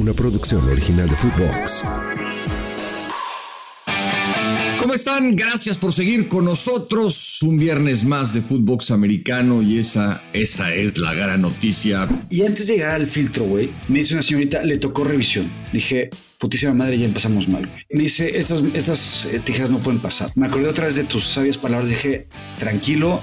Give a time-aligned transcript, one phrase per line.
[0.00, 1.84] una producción original de Footbox.
[4.78, 5.36] ¿Cómo están?
[5.36, 7.42] Gracias por seguir con nosotros.
[7.42, 12.08] Un viernes más de Footbox americano y esa, esa es la gran noticia.
[12.30, 15.50] Y antes de llegar al filtro, güey, me dice una señorita, le tocó revisión.
[15.70, 16.08] Dije,
[16.38, 17.84] putísima madre, ya empezamos mal, güey.
[17.90, 20.30] Me dice, estas, estas eh, tijeras no pueden pasar.
[20.34, 21.90] Me acordé otra vez de tus sabias palabras.
[21.90, 22.26] Dije,
[22.58, 23.20] tranquilo,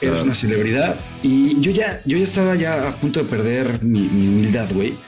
[0.00, 0.98] eres una celebridad.
[1.22, 4.98] Y yo ya, yo ya estaba ya a punto de perder mi, mi humildad, güey.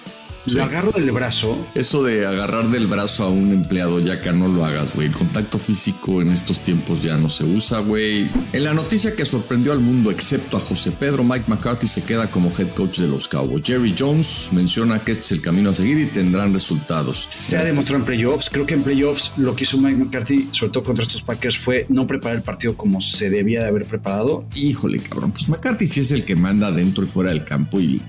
[0.47, 1.67] Lo agarro del brazo.
[1.75, 5.09] Eso de agarrar del brazo a un empleado ya que no lo hagas, güey.
[5.09, 8.29] El contacto físico en estos tiempos ya no se usa, güey.
[8.53, 12.31] En la noticia que sorprendió al mundo, excepto a José Pedro, Mike McCarthy se queda
[12.31, 13.65] como head coach de los Cowboys.
[13.65, 17.27] Jerry Jones menciona que este es el camino a seguir y tendrán resultados.
[17.31, 18.51] Se ha demostrado en playoffs.
[18.51, 21.87] Creo que en playoffs lo que hizo Mike McCarthy, sobre todo contra estos Packers, fue
[21.89, 24.45] no preparar el partido como se debía de haber preparado.
[24.55, 25.33] Híjole, cabrón.
[25.33, 28.03] Pues McCarthy sí es el que manda dentro y fuera del campo y,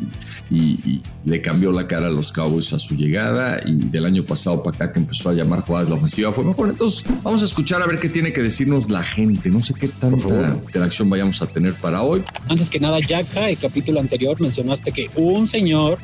[0.50, 4.26] y, y le cambió la cara a los Cowboys a su llegada y del año
[4.26, 6.70] pasado para acá que empezó a llamar jugadas la ofensiva fue mejor.
[6.70, 9.50] Entonces vamos a escuchar a ver qué tiene que decirnos la gente.
[9.50, 12.24] No sé qué tanta interacción vayamos a tener para hoy.
[12.48, 15.98] Antes que nada, Yaka, el capítulo anterior mencionaste que un señor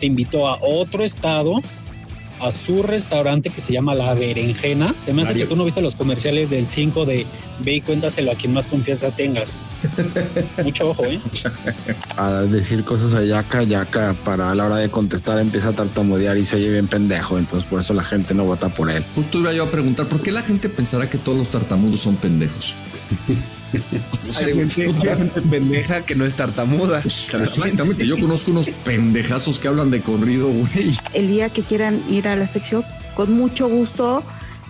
[0.00, 1.60] te invitó a otro estado
[2.40, 4.94] a su restaurante que se llama La Berenjena.
[4.98, 7.26] Se me hace que tú no viste los comerciales del 5 de
[7.60, 9.64] ve y cuéntaselo a quien más confianza tengas.
[10.64, 11.20] Mucho ojo, ¿eh?
[12.16, 16.36] A decir cosas a Yaka, Yaka para a la hora de contestar empieza a tartamudear
[16.36, 19.04] y se oye bien pendejo, entonces por eso la gente no vota por él.
[19.14, 22.16] Justo iba yo a preguntar, ¿por qué la gente pensará que todos los tartamudos son
[22.16, 22.74] pendejos?
[24.38, 27.00] Hay gente, gente pendeja que no es tartamuda.
[27.00, 30.96] Exactamente, yo conozco unos pendejazos que hablan de corrido, güey.
[31.12, 34.22] El día que quieran ir a la sección, con mucho gusto.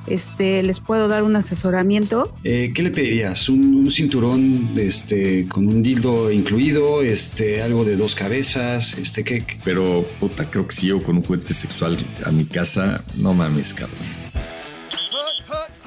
[0.07, 2.31] Este, les puedo dar un asesoramiento.
[2.45, 3.49] Eh, ¿Qué le pedirías?
[3.49, 7.03] ¿Un, un, cinturón este, con un dildo incluido?
[7.03, 8.99] Este, ¿Algo de dos cabezas?
[8.99, 9.43] Este, ¿qué?
[9.65, 13.73] Pero, puta, creo que si llego con un juguete sexual a mi casa, no mames,
[13.73, 13.97] cabrón.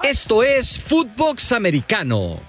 [0.03, 2.39] Esto es Footbox Americano,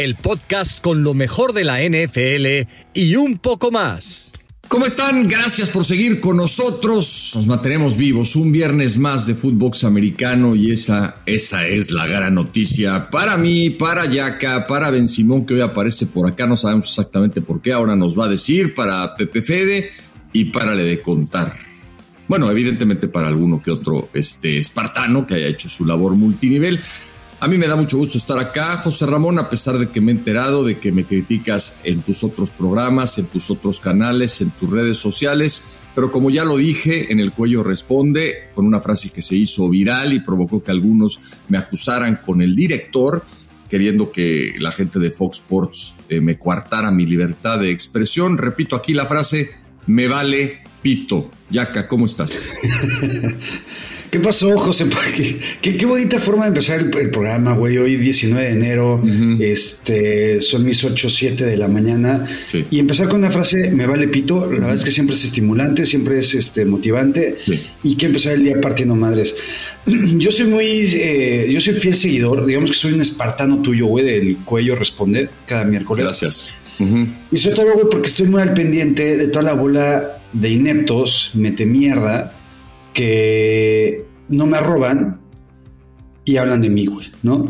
[0.00, 4.32] el podcast con lo mejor de la NFL y un poco más.
[4.66, 5.28] ¿Cómo están?
[5.28, 7.32] Gracias por seguir con nosotros.
[7.34, 12.34] Nos mantenemos vivos un viernes más de Footbox Americano y esa, esa es la gran
[12.34, 16.46] noticia para mí, para Yaka, para Ben Simón que hoy aparece por acá.
[16.46, 17.74] No sabemos exactamente por qué.
[17.74, 19.90] Ahora nos va a decir para Pepe Fede
[20.32, 21.52] y para le de contar.
[22.26, 26.80] Bueno, evidentemente para alguno que otro este, espartano que haya hecho su labor multinivel.
[27.42, 30.12] A mí me da mucho gusto estar acá, José Ramón, a pesar de que me
[30.12, 34.50] he enterado de que me criticas en tus otros programas, en tus otros canales, en
[34.50, 39.08] tus redes sociales, pero como ya lo dije, en el cuello responde con una frase
[39.08, 41.18] que se hizo viral y provocó que algunos
[41.48, 43.24] me acusaran con el director,
[43.70, 48.36] queriendo que la gente de Fox Sports eh, me coartara mi libertad de expresión.
[48.36, 49.48] Repito aquí la frase,
[49.86, 51.30] me vale pito.
[51.48, 52.50] Yaka, ¿cómo estás?
[54.10, 54.86] ¿Qué pasó, José?
[55.16, 57.78] ¿Qué, qué, qué bonita forma de empezar el, el programa, güey.
[57.78, 59.40] Hoy 19 de enero, uh -huh.
[59.40, 62.24] este, son mis 8, 7 de la mañana.
[62.46, 62.64] Sí.
[62.70, 64.50] Y empezar con una frase, me vale pito, la uh -huh.
[64.50, 67.36] verdad es que siempre es estimulante, siempre es este, motivante.
[67.44, 67.60] Sí.
[67.84, 69.36] Y que empezar el día partiendo madres.
[70.18, 74.04] Yo soy muy, eh, yo soy fiel seguidor, digamos que soy un espartano tuyo, güey,
[74.04, 76.04] del cuello responde cada miércoles.
[76.04, 76.58] Gracias.
[76.80, 77.06] Uh -huh.
[77.30, 81.30] Y sobre todo, güey, porque estoy muy al pendiente de toda la bola de ineptos,
[81.34, 82.39] mete mierda,
[83.00, 85.22] que no me arroban
[86.26, 87.46] y hablan de mí, güey, ¿no?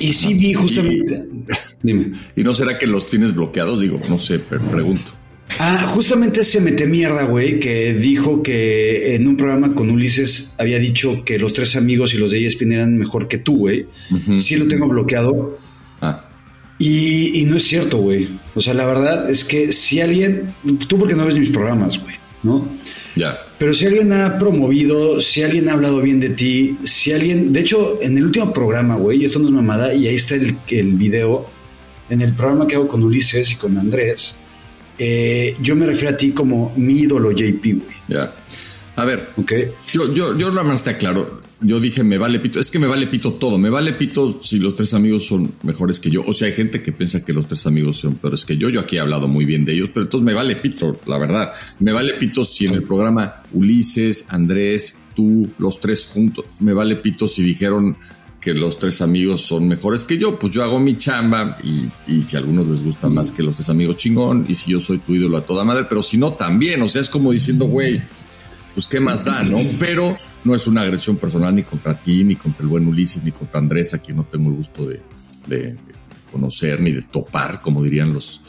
[0.00, 1.22] Y sí vi justamente.
[1.30, 1.44] Y,
[1.82, 2.12] Dime.
[2.34, 3.78] ¿Y no será que los tienes bloqueados?
[3.78, 5.12] Digo, no sé, pero pregunto.
[5.58, 10.78] Ah, justamente ese mete mierda, güey, que dijo que en un programa con Ulises había
[10.78, 13.82] dicho que los tres amigos y los de ESPN eran mejor que tú, güey.
[14.10, 14.40] Uh -huh.
[14.40, 15.58] Sí lo tengo bloqueado.
[16.00, 16.24] Ah.
[16.78, 18.28] Y, y no es cierto, güey.
[18.54, 20.54] O sea, la verdad es que si alguien.
[20.88, 22.66] Tú, porque no ves mis programas, güey, ¿no?
[23.14, 23.36] Ya.
[23.58, 27.52] Pero si alguien ha promovido, si alguien ha hablado bien de ti, si alguien.
[27.52, 30.56] De hecho, en el último programa, güey, esto no es mamada, y ahí está el,
[30.68, 31.46] el video.
[32.08, 34.36] En el programa que hago con Ulises y con Andrés,
[34.98, 37.96] eh, yo me refiero a ti como mi ídolo JP, güey.
[38.08, 38.32] Ya.
[38.96, 39.72] A ver, okay.
[39.92, 41.40] yo, yo, yo nada más te aclaro.
[41.60, 42.60] Yo dije, me vale pito.
[42.60, 43.58] Es que me vale pito todo.
[43.58, 46.22] Me vale pito si los tres amigos son mejores que yo.
[46.24, 48.68] O sea, hay gente que piensa que los tres amigos son peores que yo.
[48.68, 51.52] Yo aquí he hablado muy bien de ellos, pero entonces me vale pito, la verdad.
[51.80, 56.44] Me vale pito si en el programa Ulises, Andrés, tú, los tres juntos.
[56.60, 57.96] Me vale pito si dijeron
[58.40, 60.38] que los tres amigos son mejores que yo.
[60.38, 63.56] Pues yo hago mi chamba y, y si a algunos les gusta más que los
[63.56, 64.46] tres amigos, chingón.
[64.48, 66.80] Y si yo soy tu ídolo a toda madre, pero si no, también.
[66.82, 68.00] O sea, es como diciendo, güey
[68.78, 69.58] pues qué más da, ¿no?
[69.76, 70.14] Pero
[70.44, 73.58] no es una agresión personal ni contra ti, ni contra el buen Ulises, ni contra
[73.58, 75.76] Andrés, a quien no tengo el gusto de,
[76.30, 78.40] conocer ni de topar, como dirían los,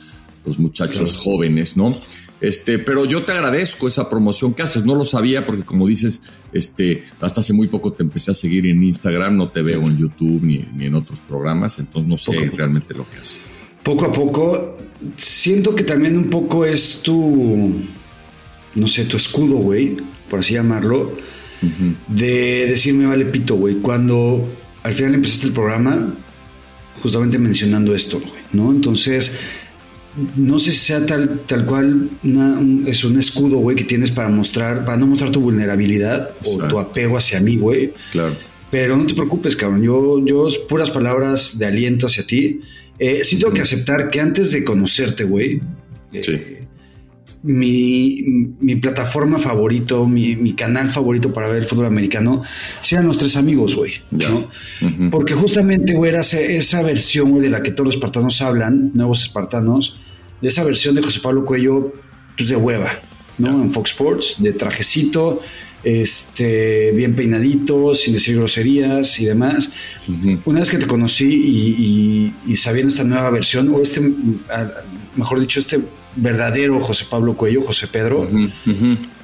[0.45, 1.23] los muchachos claro.
[1.23, 1.99] jóvenes, ¿no?
[2.41, 4.85] Este, pero yo te agradezco esa promoción que haces.
[4.85, 8.67] No lo sabía porque, como dices, este, hasta hace muy poco te empecé a seguir
[8.67, 12.93] en Instagram, no te veo en YouTube ni, en otros programas, entonces no sé realmente
[12.93, 13.49] lo que haces.
[13.81, 14.77] Poco a poco,
[15.17, 17.73] siento que también un poco es tu,
[18.75, 19.97] no sé, tu escudo, güey,
[20.29, 21.15] por así llamarlo,
[22.07, 23.75] de decirme vale pito, güey.
[23.75, 24.47] Cuando
[24.83, 26.15] al final empezaste el programa,
[27.01, 28.71] justamente mencionando esto, güey, ¿no?
[28.71, 29.37] Entonces
[30.35, 32.09] no sé si sea tal, tal cual
[32.87, 36.79] es un escudo, güey, que tienes para mostrar, para no mostrar tu vulnerabilidad o tu
[36.79, 37.93] apego hacia mí, güey.
[38.11, 38.35] Claro.
[38.71, 39.81] Pero no te preocupes, cabrón.
[39.81, 42.61] Yo, yo, puras palabras de aliento hacia ti.
[42.97, 45.61] Eh, sí tengo que aceptar que antes de conocerte, güey,
[46.11, 46.58] eh,
[47.43, 52.43] mi, plataforma favorito, mi, canal favorito para ver el fútbol americano,
[52.81, 53.93] sean los tres amigos, güey.
[55.11, 59.99] Porque justamente, güey, era esa versión, de la que todos los espartanos hablan, nuevos espartanos,
[60.41, 61.93] de esa versión de José Pablo Cuello,
[62.35, 62.91] pues de hueva,
[63.37, 63.61] ¿no?
[63.63, 65.41] En Fox Sports, de trajecito,
[65.83, 69.71] este, bien peinadito, sin decir groserías y demás.
[70.45, 74.01] Una vez que te conocí y, sabiendo esta nueva versión, o este,
[75.15, 75.79] mejor dicho, este
[76.15, 78.27] verdadero José Pablo Cuello, José Pedro,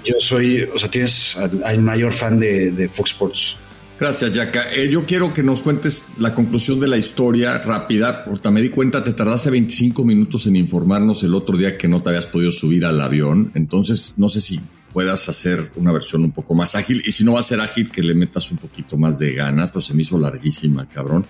[0.06, 3.58] yo soy, o sea, tienes al, mayor fan de, Fox Sports.
[4.00, 4.74] Gracias, Yaka.
[4.74, 8.70] Eh, yo quiero que nos cuentes la conclusión de la historia rápida, porque me di
[8.70, 12.52] cuenta, te tardaste 25 minutos en informarnos el otro día que no te habías podido
[12.52, 13.52] subir al avión.
[13.56, 14.60] Entonces, no sé si
[14.92, 17.04] puedas hacer una versión un poco más ágil.
[17.06, 19.72] Y si no va a ser ágil, que le metas un poquito más de ganas,
[19.72, 21.26] pero se me hizo larguísima, cabrón.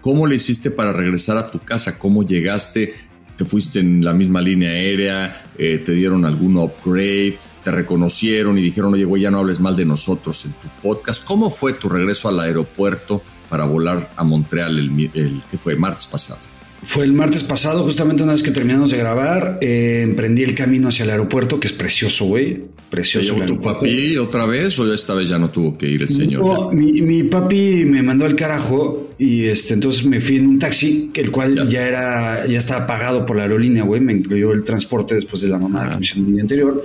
[0.00, 1.98] ¿Cómo le hiciste para regresar a tu casa?
[1.98, 2.94] ¿Cómo llegaste?
[3.36, 5.44] ¿Te fuiste en la misma línea aérea?
[5.58, 7.38] Eh, ¿Te dieron algún upgrade?
[7.66, 11.24] te reconocieron y dijeron, oye, güey, ya no hables mal de nosotros en tu podcast.
[11.24, 16.06] ¿Cómo fue tu regreso al aeropuerto para volar a Montreal el, el que fue martes
[16.06, 16.55] pasado?
[16.86, 20.88] Fue el martes pasado, justamente una vez que terminamos de grabar, eh, emprendí el camino
[20.88, 22.62] hacia el aeropuerto, que es precioso, güey.
[22.88, 23.34] Precioso.
[23.34, 26.44] ¿Te tu papi otra vez o esta vez ya no tuvo que ir el señor?
[26.44, 31.10] No, mi, papi me mandó al carajo y este, entonces me fui en un taxi,
[31.12, 34.00] el cual ya, era, ya estaba pagado por la aerolínea, güey.
[34.00, 36.84] Me incluyó el transporte después de la mamá que me hizo el día anterior.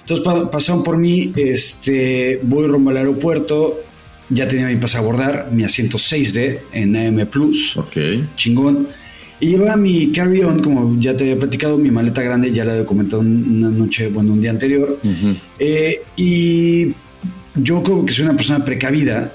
[0.00, 3.84] Entonces pasaron por mí, este, voy rumbo al aeropuerto,
[4.28, 5.22] ya tenía mi pasaporte,
[5.52, 7.76] mi asiento 6D en AM Plus.
[7.76, 7.96] Ok.
[8.34, 8.88] Chingón.
[9.40, 12.84] Y llevaba mi carry-on, como ya te había platicado, mi maleta grande, ya la había
[12.84, 15.00] comentado una noche, bueno, un día anterior.
[15.58, 16.94] Eh, y
[17.54, 19.32] yo como que soy una persona precavida,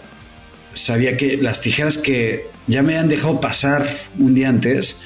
[0.73, 3.87] sabía que las tijeras que ya me han dejado pasar
[4.19, 5.01] un día antes,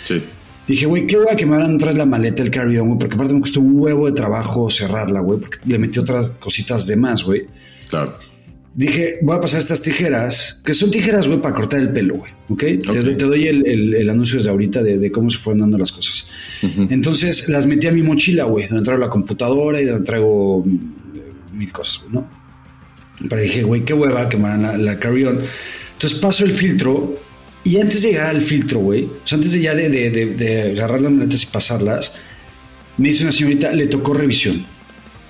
[0.68, 3.16] dije, güey, qué hueva que me van a traer la maleta, el carry-on, güey, porque
[3.16, 6.98] aparte me costó un huevo de trabajo cerrarla, güey, porque le metí otras cositas de
[6.98, 7.46] más, güey.
[7.90, 8.29] Claro
[8.80, 12.32] dije, voy a pasar estas tijeras, que son tijeras, güey, para cortar el pelo, güey.
[12.48, 12.60] ¿Ok?
[12.60, 16.26] Te, doy el, anuncio desde ahorita de, cómo se fueron dando las cosas.
[16.90, 21.58] Entonces las metí a mi mochila, güey, donde traigo la computadora y donde traigo mm,
[21.58, 22.26] mil cosas, ¿no?
[23.28, 25.42] Pero dije, güey, qué hueva que me dan la, carry-on.
[25.94, 27.20] Entonces paso el filtro
[27.66, 31.02] y antes de llegar al filtro, güey, o sea, antes de ya de, de agarrar
[31.02, 32.14] las maletas y pasarlas,
[32.96, 34.64] me dice una señorita, le tocó revisión.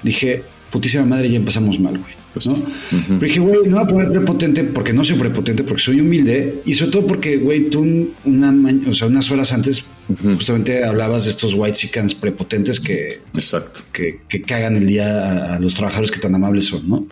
[0.03, 2.19] Dije, putísima madre, ya empezamos mal, güey.
[2.45, 2.56] ¿no?
[2.92, 6.62] Pero dije, güey, no voy a poner prepotente porque no soy prepotente, porque soy humilde
[6.66, 8.56] y sobre todo porque, güey, tú una
[8.88, 9.86] o sea, unas horas antes
[10.24, 13.81] justamente hablabas de estos white chickens prepotentes que, Exacto.
[13.92, 17.07] que, que cagan el día a, los trabajadores que tan amables son, ¿no?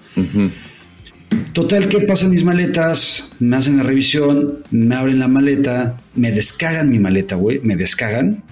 [1.53, 3.31] Total, ¿qué pasa mis maletas?
[3.39, 8.43] Me hacen la revisión, me abren la maleta, me descagan mi maleta, güey, me descagan.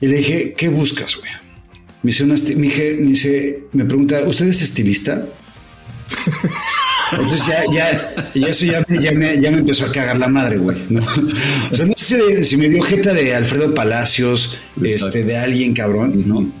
[0.00, 1.47] Y le dije, ¿qué buscas, güey?
[2.02, 5.26] Me dice, una, me, dice, me pregunta, ¿usted es estilista?
[7.12, 10.58] Entonces ya, ya, y eso ya, ya, me, ya, me, empezó a cagar la madre,
[10.58, 10.78] güey.
[10.90, 11.00] ¿no?
[11.72, 16.22] O sea, no sé si, me dio jeta de Alfredo Palacios, este, de alguien cabrón,
[16.26, 16.52] ¿no?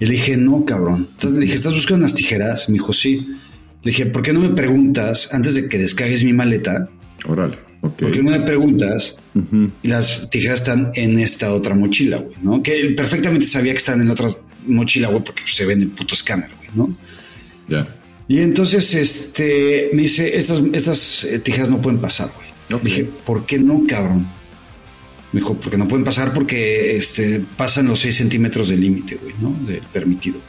[0.00, 1.08] Y le dije, no, cabrón.
[1.12, 2.68] Entonces le dije, ¿estás buscando unas tijeras?
[2.68, 3.26] Me dijo, sí.
[3.82, 6.88] Le dije, ¿por qué no me preguntas antes de que descargues mi maleta?
[7.26, 7.58] Órale.
[7.98, 9.18] Porque no me preguntas
[9.82, 12.62] y las tijeras están en esta otra mochila, güey, ¿no?
[12.62, 14.28] Que perfectamente sabía que están en la otra
[14.66, 16.96] mochila, güey, porque se ven en el puto escáner, güey, ¿no?
[17.68, 17.86] Ya.
[18.26, 22.82] Y entonces, este, me dice, estas, estas eh, tijeras no pueden pasar, güey.
[22.82, 24.26] Dije, ¿por qué no, cabrón?
[25.32, 29.34] Me dijo, porque no pueden pasar porque este, pasan los 6 centímetros del límite, güey,
[29.40, 29.52] ¿no?
[29.66, 30.40] Del permitido.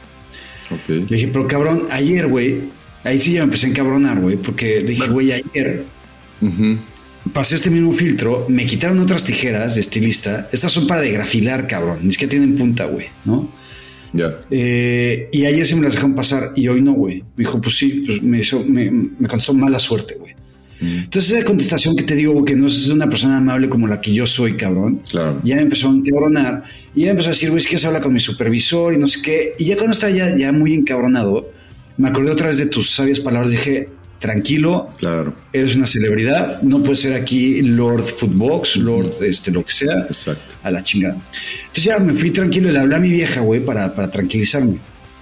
[0.88, 2.70] Le dije, pero cabrón, ayer, güey,
[3.04, 5.84] ahí sí ya me empecé a encabronar, güey, porque le dije, güey, ayer
[7.32, 10.48] pasé este mismo filtro, me quitaron otras tijeras de estilista.
[10.52, 11.98] Estas son para degrafilar, cabrón.
[12.02, 13.50] Ni siquiera tienen punta, güey, ¿no?
[14.12, 14.32] Ya.
[14.50, 17.20] Eh, y ayer sí me las dejaron pasar y hoy no, güey.
[17.36, 20.34] Me dijo, pues sí, pues me hizo, me, me contestó mala suerte, güey.
[20.78, 24.12] Entonces esa contestación que te digo, que no es una persona amable como la que
[24.12, 25.40] yo soy, cabrón, Claro.
[25.42, 26.64] ya me empezó a encabronar
[26.94, 28.98] y ya me empezó a decir, güey, es que se habla con mi supervisor y
[28.98, 29.54] no sé qué.
[29.58, 31.50] Y ya cuando estaba ya, ya muy encabronado,
[31.96, 35.34] me acordé otra vez de tus sabias palabras, dije, tranquilo, Claro.
[35.52, 40.54] eres una celebridad, no puedes ser aquí Lord Footbox, Lord este, lo que sea, Exacto.
[40.62, 41.14] a la chingada.
[41.60, 44.78] Entonces ya me fui tranquilo y le hablé a mi vieja, güey, para, para tranquilizarme.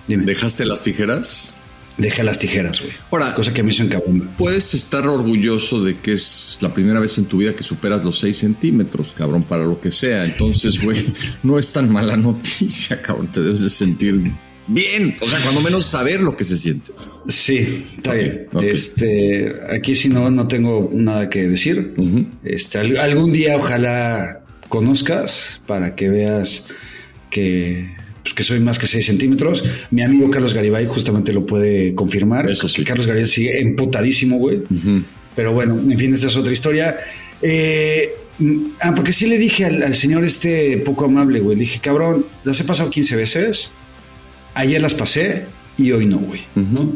[0.07, 1.61] Dime, ¿Dejaste las tijeras?
[1.97, 2.93] deja las tijeras, güey.
[3.13, 4.37] Ahora- Cosa que me hizo encabronar.
[4.37, 8.19] Puedes estar orgulloso de que es la primera vez en tu vida que superas los
[8.19, 10.25] 6 centímetros, cabrón, para lo que sea.
[10.25, 11.05] Entonces, güey,
[11.45, 13.31] no es tan mala noticia, cabrón.
[13.31, 14.21] Te debes de sentir
[14.67, 15.17] bien.
[15.21, 16.93] O sea, cuando menos saber lo que se siente.
[17.29, 18.47] Sí, está bien.
[18.63, 21.95] Este, aquí si no, no tengo nada que decir.
[22.45, 26.67] Este, al- algún día ojalá conozcas para que veas
[27.31, 29.65] que, pues, que soy más que 6 centímetros.
[29.91, 32.51] Mi amigo Carlos Garibay justamente lo puede confirmar.
[32.51, 32.85] Eso sí.
[32.85, 34.63] Carlos Garibay sigue emputadísimo, güey.
[35.37, 36.97] Pero bueno, en fin, esta es otra historia.
[37.43, 41.57] Eh, mm, ah, porque sí le dije al, al señor este poco amable, güey.
[41.57, 43.73] Le dije, cabrón, las he pasado 15 veces.
[44.55, 45.47] Ayer las pasé
[45.77, 46.43] y hoy no, güey.
[46.55, 46.95] ¿no?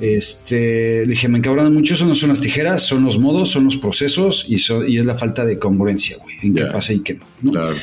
[0.00, 1.92] Este, dije, me encabronan mucho.
[1.94, 5.04] Eso no son las tijeras, son los modos, son los procesos y, so- y es
[5.04, 6.36] la falta de congruencia, güey.
[6.42, 6.72] En qué Ya.
[6.72, 7.24] pasa y qué no.
[7.42, 7.50] ¿no?
[7.52, 7.74] Claro.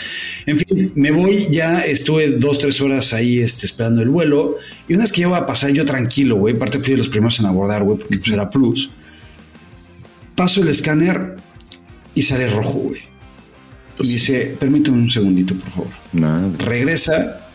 [0.48, 4.56] En fin, me voy, ya estuve dos, tres horas ahí este, esperando el vuelo.
[4.88, 6.56] Y una vez que ya voy a pasar yo tranquilo, güey.
[6.56, 8.90] Aparte fui de los primeros en abordar, güey, porque pues, era plus.
[10.36, 11.36] Paso el escáner
[12.16, 13.02] y sale rojo, güey.
[14.00, 15.90] Y dice, permíteme un segundito, por favor.
[16.14, 16.52] Nada.
[16.60, 17.47] Regresa.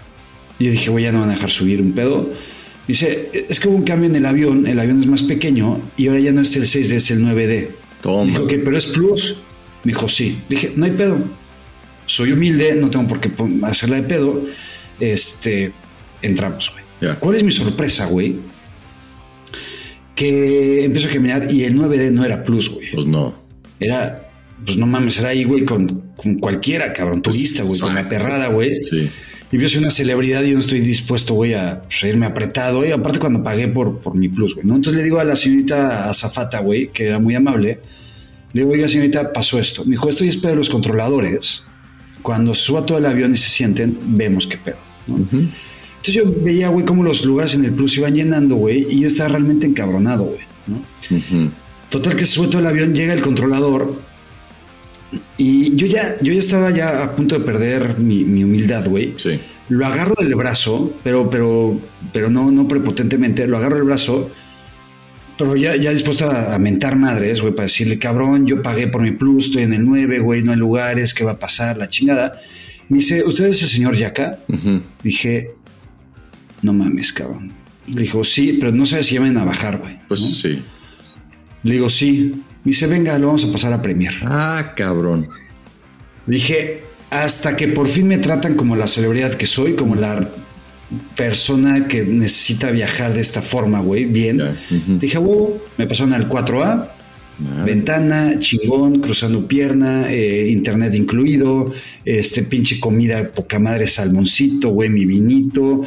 [0.62, 2.30] Y yo dije, güey, ya no van a dejar subir un pedo.
[2.86, 4.64] Dice, es que hubo un cambio en el avión.
[4.64, 7.68] El avión es más pequeño y ahora ya no es el 6D, es el 9D.
[8.00, 8.26] Toma.
[8.30, 9.40] Dijo, ok, pero es plus.
[9.82, 10.38] Me dijo, sí.
[10.48, 11.18] Le dije, no hay pedo.
[12.06, 13.32] Soy humilde, no tengo por qué
[13.64, 14.44] hacerla de pedo.
[15.00, 15.72] Este,
[16.22, 17.16] entramos, güey.
[17.18, 18.36] ¿Cuál es mi sorpresa, güey?
[20.14, 22.88] Que empiezo a caminar y el 9D no era plus, güey.
[22.92, 23.34] Pues no.
[23.80, 24.30] Era,
[24.64, 28.46] pues no mames, era ahí, güey, con, con cualquiera, cabrón, turista, güey, con la perrada,
[28.46, 28.80] güey.
[28.84, 29.10] Sí.
[29.52, 32.84] Y yo soy una celebridad y yo no estoy dispuesto, güey, a pues, irme apretado.
[32.86, 34.76] Y aparte cuando pagué por, por mi plus, güey, ¿no?
[34.76, 37.80] Entonces le digo a la señorita Azafata, güey, que era muy amable,
[38.54, 39.84] le digo, oiga, señorita, pasó esto.
[39.84, 41.64] Me dijo, esto ya es pedo de los controladores.
[42.22, 45.16] Cuando suba todo el avión y se sienten, vemos qué pedo, ¿no?
[45.16, 49.08] Entonces yo veía, güey, cómo los lugares en el plus iban llenando, güey, y yo
[49.08, 50.76] estaba realmente encabronado, güey, ¿no?
[51.14, 51.50] Ujú.
[51.90, 54.00] Total que se sube todo el avión, llega el controlador
[55.36, 59.14] y yo ya, yo ya estaba ya a punto de perder mi, mi humildad, güey.
[59.16, 59.38] Sí.
[59.68, 61.80] Lo agarro del brazo, pero, pero,
[62.12, 64.30] pero no, no prepotentemente, lo agarro del brazo,
[65.38, 69.02] pero ya, ya dispuesto a, a mentar madres, güey, para decirle, cabrón, yo pagué por
[69.02, 71.76] mi plus, estoy en el 9, güey, no hay lugares, ¿qué va a pasar?
[71.76, 72.32] La chingada.
[72.88, 74.38] Me dice, ¿usted es el señor Yaka?
[75.02, 75.52] Dije,
[76.60, 77.52] no mames, cabrón.
[77.86, 79.98] Le dijo, sí, pero no sabes si llaman a bajar, güey.
[80.08, 80.26] Pues ¿no?
[80.26, 80.62] sí.
[81.62, 82.34] Le digo, sí.
[82.64, 84.14] Me dice, venga, lo vamos a pasar a Premier.
[84.22, 85.28] Ah, cabrón.
[86.26, 90.30] Dije, hasta que por fin me tratan como la celebridad que soy, como la
[91.16, 94.38] persona que necesita viajar de esta forma, güey, bien.
[94.38, 94.98] Ya, ujú.
[94.98, 96.88] Dije, wow, me pasaron al 4A,
[97.40, 101.72] Ah, ventana, chingón, cruzando pierna, eh, internet incluido,
[102.04, 105.82] este pinche comida poca madre, salmoncito, güey, mi vinito.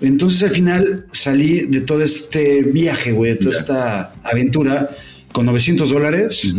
[0.00, 4.88] Entonces al final salí de todo este viaje, güey, de toda esta aventura
[5.36, 6.50] con 900 dólares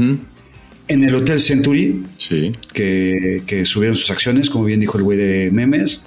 [0.87, 2.51] en el Hotel Century, Sí.
[2.73, 6.05] que, que subieron sus acciones, como bien dijo el güey de memes,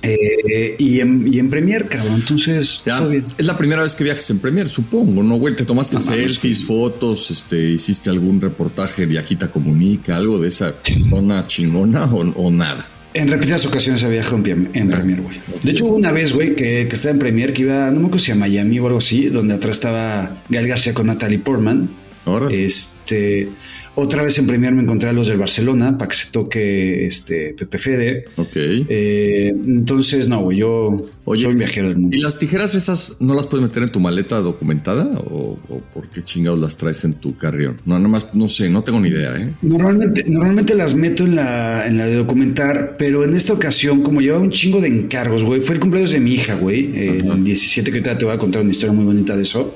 [0.00, 2.14] eh, y, en, y en Premier, cabrón.
[2.14, 3.24] Entonces, Ya, todo bien.
[3.36, 5.54] es la primera vez que viajas en Premier, supongo, ¿no, güey?
[5.56, 10.76] Te tomaste No selfies, fotos, este, hiciste algún reportaje de Aquita Comunica, algo de esa
[11.10, 12.88] zona chingona o, o nada.
[13.14, 15.40] En repetidas ocasiones había viajado en, en Premier, güey.
[15.62, 18.06] De hecho, hubo una vez, güey, que, que estaba en Premier, que iba, no me
[18.06, 21.88] acuerdo si a Miami o algo así, donde atrás estaba Gael García con Natalie Portman.
[22.26, 23.48] Ahora, Este,
[23.96, 27.54] otra vez en Premier me encontré a los del Barcelona para que se toque este
[27.54, 28.24] Pepe Fede.
[28.36, 28.56] ok.
[28.56, 30.90] Eh, entonces, no, güey, yo
[31.26, 32.16] Oye, soy viajero del mundo.
[32.16, 36.08] ¿Y las tijeras esas no las puedes meter en tu maleta documentada o, o por
[36.08, 37.76] qué chingados las traes en tu carrión?
[37.84, 39.52] No, nada más, no sé, no tengo ni idea, ¿eh?
[39.62, 44.20] Normalmente, normalmente las meto en la, en la de documentar, pero en esta ocasión, como
[44.20, 47.90] llevaba un chingo de encargos, güey, fue el cumpleaños de mi hija, güey, el 17,
[47.90, 49.74] que ahorita te voy a contar una historia muy bonita de eso.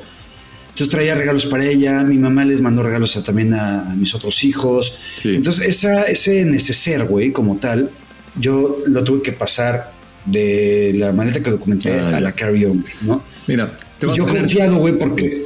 [0.79, 4.15] Entonces traía regalos para ella, mi mamá les mandó regalos a- también a, a mis
[4.15, 4.95] otros hijos.
[5.21, 5.35] Sí.
[5.35, 7.91] Entonces esa, ese neceser, güey, como tal,
[8.39, 9.93] yo lo tuve que pasar
[10.25, 13.25] de la maleta que documenté Ah, a la carry-on, ¿no?
[13.49, 14.43] Mira, te vas yo a tener...
[14.43, 15.43] confiado, güey, porque...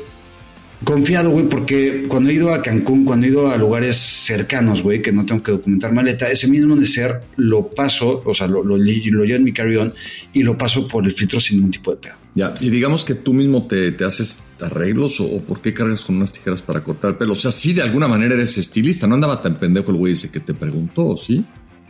[0.84, 5.02] confiado, güey, porque cuando he ido a Cancún, cuando he ido a lugares cercanos, güey,
[5.02, 8.76] que no tengo que documentar maleta, ese mismo neceser lo paso, o sea, lo, lo,
[8.76, 9.92] llevo en mi carry-on
[10.32, 12.14] y lo paso por el filtro sin ningún tipo de pedo.
[12.34, 16.32] Ya, y digamos que tú mismo te, haces arreglos o, por qué cargas con unas
[16.32, 17.34] tijeras para cortar el pelo.
[17.34, 20.30] O sea, sí, de alguna manera eres estilista, no andaba tan pendejo el güey ese
[20.30, 21.44] que te preguntó, ¿sí?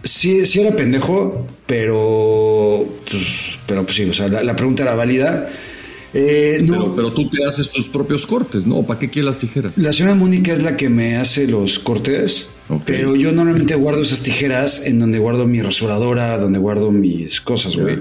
[0.04, 5.48] Sí, sí era pendejo, pero pues, pero pues sí, o sea, la pregunta era válida.
[6.14, 8.82] Eh, pero, tú te haces tus propios cortes, ¿no?
[8.82, 9.78] ¿Para qué quieres las tijeras?
[9.78, 12.50] La señora Mónica es la que me hace los cortes,
[12.84, 17.76] pero yo normalmente guardo esas tijeras en donde guardo mi rasuradora, donde guardo mis cosas,
[17.76, 18.00] güey.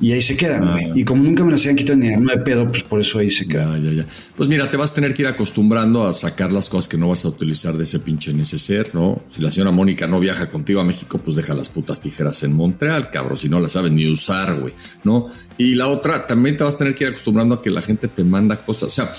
[0.00, 0.84] Y ahí se quedan, güey.
[0.84, 0.92] Ah.
[0.94, 3.46] Y como nunca me las habían quitado ni de pedo, pues por eso ahí se
[3.46, 3.82] quedan.
[3.82, 4.06] Ya, ya, ya.
[4.36, 7.08] Pues mira, te vas a tener que ir acostumbrando a sacar las cosas que no
[7.08, 9.22] vas a utilizar de ese pinche neceser, ¿no?
[9.28, 12.52] Si la señora Mónica no viaja contigo a México, pues deja las putas tijeras en
[12.52, 13.36] Montreal, cabrón.
[13.36, 15.26] Si no las sabes ni usar, güey, ¿no?
[15.56, 18.06] Y la otra, también te vas a tener que ir acostumbrando a que la gente
[18.06, 18.88] te manda cosas.
[18.88, 19.10] O sea,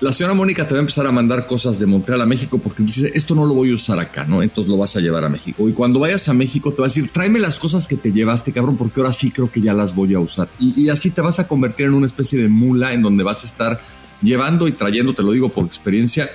[0.00, 2.82] la señora Mónica te va a empezar a mandar cosas de Montreal a México porque
[2.82, 4.42] dice, esto no lo voy a usar acá, ¿no?
[4.42, 5.68] Entonces lo vas a llevar a México.
[5.68, 8.52] Y cuando vayas a México te va a decir, tráeme las cosas que te llevaste,
[8.52, 10.48] cabrón, porque ahora sí creo que ya las voy a usar.
[10.58, 13.46] Y, así te vas a convertir en una especie de mula en donde vas a
[13.46, 13.80] estar
[14.20, 16.28] llevando y trayendo, te lo digo por experiencia,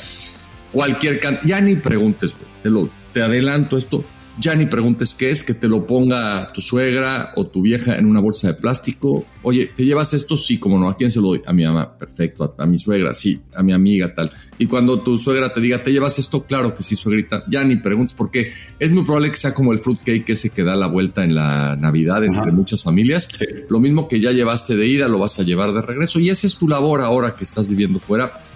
[0.72, 1.60] cualquier cantidad.
[1.60, 2.50] Ya ni preguntes, güey.
[2.64, 4.04] Te, lo, te adelanto esto
[4.40, 8.06] ya ni preguntes qué es, que te lo ponga tu suegra o tu vieja en
[8.06, 9.26] una bolsa de plástico.
[9.42, 10.38] Oye, ¿te llevas esto?
[10.38, 10.90] Sí, como no.
[10.90, 11.42] ¿A quién se lo doy?
[11.46, 11.98] A mi mamá.
[11.98, 12.56] Perfecto.
[12.58, 13.40] A, mi suegra, sí.
[13.54, 14.32] A mi amiga, tal.
[14.58, 16.44] Y cuando tu suegra te diga, ¿te llevas esto?
[16.44, 17.44] Claro que sí, suegrita.
[17.50, 20.76] Ya ni preguntes porque es muy probable que sea como el fruitcake ese que da
[20.76, 23.30] la vuelta en la Navidad entre muchas familias.
[23.70, 26.20] Lo mismo que ya llevaste de ida, lo vas a llevar de regreso.
[26.20, 28.49] Y esa es tu labor ahora que estás viviendo fuera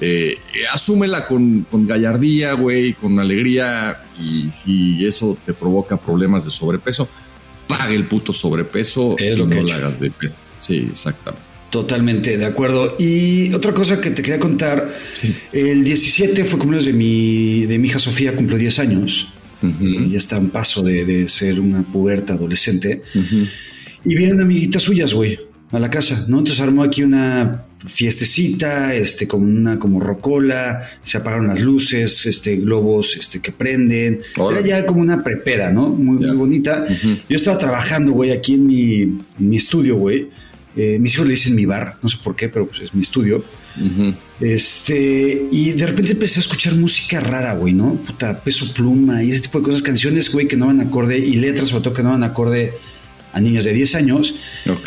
[0.00, 0.38] eh,
[0.72, 4.02] asúmela con, gallardía, güey, con alegría.
[4.18, 7.08] Y si eso te provoca problemas de sobrepeso,
[7.66, 10.36] pague el puto sobrepeso y no lo hagas de peso.
[10.60, 11.50] Sí, exactamente.
[11.70, 12.96] Totalmente de acuerdo.
[12.98, 14.92] Y otra cosa que te quería contar,
[15.52, 19.32] el 17 fue cumpleaños de mi, de mi hija Sofía, cumplió 10 años.
[19.62, 23.02] Ya está en paso de, ser una puberta adolescente.
[24.04, 25.38] Y vienen amiguitas suyas, güey,
[25.70, 26.38] a la casa, ¿no?
[26.38, 32.56] Entonces armó aquí una fiestecita, este, como una como rocola, se apagaron las luces, este,
[32.56, 34.20] globos, este, que prenden.
[34.50, 35.88] Era ya como una prepera, ¿no?
[35.88, 36.84] Muy, bonita.
[37.28, 40.28] Yo estaba trabajando, güey, aquí en mi, mi estudio, güey.
[40.76, 43.00] Eh, mis hijos le dicen mi bar, no sé por qué, pero pues es mi
[43.00, 43.44] estudio.
[44.40, 47.94] Este, y de repente empecé a escuchar música rara, güey, ¿no?
[47.94, 51.36] Puta, peso pluma y ese tipo de cosas, canciones, güey, que no van acorde y
[51.36, 52.74] letras, sobre todo que no van acorde
[53.32, 54.34] a niñas de 10 años.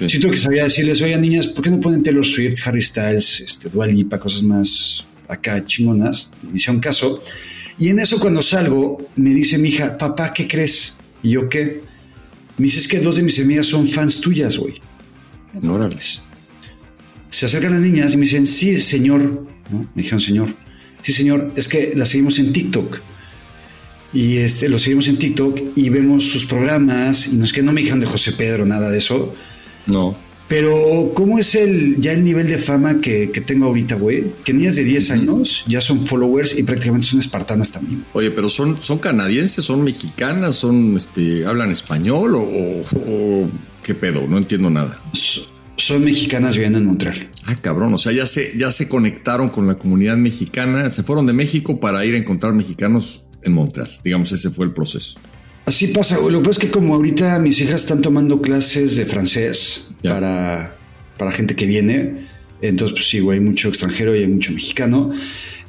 [0.08, 3.70] Siento que sabía decirles, oye, niñas, ¿por qué no ponen Taylor Swift, Harry Styles, este,
[3.70, 6.30] Dua Lipa, cosas más acá chingonas?
[6.50, 7.22] Me hicieron caso.
[7.80, 10.98] Y en eso cuando salgo, me dice mi hija, papá, ¿qué crees?
[11.22, 11.82] Y yo, ¿qué?
[12.58, 14.76] Me dice, es que dos de mis amigas son fans tuyas, güey.
[15.68, 15.98] Órale.
[17.30, 19.48] Se acercan las niñas y me dicen, sí, señor.
[19.72, 20.56] Me dijeron, señor.
[21.02, 23.02] Sí, señor, es que la seguimos en TikTok
[24.14, 27.74] y este, lo seguimos en TikTok y vemos sus programas y no es que no
[27.74, 29.34] me dijeron de José Pedro, nada de eso.
[29.88, 30.16] No.
[30.48, 34.34] Pero, ¿cómo es el ya el nivel de fama que, tengo ahorita, güey?
[34.44, 38.06] Que niñas de 10 años ya son followers y prácticamente son espartanas también.
[38.14, 43.50] Oye, pero son, son canadienses, son mexicanas, son, este, hablan español o,
[43.82, 45.02] qué pedo, no entiendo nada.
[45.78, 47.30] son mexicanas viviendo en Montreal.
[47.46, 51.26] Ah, cabrón, o sea, ya se, ya se conectaron con la comunidad mexicana, se fueron
[51.26, 53.90] de México para ir a encontrar mexicanos en Montreal.
[54.04, 55.20] Digamos, ese fue el proceso.
[55.66, 56.20] Así pasa.
[56.20, 60.76] Lo que pasa es que como ahorita mis hijas están tomando clases de francés para,
[61.18, 62.28] para gente que viene,
[62.62, 65.12] entonces pues sí, güey, hay mucho extranjero y hay mucho mexicano.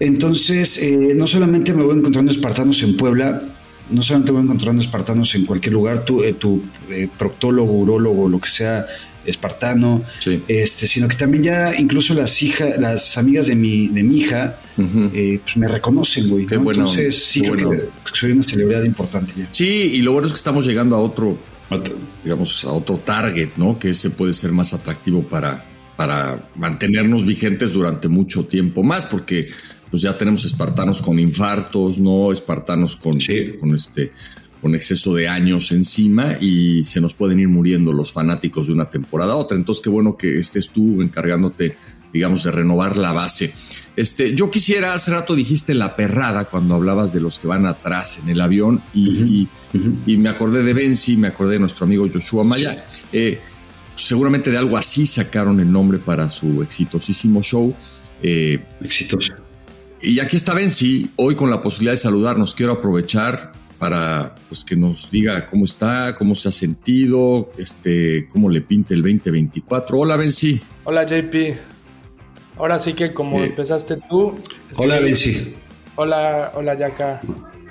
[0.00, 3.42] Entonces, eh, no solamente me voy encontrando espartanos en Puebla,
[3.90, 8.40] no solamente voy encontrando espartanos en cualquier lugar, tu, eh, tu eh, proctólogo, urólogo, lo
[8.40, 8.86] que sea,
[9.26, 10.02] espartano,
[10.48, 14.60] este, sino que también ya incluso las hijas, las amigas de mi, de mi hija,
[14.78, 16.46] eh, pues me reconocen, güey.
[16.50, 19.48] Entonces sí creo que soy una celebridad importante ya.
[19.50, 21.38] Sí, y lo bueno es que estamos llegando a otro,
[22.22, 23.78] digamos, a otro target, ¿no?
[23.78, 25.64] Que ese puede ser más atractivo para,
[25.96, 29.48] para mantenernos vigentes durante mucho tiempo más, porque
[29.90, 32.32] pues ya tenemos espartanos con infartos, ¿no?
[32.32, 33.18] Espartanos con,
[33.60, 34.12] con este
[34.64, 38.86] con exceso de años encima y se nos pueden ir muriendo los fanáticos de una
[38.86, 39.58] temporada a otra.
[39.58, 41.76] Entonces, qué bueno que estés tú encargándote,
[42.14, 43.52] digamos, de renovar la base.
[43.94, 48.18] Este, yo quisiera, hace rato dijiste la perrada cuando hablabas de los que van atrás
[48.22, 49.48] en el avión y,
[50.06, 52.86] me acordé de Benzi, me acordé de nuestro amigo Joshua Maya.
[53.12, 53.40] Eh,
[53.94, 57.76] seguramente de algo así sacaron el nombre para su exitosísimo show.
[58.22, 59.34] Eh, Exitoso.
[60.00, 64.76] Y aquí está Benzi, hoy con la posibilidad de saludarnos, quiero aprovechar para pues, que
[64.76, 69.98] nos diga cómo está, cómo se ha sentido, este, cómo le pinta el 2024.
[69.98, 70.60] Hola, Benzi.
[70.84, 71.56] Hola, JP.
[72.56, 74.34] Ahora sí que como empezaste tú.
[74.76, 75.54] Hola, Benzi.
[75.96, 77.20] Hola, hola, Yaka.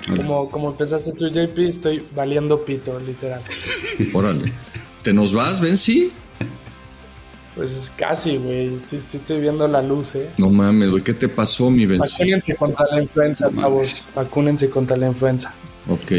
[0.06, 3.42] Como, como empezaste tú, JP, estoy valiendo pito, literal.
[4.12, 4.52] Órale.
[5.02, 6.12] ¿Te nos vas, Benzi?
[7.54, 8.78] Pues casi, güey.
[8.84, 10.30] Sí, estoy viendo la luz, ¿eh?
[10.38, 11.02] No mames, güey.
[11.02, 12.18] ¿Qué te pasó, mi Benzi?
[12.18, 14.08] Vacúnense contra la influenza, chavos.
[14.14, 15.50] Vacúnense contra la influenza.
[15.88, 16.12] Ok.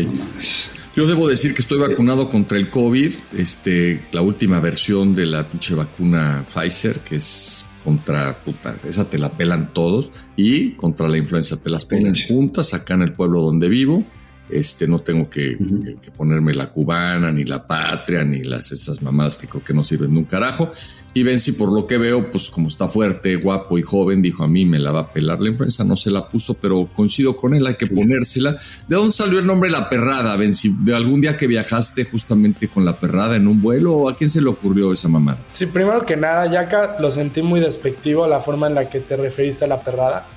[0.96, 5.50] Yo debo decir que estoy vacunado contra el COVID, este, la última versión de la
[5.50, 11.18] pinche vacuna Pfizer, que es contra, puta, esa te la pelan todos, y contra la
[11.18, 14.06] influenza te las ponen juntas acá en el pueblo donde vivo.
[14.50, 15.58] Este, no tengo que,
[16.02, 19.84] que, ponerme la cubana, ni la patria, ni las esas mamadas que creo que no
[19.84, 20.72] sirven de un carajo.
[21.18, 24.50] Y Benzi, por lo que veo, pues como está fuerte, guapo y joven, dijo a
[24.50, 27.56] mí me la va a pelar la influenza, no se la puso, pero coincido con
[27.56, 28.58] él, hay que ponérsela.
[28.86, 30.76] ¿De dónde salió el nombre La Perrada, Benzi?
[30.82, 34.42] ¿De algún día que viajaste justamente con La Perrada en un vuelo a quién se
[34.42, 35.40] le ocurrió esa mamada?
[35.54, 39.16] Sí, primero que nada, Yaka, lo sentí muy despectivo la forma en la que te
[39.16, 40.28] referiste a La Perrada.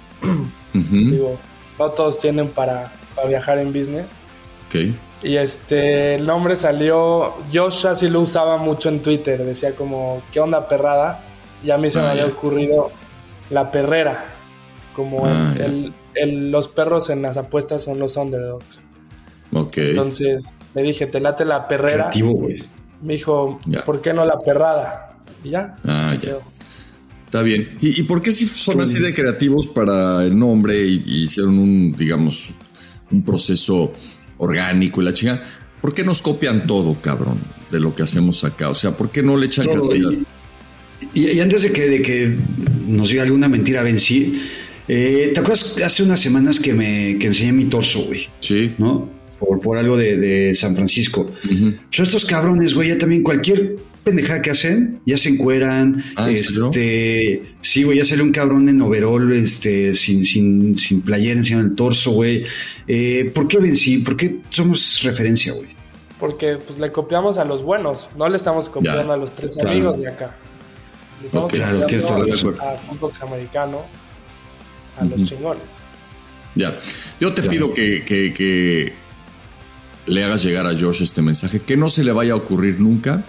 [0.72, 1.40] Digo,
[1.76, 4.10] no todos tienen para, para viajar en business.
[4.66, 4.94] Ok.
[5.22, 10.38] Y este, el nombre salió, Josh así lo usaba mucho en Twitter, decía como, ¿qué
[10.38, 11.24] onda perrada?
[11.64, 12.92] Y a mí se me ah, había ocurrido
[13.50, 14.26] la perrera,
[14.94, 15.54] como ah,
[16.14, 18.80] el, los perros en las apuestas son los underdogs.
[19.52, 19.78] Ok.
[19.78, 22.10] Entonces le dije, te late la perrera.
[23.02, 25.16] Me dijo, ¿por qué no la perrada?
[25.42, 25.74] Y ya.
[25.84, 26.36] Ah, ya.
[27.24, 27.76] Está bien.
[27.80, 32.54] ¿Y, por qué si son así de creativos para el nombre y hicieron un, digamos,
[33.10, 33.92] un proceso
[34.38, 35.42] orgánico y la chinga.
[35.80, 37.38] ¿Por qué nos copian todo, cabrón,
[37.70, 38.68] de lo que hacemos acá?
[38.70, 39.66] O sea, ¿por qué no le echan
[41.14, 42.36] y, antes de que, de que
[42.86, 44.32] nos diga alguna mentira, Benzi,
[44.88, 48.26] eh, ¿te acuerdas hace unas semanas que me que enseñé mi torso, güey?
[48.40, 48.72] Sí.
[48.78, 49.08] ¿No?
[49.38, 51.30] Por, por algo de, San Francisco.
[51.92, 53.76] Yo estos cabrones, güey, ya también cualquier
[54.08, 56.02] pendejada que hacen, ya se encueran.
[56.16, 61.38] Ah, este, sí, güey, ya sale un cabrón en overall, este, sin, sin, sin playera
[61.38, 62.44] encima del torso, güey.
[62.86, 63.98] Eh, ¿Por qué vencí?
[63.98, 65.68] ¿Por qué somos referencia, güey?
[66.18, 70.00] Porque pues le copiamos a los buenos, no le estamos copiando a los tres amigos
[70.00, 70.36] de acá.
[71.20, 71.84] Le estamos copiando
[72.62, 73.84] a, Footbox americano,
[74.98, 75.64] a los chingones.
[76.54, 76.74] Ya.
[77.20, 78.92] Yo te pido que, que, que
[80.06, 83.24] le hagas llegar a Josh este mensaje, que no se le vaya a ocurrir nunca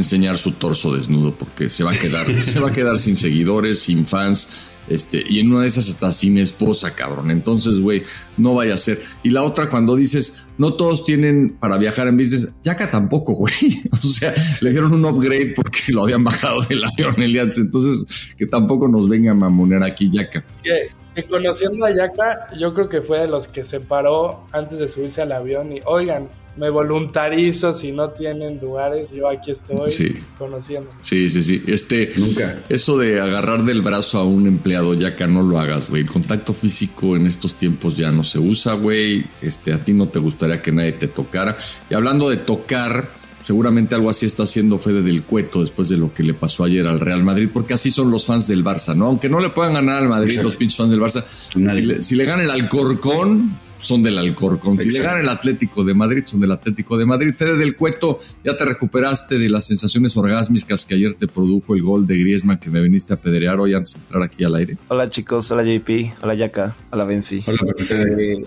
[0.00, 3.80] enseñar su torso desnudo porque se va a quedar, se va a quedar sin seguidores,
[3.80, 4.50] sin fans,
[4.88, 7.30] este, y en una de esas hasta sin esposa, cabrón.
[7.30, 8.04] Entonces, güey,
[8.36, 9.00] no vaya a ser.
[9.22, 13.54] Y la otra, cuando dices, no todos tienen para viajar en business, Yaka tampoco, güey.
[13.92, 17.58] O sea, le dieron un upgrade porque lo habían bajado del avión Elias.
[17.58, 20.44] Entonces, que tampoco nos venga a mamonear aquí, Yaka.
[20.62, 24.78] Que, que conociendo a Yaka, yo creo que fue de los que se paró antes
[24.78, 30.22] de subirse al avión y, oigan, me voluntarizo si no tienen lugares, yo aquí estoy
[30.38, 30.88] conociendo.
[31.02, 31.62] Sí, sí, sí.
[31.66, 32.60] Este, Nunca.
[32.68, 36.02] Eso de agarrar del brazo a un empleado ya que no lo hagas, güey.
[36.02, 39.26] El contacto físico en estos tiempos ya no se usa, güey.
[39.40, 41.56] Este, a ti no te gustaría que nadie te tocara.
[41.90, 43.10] Y hablando de tocar,
[43.42, 46.86] seguramente algo así está haciendo Fede del Cueto después de lo que le pasó ayer
[46.86, 49.06] al Real Madrid, porque así son los fans del Barça, ¿no?
[49.06, 52.16] Aunque no le puedan ganar al Madrid los pinches fans del Barça, si le, si
[52.16, 54.78] le gana el Alcorcón, son del Alcorcón.
[54.78, 57.34] Si le gana el Atlético de Madrid, son del Atlético de Madrid.
[57.34, 61.82] Fede del Cueto, ya te recuperaste de las sensaciones orgásmicas que ayer te produjo el
[61.82, 64.76] gol de Griezmann que me viniste a pedrear hoy antes de entrar aquí al aire.
[64.88, 67.44] Hola chicos, hola JP, hola Yaka, hola Benzi.
[67.46, 67.58] Hola,
[67.90, 68.44] eh,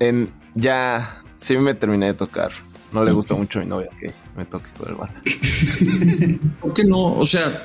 [0.00, 2.50] en, ya sí me terminé de tocar.
[2.92, 5.22] No le gusta mucho a mi novia que me toque con el Barça.
[6.60, 7.14] ¿Por qué no?
[7.14, 7.64] O sea,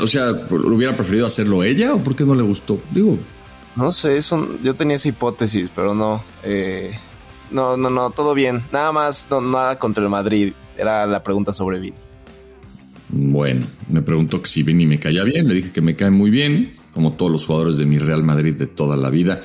[0.00, 2.80] o sea, ¿lo hubiera preferido hacerlo ella o por qué no le gustó?
[2.90, 3.18] Digo,
[3.76, 6.22] no sé, eso, yo tenía esa hipótesis, pero no.
[6.42, 6.92] Eh,
[7.50, 8.62] no, no, no, todo bien.
[8.72, 10.52] Nada más, no, nada contra el Madrid.
[10.76, 11.96] Era la pregunta sobre Vini.
[13.08, 15.48] Bueno, me preguntó si Vini me caía bien.
[15.48, 18.54] Le dije que me cae muy bien, como todos los jugadores de mi Real Madrid
[18.54, 19.40] de toda la vida.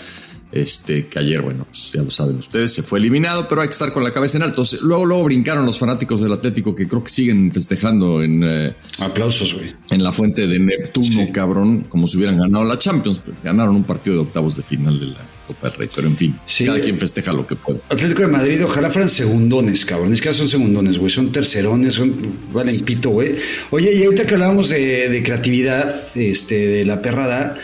[0.56, 3.74] Este, que ayer, bueno, pues ya lo saben ustedes, se fue eliminado, pero hay que
[3.74, 4.64] estar con la cabeza en alto.
[4.84, 8.42] Luego, luego brincaron los fanáticos del Atlético que creo que siguen festejando en.
[8.42, 9.76] Eh, Aplausos, güey.
[9.90, 13.22] En la fuente de Neptuno, cabrón, como si hubieran ganado la Champions.
[13.44, 16.40] Ganaron un partido de octavos de final de la Copa del Rey, pero en fin,
[16.66, 17.82] cada quien festeja lo que puede.
[17.90, 20.14] Atlético de Madrid, ojalá fueran segundones, cabrón.
[20.14, 21.12] Es que son segundones, güey.
[21.12, 22.16] Son tercerones, son
[22.54, 23.36] valen pito, güey.
[23.72, 27.58] Oye, y ahorita que hablábamos de, de creatividad, este, de la perrada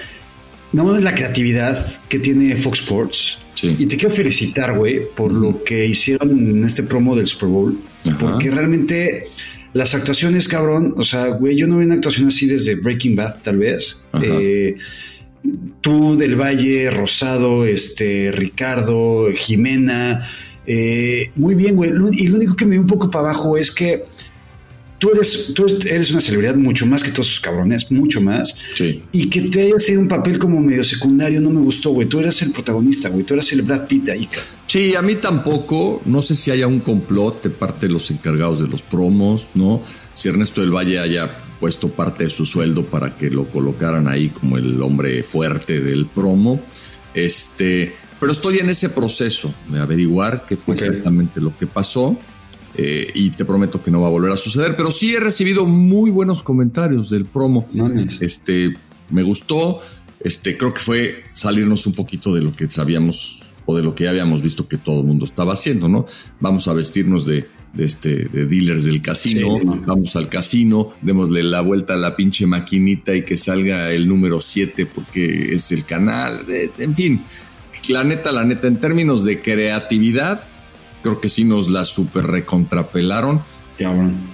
[0.73, 3.37] no mames la creatividad que tiene Fox Sports.
[3.63, 7.79] Y te quiero felicitar, güey, por lo que hicieron en este promo del Super Bowl.
[8.19, 9.25] Porque realmente
[9.73, 13.41] las actuaciones, cabrón, o sea, güey, yo no vi una actuación así desde Breaking Bad,
[13.43, 14.01] tal vez.
[14.21, 14.75] Eh,
[15.81, 20.19] tú del Valle, Rosado, este, Ricardo, Jimena.
[20.65, 21.91] Eh, muy bien, güey.
[22.13, 24.05] Y lo único que me dio un poco para abajo es que
[25.01, 28.55] tú eres, tú eres una celebridad mucho más que todos esos cabrones, mucho más.
[28.75, 29.01] Sí.
[29.11, 32.07] Y que te hayas tenido un papel como medio secundario no me gustó, güey.
[32.07, 33.23] Tú eres el protagonista, güey.
[33.23, 34.27] Tú eres el Brad Pitt ahí,
[34.67, 36.03] Sí, a mí tampoco.
[36.05, 39.81] No sé si haya un complot de parte de los encargados de los promos, ¿no?
[40.13, 44.29] Si Ernesto del Valle haya puesto parte de su sueldo para que lo colocaran ahí
[44.29, 46.61] como el hombre fuerte del promo.
[47.15, 52.19] Este, pero estoy en ese proceso de averiguar qué fue exactamente lo que pasó.
[52.75, 55.65] Eh, y te prometo que no va a volver a suceder, pero sí he recibido
[55.65, 57.65] muy buenos comentarios del promo.
[58.21, 58.73] Este,
[59.09, 59.81] me gustó,
[60.21, 64.05] este, creo que fue salirnos un poquito de lo que sabíamos o de lo que
[64.05, 66.05] ya habíamos visto que todo el mundo estaba haciendo, ¿no?
[66.39, 67.45] Vamos a vestirnos de,
[67.77, 73.13] este, de dealers del casino, vamos al casino, démosle la vuelta a la pinche maquinita
[73.13, 77.23] y que salga el número 7 porque es el canal, en fin,
[77.89, 80.47] la neta, la neta, en términos de creatividad,
[81.01, 83.41] creo que sí nos la super recontrapelaron.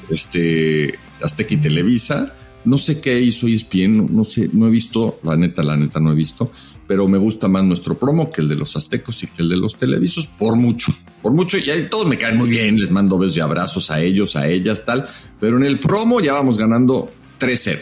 [0.10, 2.34] Este, Azteca y Televisa.
[2.65, 6.12] No sé qué hizo ESPN, no, sé, no he visto, la neta, la neta no
[6.12, 6.51] he visto,
[6.86, 9.56] pero me gusta más nuestro promo que el de los aztecos y que el de
[9.56, 13.17] los televisos, por mucho, por mucho, y ahí todos me caen muy bien, les mando
[13.17, 15.08] besos y abrazos a ellos, a ellas, tal,
[15.39, 17.80] pero en el promo ya vamos ganando 3-0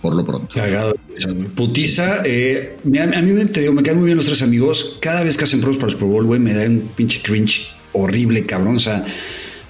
[0.00, 0.54] por lo pronto.
[0.54, 0.94] Cagado.
[1.56, 2.22] Putiza.
[2.24, 4.96] Eh, a mí me, te digo, me caen muy bien los tres amigos.
[5.00, 7.66] Cada vez que hacen pruebas para el Pro Bowl, güey, me da un pinche cringe
[8.00, 8.76] horrible, cabrón.
[8.76, 9.04] O sea,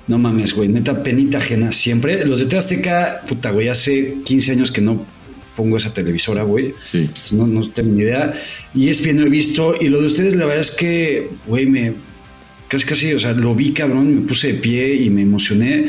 [0.06, 0.68] no mames, güey.
[0.68, 2.24] Neta, penita ajena siempre.
[2.24, 5.04] Los de Teazteca, puta, güey, hace 15 años que no
[5.56, 6.74] pongo esa televisora, güey.
[6.82, 7.10] Sí.
[7.32, 8.34] No, no tengo ni idea.
[8.74, 9.74] Y es bien, no he visto.
[9.80, 11.94] Y lo de ustedes, la verdad es que, güey, me
[12.68, 15.86] casi casi, o sea, lo vi cabrón, me puse de pie y me emocioné.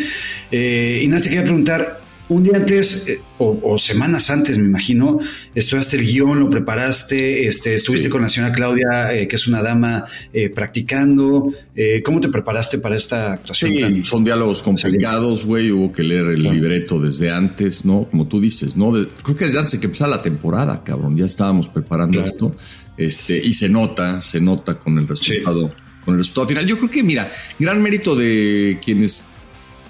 [0.52, 1.99] Eh, y nada, te quería preguntar,
[2.30, 5.18] un día antes eh, o, semanas antes, me imagino,
[5.56, 9.62] estudiaste el guion, lo preparaste, este, estuviste con la señora Claudia, eh, que es una
[9.62, 11.52] dama, eh, practicando.
[12.04, 13.72] ¿Cómo te preparaste para esta actuación?
[13.72, 15.72] Sí, son diálogos complicados, güey.
[15.72, 18.06] Hubo que leer el libreto desde antes, ¿no?
[18.10, 18.92] Como tú dices, ¿no?
[18.92, 21.18] creo que desde antes de que empezara la temporada, cabrón.
[21.18, 22.54] Ya estábamos preparando esto.
[22.98, 26.66] Este, y se nota, se nota con el resultado, con el resultado final.
[26.66, 29.32] Yo creo que, mira, gran mérito de quienes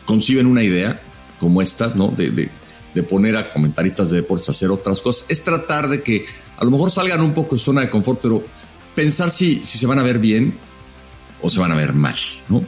[0.06, 1.02] conciben una idea
[1.40, 2.10] como estas, ¿no?
[2.10, 2.50] De, de,
[3.04, 6.26] poner a comentaristas de deportes a hacer otras cosas, es tratar de que
[6.58, 8.44] a lo mejor salgan un poco de zona de confort, pero
[8.94, 10.58] pensar si, si se van a ver bien
[11.42, 12.18] o se van a ver mal,
[12.50, 12.62] ¿no?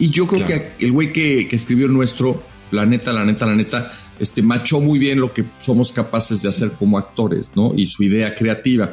[0.00, 3.54] Y yo creo que el güey que, que, escribió nuestro, la neta, la neta, la
[3.54, 7.72] neta, este, machó muy bien lo que somos capaces de hacer como actores, ¿no?
[7.74, 8.92] Y su idea creativa.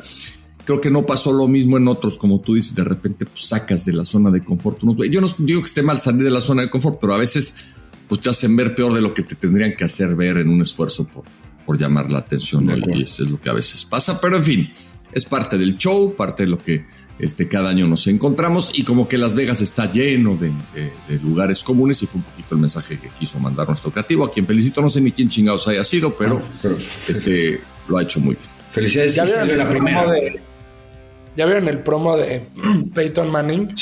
[0.66, 3.86] Creo que no pasó lo mismo en otros, como tú dices, de repente pues, sacas
[3.86, 4.80] de la zona de confort.
[5.10, 7.58] Yo no digo que esté mal salir de la zona de confort, pero a veces
[8.14, 10.62] pues te hacen ver peor de lo que te tendrían que hacer ver en un
[10.62, 11.24] esfuerzo por,
[11.66, 12.70] por llamar la atención.
[12.94, 14.70] Y esto es lo que a veces pasa, pero en fin,
[15.12, 16.86] es parte del show, parte de lo que
[17.18, 20.54] este, cada año nos encontramos y como que Las Vegas está lleno de,
[21.24, 24.46] lugares comunes y fue un poquito el mensaje que quiso mandar nuestro creativo, a quien
[24.46, 26.70] felicito, no sé ni quién chingados haya sido, pero, ah,
[27.08, 28.48] este, lo ha hecho muy bien.
[28.70, 29.16] Felicidades.
[29.16, 30.06] Ya vieron, la primera.
[30.06, 30.40] De,
[31.36, 32.44] ¿Ya vieron el promo de
[32.94, 33.74] Peyton Manning?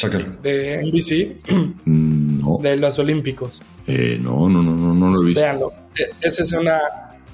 [0.42, 1.52] De NBC.
[1.84, 2.60] Mm, no.
[2.62, 3.62] De los Olímpicos.
[3.88, 5.42] Eh, no, no, no, no, no lo he visto.
[5.42, 5.72] Véanlo.
[5.96, 6.80] E, esa es una,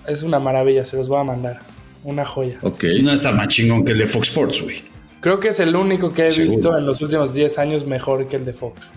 [0.08, 1.62] es una maravilla, se los voy a mandar.
[2.04, 2.60] Una joya.
[2.62, 2.84] Ok.
[3.02, 4.82] No está más chingón que el de Fox Sports, güey.
[5.20, 8.38] Creo que es el único que he visto en los últimos 10 años mejor que
[8.38, 8.90] el de Fox.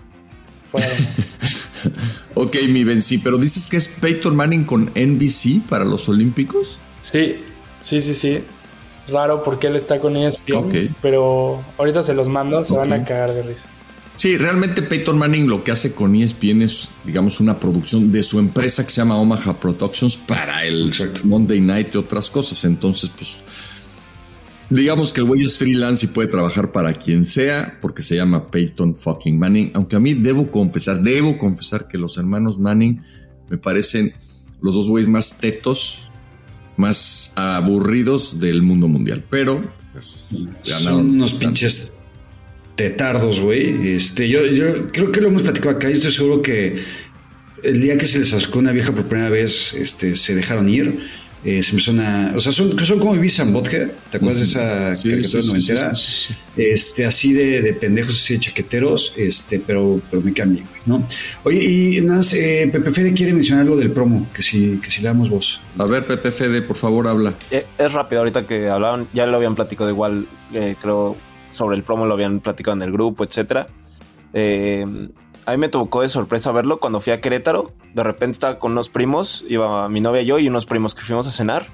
[2.35, 6.79] ok, mi Ben, sí, pero dices que es Peyton Manning con NBC para los Olímpicos.
[7.01, 7.43] Sí,
[7.81, 8.43] sí, sí, sí.
[9.07, 13.31] Raro porque él está con ESPN, pero ahorita se los mando, se van a cagar
[13.31, 13.63] de risa.
[14.15, 18.39] Sí, realmente Peyton Manning lo que hace con ESPN es, digamos, una producción de su
[18.39, 20.93] empresa que se llama Omaha Productions para el
[21.23, 22.63] Monday Night y otras cosas.
[22.65, 23.37] Entonces, pues,
[24.69, 28.47] digamos que el güey es freelance y puede trabajar para quien sea porque se llama
[28.47, 29.71] Peyton fucking Manning.
[29.73, 33.01] Aunque a mí debo confesar, debo confesar que los hermanos Manning
[33.49, 34.13] me parecen
[34.61, 36.11] los dos güeyes más tetos,
[36.77, 39.25] más aburridos del mundo mundial.
[39.29, 40.27] Pero, pues,
[40.63, 41.91] Son unos pinches
[42.81, 43.95] tetardos, güey.
[43.95, 46.77] Este, yo, yo creo que lo hemos platicado acá y estoy seguro que
[47.63, 51.21] el día que se les acercó una vieja por primera vez, este, se dejaron ir.
[51.43, 54.45] Eh, se empezó a, o sea, son, son como Ibiza and Bothead, ¿te acuerdas de
[54.45, 55.91] esa sí, caricatura noventera?
[56.55, 61.07] este, así de, de, pendejos, así de chaqueteros, este, pero, pero me cambié, güey, ¿no?
[61.43, 65.01] Oye, y nada, eh, Pepe Fede quiere mencionar algo del promo, que si, que si
[65.01, 65.59] le damos voz.
[65.79, 67.33] A ver, Pepe Fede, por favor, habla.
[67.49, 71.17] Eh, es rápido, ahorita que hablaban, ya lo habían platicado igual, eh, creo,
[71.51, 73.67] sobre el promo lo habían platicado en el grupo, etcétera.
[74.33, 74.85] Eh,
[75.45, 77.71] a mí me tocó de sorpresa verlo cuando fui a Querétaro.
[77.93, 81.01] De repente estaba con unos primos, iba mi novia y yo y unos primos que
[81.01, 81.65] fuimos a cenar.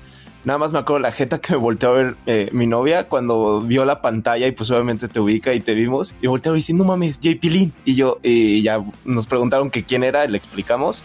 [0.45, 3.59] Nada más me acuerdo la jeta que me volteó a ver eh, mi novia cuando
[3.59, 6.15] vio la pantalla y pues obviamente te ubica y te vimos.
[6.21, 7.73] Y volteó ver no mames, JP Lin.
[7.83, 11.03] Y yo, y ya nos preguntaron que quién era, le explicamos.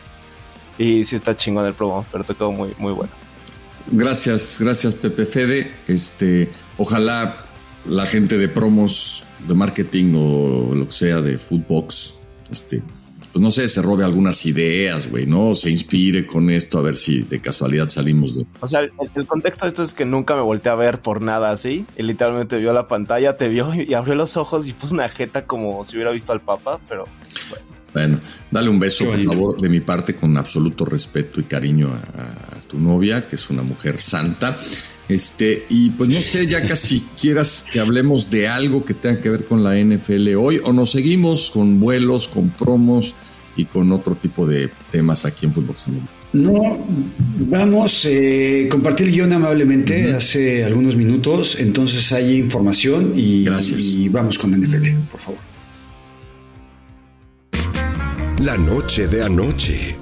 [0.78, 3.12] Y sí está chingón el promo, pero te quedó muy, muy bueno.
[3.88, 5.74] Gracias, gracias Pepe Fede.
[5.88, 7.44] Este, ojalá
[7.86, 12.14] la gente de promos, de marketing o lo que sea de Foodbox,
[12.50, 12.82] este,
[13.32, 15.54] pues no sé, se robe algunas ideas, güey, ¿no?
[15.54, 18.46] Se inspire con esto a ver si de casualidad salimos de...
[18.60, 21.50] O sea, el, contexto de esto es que nunca me volteé a ver por nada
[21.50, 21.86] así.
[21.96, 25.46] Y literalmente vio la pantalla, te vio y abrió los ojos y puso una jeta
[25.46, 27.04] como si hubiera visto al Papa, pero
[27.48, 27.64] bueno.
[27.94, 32.60] Bueno, dale un beso, por favor, de mi parte, con absoluto respeto y cariño a,
[32.66, 34.56] tu novia, que es una mujer santa.
[35.08, 39.30] Este, y pues no sé, ya casi quieras que hablemos de algo que tenga que
[39.30, 43.14] ver con la NFL hoy, o nos seguimos con vuelos, con promos
[43.56, 45.76] y con otro tipo de temas aquí en Fútbol
[46.32, 46.86] No,
[47.40, 54.38] vamos, eh, compartir el guion amablemente hace algunos minutos, entonces hay información y, y vamos
[54.38, 55.52] con la NFL, por favor.
[58.42, 60.01] La noche de anoche.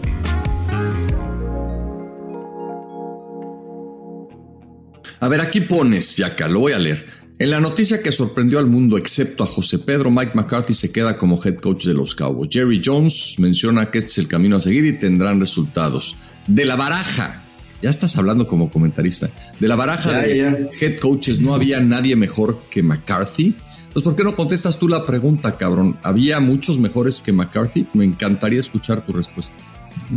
[5.20, 7.04] A ver, aquí pones, Yaka, lo voy a leer.
[7.38, 11.18] En la noticia que sorprendió al mundo, excepto a José Pedro, Mike McCarthy se queda
[11.18, 12.50] como head coach de los Cowboys.
[12.50, 16.16] Jerry Jones menciona que este es el camino a seguir y tendrán resultados.
[16.46, 17.42] De la baraja,
[17.82, 22.58] ya estás hablando como comentarista, de la baraja de head coaches no había nadie mejor
[22.70, 23.54] que McCarthy.
[23.92, 25.98] Pues, ¿por qué no contestas tú la pregunta, cabrón?
[26.02, 27.86] ¿Había muchos mejores que McCarthy?
[27.92, 29.56] Me encantaría escuchar tu respuesta.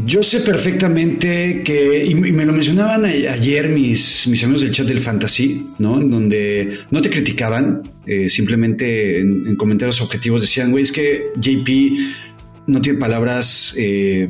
[0.05, 4.99] Yo sé perfectamente que, y me lo mencionaban ayer mis, mis amigos del chat del
[4.99, 6.01] Fantasy, ¿no?
[6.01, 11.69] En donde no te criticaban, eh, simplemente en, comentarios objetivos decían, güey, es que JP
[12.65, 14.29] no tiene palabras, eh,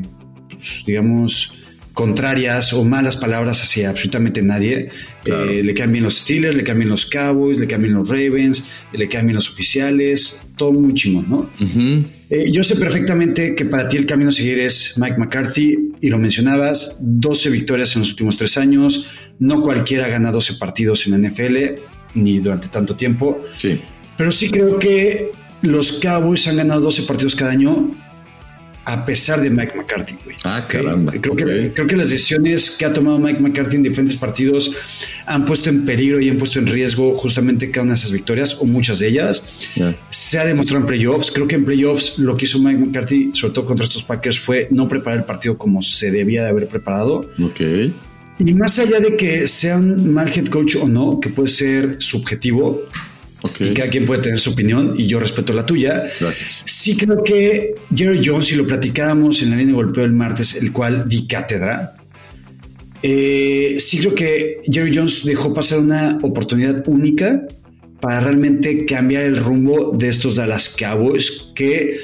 [0.50, 1.54] pues, digamos,
[1.94, 4.90] contrarias o malas palabras hacia absolutamente nadie.
[5.26, 9.36] Eh, le cambian los Steelers, le cambian los Cowboys, le cambian los Ravens, le cambian
[9.36, 11.50] los oficiales, todo muy chingón, ¿no?
[12.34, 16.10] Eh, yo sé perfectamente que para ti el camino a seguir es Mike McCarthy, y
[16.10, 19.06] lo mencionabas, 12 victorias en los últimos tres años,
[19.38, 21.58] no cualquiera gana 12 partidos en la NFL,
[22.16, 23.40] ni durante tanto tiempo.
[23.58, 23.80] Sí.
[24.18, 27.92] Pero sí creo que los Cowboys han ganado 12 partidos cada año
[28.86, 30.36] a pesar de Mike McCarthy, güey.
[30.44, 31.14] Ah, caramba.
[31.14, 34.72] Creo, que, creo que las decisiones que ha tomado Mike McCarthy en diferentes partidos
[35.26, 38.58] han puesto en peligro y han puesto en riesgo justamente cada una de esas victorias,
[38.60, 39.68] o muchas de ellas.
[40.10, 41.32] Se ha demostrado en playoffs.
[41.32, 44.68] Creo que en playoffs lo que hizo Mike McCarthy, sobre todo contra estos Packers, fue
[44.72, 47.26] no preparar el partido como se debía de haber preparado.
[47.42, 47.62] Ok.
[48.40, 51.98] Y más allá de que sea un mal head coach o no, que puede ser
[52.00, 52.82] subjetivo,
[53.60, 56.04] y cada quien puede tener su opinión y yo respeto la tuya.
[56.20, 56.64] Gracias.
[56.66, 60.56] Sí creo que Jerry Jones, y lo platicábamos en la línea de golpeo el martes,
[60.56, 61.96] el cual di cátedra,
[63.02, 67.46] eh, sí creo que Jerry Jones dejó pasar una oportunidad única
[68.00, 72.00] para realmente cambiar el rumbo de estos Dallas Cowboys que...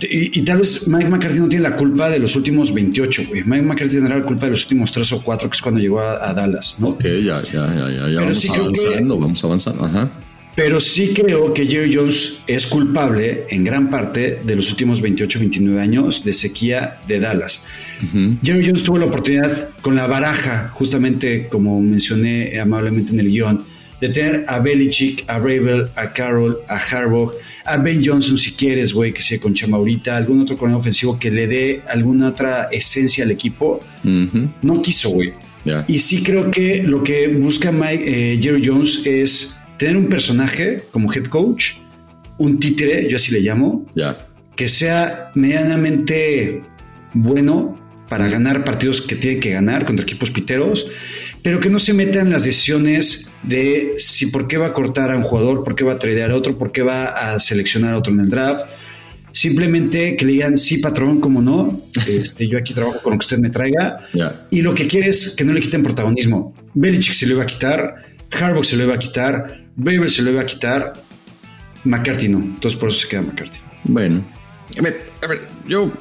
[0.00, 3.44] Y, tal vez Mike McCarthy no tiene la culpa de los últimos 28, güey.
[3.44, 6.00] Mike McCarthy tendrá la culpa de los últimos 3 o 4, que es cuando llegó
[6.00, 6.88] a, Dallas, ¿no?
[6.88, 10.10] Ok, ya, ya, ya, ya, vamos avanzando, vamos avanzando, ajá.
[10.54, 15.38] Pero sí creo que Jerry Jones es culpable en gran parte de los últimos 28,
[15.38, 17.64] 29 años de sequía de Dallas.
[18.42, 23.64] Jerry Jones tuvo la oportunidad con la baraja, justamente como mencioné amablemente en el guion,
[24.02, 27.32] de tener a Belichick, a Ravel, a Carroll, a Harbaugh,
[27.64, 31.30] a Ben Johnson si quieres, güey, que sea con Chamaurita, algún otro coronel ofensivo que
[31.30, 33.80] le dé alguna otra esencia al equipo.
[34.02, 35.32] No quiso, güey.
[35.86, 40.84] Y sí creo que lo que busca Mike, eh, Jerry Jones es tener un personaje
[40.90, 41.74] como head coach,
[42.38, 43.86] un títere, yo así le llamo,
[44.56, 46.62] que sea medianamente
[47.14, 50.86] bueno para ganar partidos que tiene que ganar contra equipos piteros,
[51.42, 55.10] pero que no se meta en las decisiones de si por qué va a cortar
[55.10, 57.94] a un jugador, por qué va a tradear a otro, por qué va a seleccionar
[57.94, 58.66] a otro en el draft.
[59.32, 63.24] Simplemente que le digan, sí, patrón, como no, este, yo aquí trabajo con lo que
[63.24, 63.98] usted me traiga.
[64.50, 66.52] Y lo que quiere es que no le quiten protagonismo.
[66.74, 67.94] Belichick se lo iba a quitar,
[68.30, 70.92] Harbaugh se lo iba a quitar, Weber se lo iba a quitar,
[71.84, 72.38] McCarthy no.
[72.38, 73.58] Entonces por eso se queda McCarthy.
[73.84, 74.22] Bueno,
[74.78, 75.92] a ver, a ver yo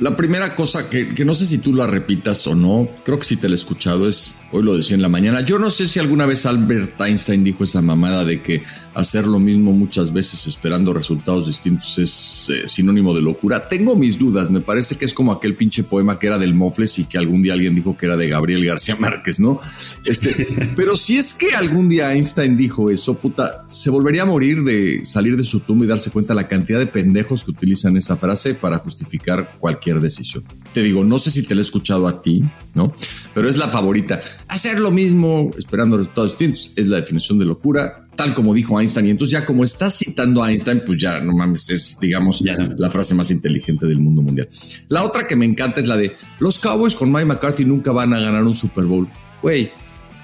[0.00, 3.24] la primera cosa que, que, no sé si tú la repitas o no, creo que
[3.24, 5.86] sí te la he escuchado, es, hoy lo decía en la mañana, yo no sé
[5.86, 8.62] si alguna vez Albert Einstein dijo esa mamada de que
[8.94, 13.68] hacer lo mismo muchas veces esperando resultados distintos es eh, sinónimo de locura.
[13.68, 16.98] Tengo mis dudas, me parece que es como aquel pinche poema que era del Mofles
[16.98, 19.60] y que algún día alguien dijo que era de Gabriel García Márquez, ¿no?
[20.04, 24.62] Este, pero si es que algún día Einstein dijo eso, puta, se volvería a morir
[24.62, 28.16] de salir de su tumba y darse cuenta la cantidad de pendejos que utilizan esa
[28.16, 30.44] frase para justificar cualquier decisión.
[30.74, 32.42] Te digo, no sé si te la he escuchado a ti,
[32.74, 32.94] ¿no?
[33.34, 34.20] Pero es la favorita.
[34.48, 39.06] Hacer lo mismo esperando resultados distintos es la definición de locura tal como dijo Einstein.
[39.06, 42.42] Y entonces ya como estás citando a Einstein, pues ya no mames, es digamos
[42.76, 44.48] la frase más inteligente del mundo mundial.
[44.88, 48.12] La otra que me encanta es la de los Cowboys con Mike McCarthy nunca van
[48.14, 49.08] a ganar un Super Bowl.
[49.42, 49.70] Güey,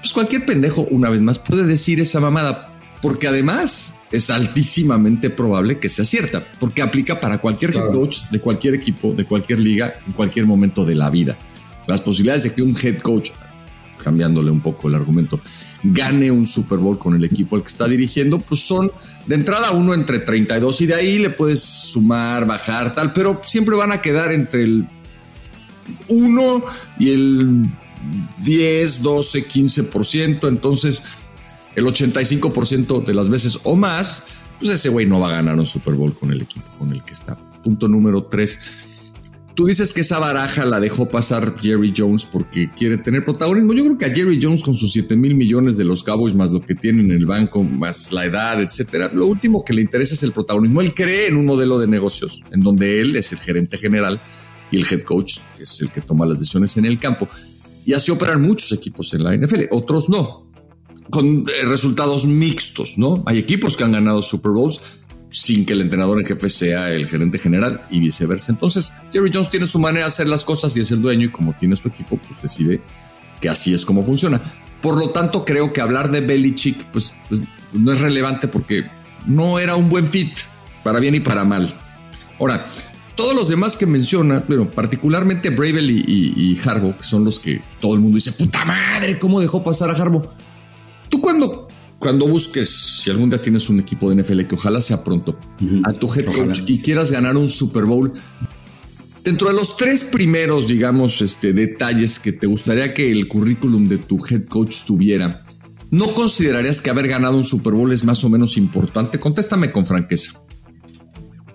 [0.01, 5.79] pues cualquier pendejo una vez más puede decir esa mamada, porque además es altísimamente probable
[5.79, 9.93] que sea cierta, porque aplica para cualquier head coach de cualquier equipo, de cualquier liga,
[10.07, 11.37] en cualquier momento de la vida.
[11.87, 13.31] Las posibilidades de que un head coach,
[14.03, 15.39] cambiándole un poco el argumento,
[15.83, 18.91] gane un Super Bowl con el equipo al que está dirigiendo, pues son
[19.25, 23.75] de entrada uno entre 32 y de ahí le puedes sumar, bajar, tal, pero siempre
[23.75, 24.87] van a quedar entre el
[26.07, 26.63] 1
[26.99, 27.65] y el
[28.43, 30.47] 10, 12, 15%.
[30.47, 31.03] Entonces,
[31.75, 34.25] el 85% de las veces o más,
[34.59, 37.03] pues ese güey no va a ganar un Super Bowl con el equipo con el
[37.03, 37.37] que está.
[37.63, 38.59] Punto número 3
[39.59, 43.73] Tú dices que esa baraja la dejó pasar Jerry Jones porque quiere tener protagonismo.
[43.73, 46.49] Yo creo que a Jerry Jones con sus 7 mil millones de los Cowboys, más
[46.51, 50.13] lo que tiene en el banco, más la edad, etcétera, lo último que le interesa
[50.13, 50.79] es el protagonismo.
[50.79, 54.21] Él cree en un modelo de negocios en donde él es el gerente general
[54.71, 57.27] y el head coach es el que toma las decisiones en el campo.
[57.85, 60.49] Y así operan muchos equipos en la NFL, otros no,
[61.09, 63.23] con eh, resultados mixtos, ¿no?
[63.25, 64.79] Hay equipos que han ganado Super Bowls
[65.31, 68.51] sin que el entrenador en jefe sea el gerente general y viceversa.
[68.51, 71.31] Entonces, Jerry Jones tiene su manera de hacer las cosas y es el dueño y
[71.31, 72.81] como tiene su equipo, pues decide
[73.39, 74.41] que así es como funciona.
[74.81, 77.41] Por lo tanto, creo que hablar de Belichick pues, pues,
[77.73, 78.85] no es relevante porque
[79.25, 80.31] no era un buen fit,
[80.83, 81.73] para bien y para mal.
[82.39, 82.65] Ahora,
[83.15, 87.93] todos los demás que menciona, pero particularmente Bravel y, y, que son los que todo
[87.93, 90.29] el mundo dice, puta madre, ¿cómo dejó pasar a Harbaugh?
[91.09, 91.68] Tú cuando
[91.99, 95.37] cuando busques, si algún día tienes un equipo de NFL que ojalá sea pronto,
[95.83, 98.13] a tu head coach y quieras ganar un Super Bowl,
[99.23, 103.97] dentro de los tres primeros, digamos, este, detalles que te gustaría que el currículum de
[103.97, 105.45] tu head coach tuviera,
[105.91, 109.19] ¿no considerarías que haber ganado un Super Bowl es más o menos importante?
[109.19, 110.41] Contéstame con franqueza.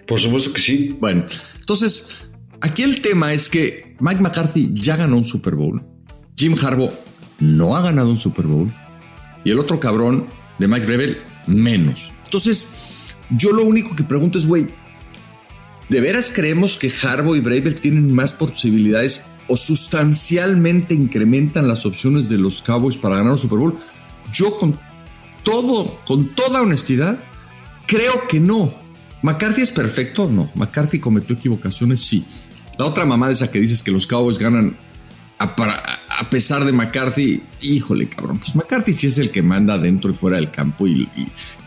[0.06, 0.96] Por supuesto que sí.
[1.00, 1.24] Bueno,
[1.58, 2.10] entonces,
[2.60, 5.82] aquí el tema es que Mike McCarthy ya ganó un Super Bowl.
[6.36, 6.92] Jim Harbaugh
[7.40, 8.70] no ha ganado un Super Bowl
[9.44, 10.26] y el otro cabrón
[10.58, 12.10] de Mike Rebel menos.
[12.24, 14.68] Entonces, yo lo único que pregunto es, güey,
[15.88, 22.28] ¿de veras creemos que Harbo y Bravel tienen más posibilidades o sustancialmente incrementan las opciones
[22.28, 23.78] de los Cowboys para ganar un Super Bowl?
[24.32, 24.78] Yo con
[25.42, 27.18] todo, con toda honestidad,
[27.86, 28.74] creo que no.
[29.22, 30.28] ¿McCarthy es perfecto?
[30.30, 30.50] No.
[30.54, 32.00] ¿McCarthy cometió equivocaciones?
[32.00, 32.24] Sí.
[32.78, 34.76] La otra mamá esa que dices que los Cowboys ganan
[35.38, 35.82] a, para,
[36.18, 40.14] a pesar de McCarthy, híjole, cabrón, pues McCarthy sí es el que manda dentro y
[40.14, 41.08] fuera del campo y,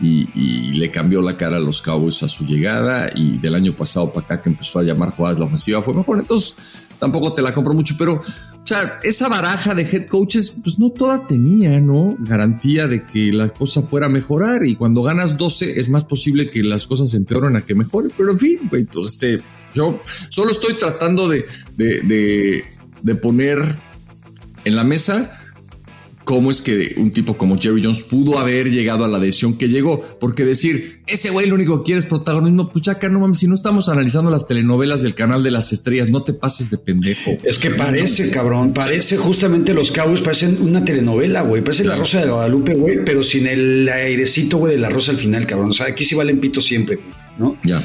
[0.00, 4.24] le cambió la cara a los Cowboys a su llegada y del año pasado para
[4.24, 6.56] acá que empezó a llamar jugadas la ofensiva fue mejor, entonces
[6.98, 10.90] tampoco te la compro mucho, pero o sea, esa baraja de head coaches, pues no
[10.90, 12.16] toda tenía, ¿no?
[12.18, 16.50] Garantía de que la cosa fuera a mejorar y cuando ganas 12 es más posible
[16.50, 19.40] que las cosas empeoren a que mejoren, pero en fin, güey, pues este,
[19.74, 21.46] yo solo estoy tratando de,
[21.76, 22.64] de, de
[23.14, 23.76] poner
[24.64, 25.38] en la mesa
[26.28, 29.70] cómo es que un tipo como Jerry Jones pudo haber llegado a la decisión que
[29.70, 30.02] llegó.
[30.20, 33.46] Porque decir, ese güey lo único que quiere es protagonismo, pues chaca, no mames, si
[33.46, 37.30] no estamos analizando las telenovelas del canal de las estrellas, no te pases de pendejo.
[37.44, 42.20] Es que parece, cabrón, parece justamente los cabos, parecen una telenovela, güey, parece la Rosa
[42.20, 45.70] de Guadalupe, güey, pero sin el airecito, güey, de la Rosa al final, cabrón.
[45.70, 46.98] O sea, aquí sí valen pito siempre,
[47.38, 47.56] ¿no?
[47.64, 47.82] Ya.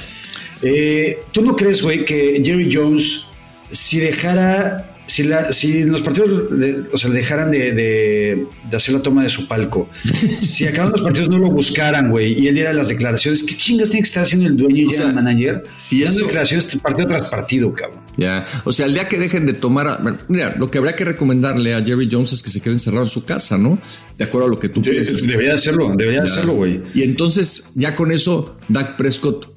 [0.62, 3.24] Eh, ¿Tú no crees, güey, que Jerry Jones,
[3.72, 6.46] si dejara si, la, si los partidos
[6.92, 9.88] o sea, dejaran de, de, hacer la toma de su palco,
[10.42, 13.90] si acaban los partidos no lo buscaran, güey, y él diera las declaraciones, ¿qué chingas
[13.90, 15.64] tiene que estar haciendo el dueño y el manager?
[15.76, 18.00] Si dando declaraciones partido tras partido, cabrón.
[18.18, 20.00] Ya, o sea, el día que dejen de tomar,
[20.30, 23.10] mira, lo que habría que recomendarle a Jerry Jones es que se quede encerrado en
[23.10, 23.78] su casa, ¿no?
[24.18, 25.22] De acuerdo a lo que tú piensas.
[25.28, 26.82] Debería hacerlo, debería hacerlo, güey.
[26.96, 29.53] Y entonces, ya con eso, Dak Prescott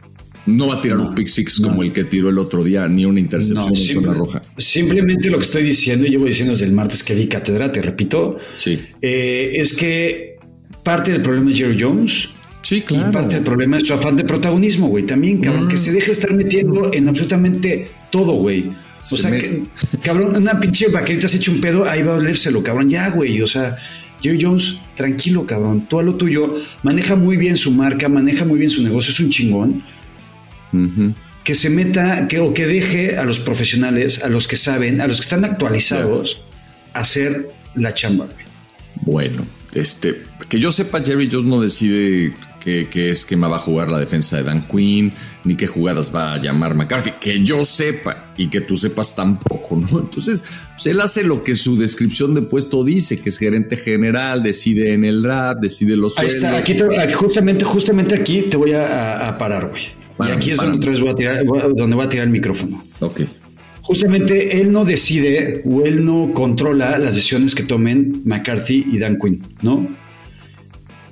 [0.46, 3.04] no va a tirar un pick six como el que tiró el otro día, ni
[3.04, 4.42] una intercepción en zona roja.
[4.56, 7.82] Simplemente lo que estoy diciendo, y llevo diciendo desde el martes que di cátedra, te
[7.82, 8.78] repito, sí.
[9.02, 10.36] Eh, es que
[10.82, 12.30] parte del problema es Jerry Jones.
[12.62, 13.10] Sí, claro.
[13.10, 15.04] Y parte del problema es su afán de protagonismo, güey.
[15.04, 15.78] También, cabrón, que mm.
[15.78, 18.70] se deje estar metiendo en absolutamente todo, güey.
[19.12, 19.62] O sea, que,
[20.02, 22.88] cabrón, una pinche vaquerita se echa un pedo, ahí va a olérselo, cabrón.
[22.88, 23.40] Ya, güey.
[23.40, 23.76] O sea,
[24.20, 25.86] Jerry Jones, tranquilo, cabrón.
[25.88, 29.20] Tú a lo tuyo, maneja muy bien su marca, maneja muy bien su negocio, es
[29.20, 29.84] un chingón
[31.44, 35.06] que se meta que, o que deje a los profesionales, a los que saben, a
[35.06, 36.40] los que están actualizados,
[36.92, 38.28] hacer la chamba.
[39.02, 42.34] Bueno, este, que yo sepa, Jerry Jones no decide
[42.66, 45.12] qué, qué esquema va a jugar la defensa de Dan Quinn,
[45.44, 49.76] ni qué jugadas va a llamar McCarthy, que yo sepa y que tú sepas tampoco,
[49.76, 49.98] ¿no?
[50.00, 50.44] Entonces,
[50.74, 54.94] pues, él hace lo que su descripción de puesto dice, que es gerente general, decide
[54.94, 56.76] en el draft, decide los Ahí está, aquí,
[57.14, 60.05] justamente, justamente aquí te voy a, parar, güey.
[60.18, 62.82] Y aquí es donde, voy a tirar, donde voy a tirar el micrófono.
[63.00, 63.22] Ok.
[63.82, 69.18] Justamente él no decide o él no controla las decisiones que tomen McCarthy y Dan
[69.18, 69.86] Quinn, ¿no?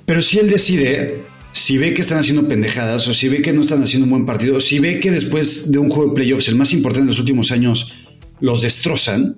[0.05, 3.61] Pero si él decide, si ve que están haciendo pendejadas o si ve que no
[3.61, 6.55] están haciendo un buen partido, si ve que después de un juego de playoffs, el
[6.55, 7.93] más importante de los últimos años,
[8.41, 9.37] los destrozan,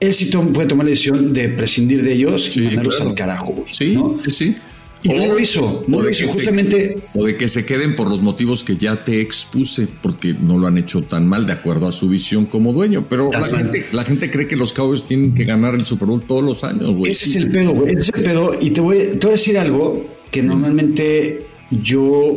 [0.00, 3.64] él sí puede tomar la decisión de prescindir de ellos y mandarlos al carajo.
[3.70, 3.96] sí,
[4.26, 4.56] sí.
[5.02, 6.96] Y no lo hizo, no lo hizo, justamente.
[7.14, 10.68] o de que se queden por los motivos que ya te expuse, porque no lo
[10.68, 13.06] han hecho tan mal de acuerdo a su visión como dueño.
[13.08, 16.22] Pero la gente, la gente cree que los Cowboys tienen que ganar el Super Bowl
[16.22, 17.12] todos los años, güey.
[17.12, 17.94] Ese es el pedo, güey.
[17.94, 18.52] Ese es el pedo.
[18.60, 22.36] Y te voy, te voy a decir algo que normalmente yo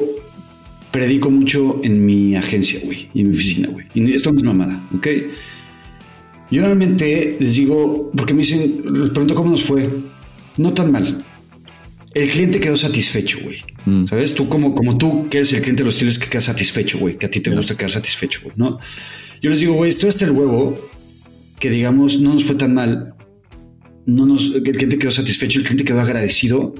[0.91, 3.85] predico mucho en mi agencia, güey, y en mi oficina, güey.
[3.93, 5.07] Y esto no es mamada, ¿ok?
[6.49, 9.89] Yo normalmente les digo, porque me dicen, les pregunto cómo nos fue.
[10.57, 11.23] No tan mal
[12.15, 13.61] el cliente quedó satisfecho, güey.
[13.85, 14.07] Mm.
[14.07, 14.33] ¿Sabes?
[14.33, 17.17] Tú como, como tú, que eres el cliente de los estilos que queda satisfecho, güey.
[17.17, 18.79] Que a ti te gusta quedar satisfecho, güey, ¿no?
[19.41, 20.79] Yo les digo, güey, esto hasta el huevo,
[21.59, 23.13] que digamos, no nos fue tan mal.
[24.05, 26.73] No nos, el cliente quedó satisfecho, el cliente quedó agradecido.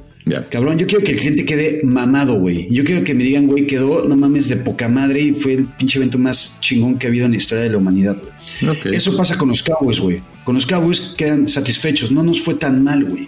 [0.50, 2.68] Cabrón, yo quiero que el cliente quede mamado, güey.
[2.72, 5.66] Yo quiero que me digan, güey, quedó, no mames, de poca madre y fue el
[5.66, 8.18] pinche evento más chingón que ha habido en la historia de la humanidad,
[8.62, 8.96] güey.
[8.96, 10.22] Eso pasa con los Cowboys, güey.
[10.46, 12.12] Con los Cowboys quedan satisfechos.
[12.12, 13.28] No nos fue tan mal, güey.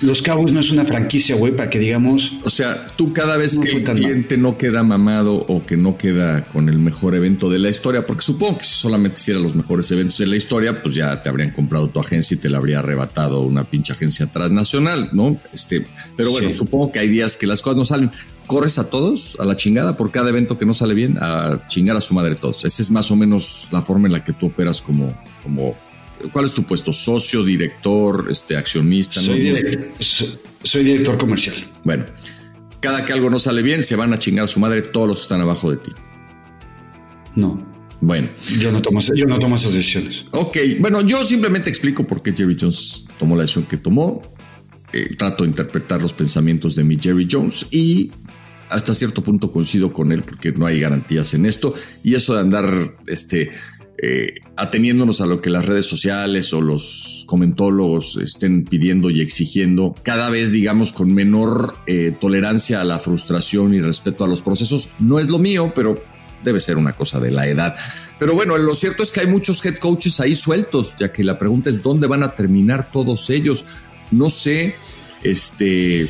[0.00, 2.34] Los Cowboys no es una franquicia, güey, para que digamos.
[2.44, 6.44] O sea, tú cada vez que el cliente no queda mamado o que no queda
[6.44, 9.90] con el mejor evento de la historia, porque supongo que si solamente hiciera los mejores
[9.90, 12.78] eventos de la historia, pues ya te habrían comprado tu agencia y te la habría
[12.78, 15.36] arrebatado una pinche agencia transnacional, ¿no?
[15.52, 15.84] Este,
[16.16, 18.10] pero bueno, supongo que hay días que las cosas no salen.
[18.46, 21.96] Corres a todos a la chingada por cada evento que no sale bien, a chingar
[21.96, 22.64] a su madre todos.
[22.64, 25.76] Esa es más o menos la forma en la que tú operas como, como
[26.32, 26.92] ¿Cuál es tu puesto?
[26.92, 29.20] ¿Socio, director, este, accionista?
[29.20, 31.56] Soy, director comercial.
[31.84, 32.06] Bueno,
[32.80, 35.18] cada que algo no sale bien, se van a chingar a su madre todos los
[35.18, 35.92] que están abajo de ti.
[37.36, 37.66] No.
[38.00, 38.28] Bueno.
[38.58, 40.24] Yo no tomo, yo no tomo esas decisiones.
[40.32, 44.22] Ok, bueno, yo simplemente explico por qué Jerry Jones tomó la decisión que tomó.
[44.92, 48.10] Eh, trato de interpretar los pensamientos de mi Jerry Jones y
[48.70, 51.74] hasta cierto punto coincido con él porque no hay garantías en esto.
[52.02, 53.50] Y eso de andar este,
[54.00, 59.94] eh, ateniéndonos a lo que las redes sociales o los comentólogos estén pidiendo y exigiendo,
[60.04, 64.90] cada vez, digamos, con menor eh, tolerancia a la frustración y respeto a los procesos.
[65.00, 66.00] No es lo mío, pero
[66.44, 67.74] debe ser una cosa de la edad.
[68.20, 71.36] Pero bueno, lo cierto es que hay muchos head coaches ahí sueltos, ya que la
[71.36, 73.64] pregunta es dónde van a terminar todos ellos.
[74.12, 74.76] No sé,
[75.24, 76.06] este,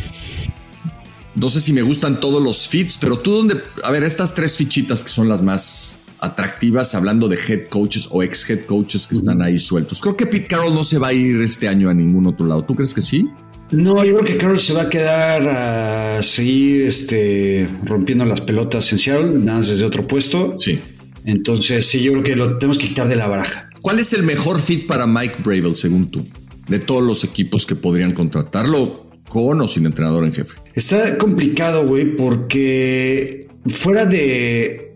[1.35, 4.57] no sé si me gustan todos los fits, pero tú dónde, a ver, estas tres
[4.59, 9.15] fichitas que son las más atractivas hablando de head coaches o ex head coaches que
[9.15, 10.01] están ahí sueltos.
[10.01, 12.65] Creo que Pete Carroll no se va a ir este año a ningún otro lado.
[12.65, 13.29] ¿Tú crees que sí?
[13.71, 18.91] No, yo creo que Carroll se va a quedar a seguir este, rompiendo las pelotas
[18.93, 20.57] en Seattle, nada más desde otro puesto.
[20.59, 20.81] Sí.
[21.25, 23.69] Entonces, sí, yo creo que lo tenemos que quitar de la baraja.
[23.83, 26.27] ¿Cuál es el mejor fit para Mike Bravel, según tú?
[26.67, 30.57] De todos los equipos que podrían contratarlo con o sin entrenador en jefe.
[30.75, 34.88] Está complicado, güey, porque fuera de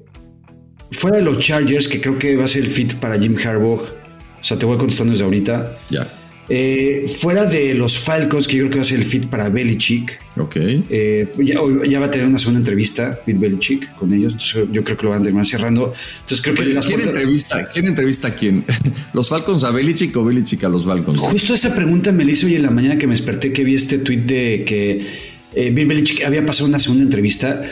[0.93, 3.80] fuera de los Chargers, que creo que va a ser el fit para Jim Harbaugh,
[3.80, 5.78] o sea, te voy contestando desde ahorita.
[5.90, 6.09] Ya.
[6.49, 9.49] Eh, fuera de los Falcons, que yo creo que va a ser el fit para
[9.49, 10.18] Belichick.
[10.36, 10.57] Ok.
[10.57, 14.32] Eh, ya, va a tener una segunda entrevista, Bill Belichick, con ellos.
[14.32, 15.95] Entonces, yo creo que lo van a terminar cerrando.
[16.20, 16.78] Entonces, creo que.
[16.80, 18.64] ¿Quién, entrevista, ¿Quién entrevista a quién?
[19.14, 21.20] ¿Los Falcons a Belichick o Belichick a los Falcons?
[21.20, 23.76] Justo esa pregunta me la hizo hoy en la mañana que me desperté, que vi
[23.76, 25.07] este tweet de que
[25.55, 27.62] eh, Bill Belichick había pasado una segunda entrevista.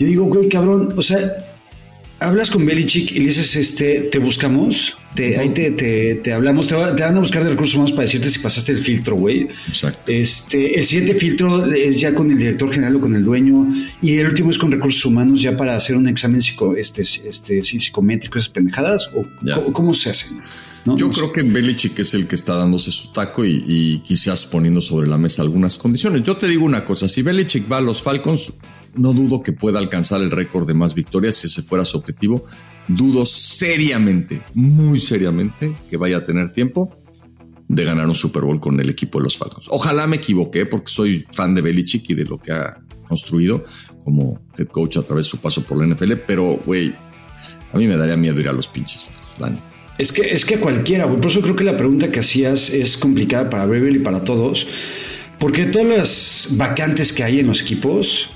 [0.00, 1.47] Yo digo, güey, cabrón, o sea,
[2.20, 6.74] hablas con Belichick y le dices, este, te buscamos, te, ahí te, te, hablamos, te,
[6.74, 9.48] van a buscar de recursos humanos para decirte si pasaste el filtro, güey.
[9.68, 10.10] Exacto.
[10.10, 13.68] Este, el siguiente filtro es ya con el director general o con el dueño
[14.02, 17.62] y el último es con recursos humanos ya para hacer un examen psico, este, este,
[17.62, 20.26] psicométrico, esas pendejadas o ¿cómo, se hace?
[20.96, 24.80] Yo creo que Belichick es el que está dándose su taco y, y, quizás poniendo
[24.80, 26.22] sobre la mesa algunas condiciones.
[26.22, 28.52] Yo te digo una cosa, si Belichick va a los Falcons,
[28.94, 32.44] no dudo que pueda alcanzar el récord de más victorias si ese fuera su objetivo.
[32.86, 36.94] Dudo seriamente, muy seriamente, que vaya a tener tiempo
[37.68, 39.66] de ganar un Super Bowl con el equipo de los Falcons.
[39.70, 43.64] Ojalá me equivoqué porque soy fan de Belichick y de lo que ha construido
[44.04, 46.94] como head coach a través de su paso por la NFL, pero güey,
[47.72, 49.60] a mí me daría miedo ir a los pinches Falcons,
[49.98, 51.20] Es que, es que cualquiera, güey.
[51.20, 54.66] Por eso creo que la pregunta que hacías es complicada para Beverly y para todos.
[55.38, 58.30] Porque todas las vacantes que hay en los equipos,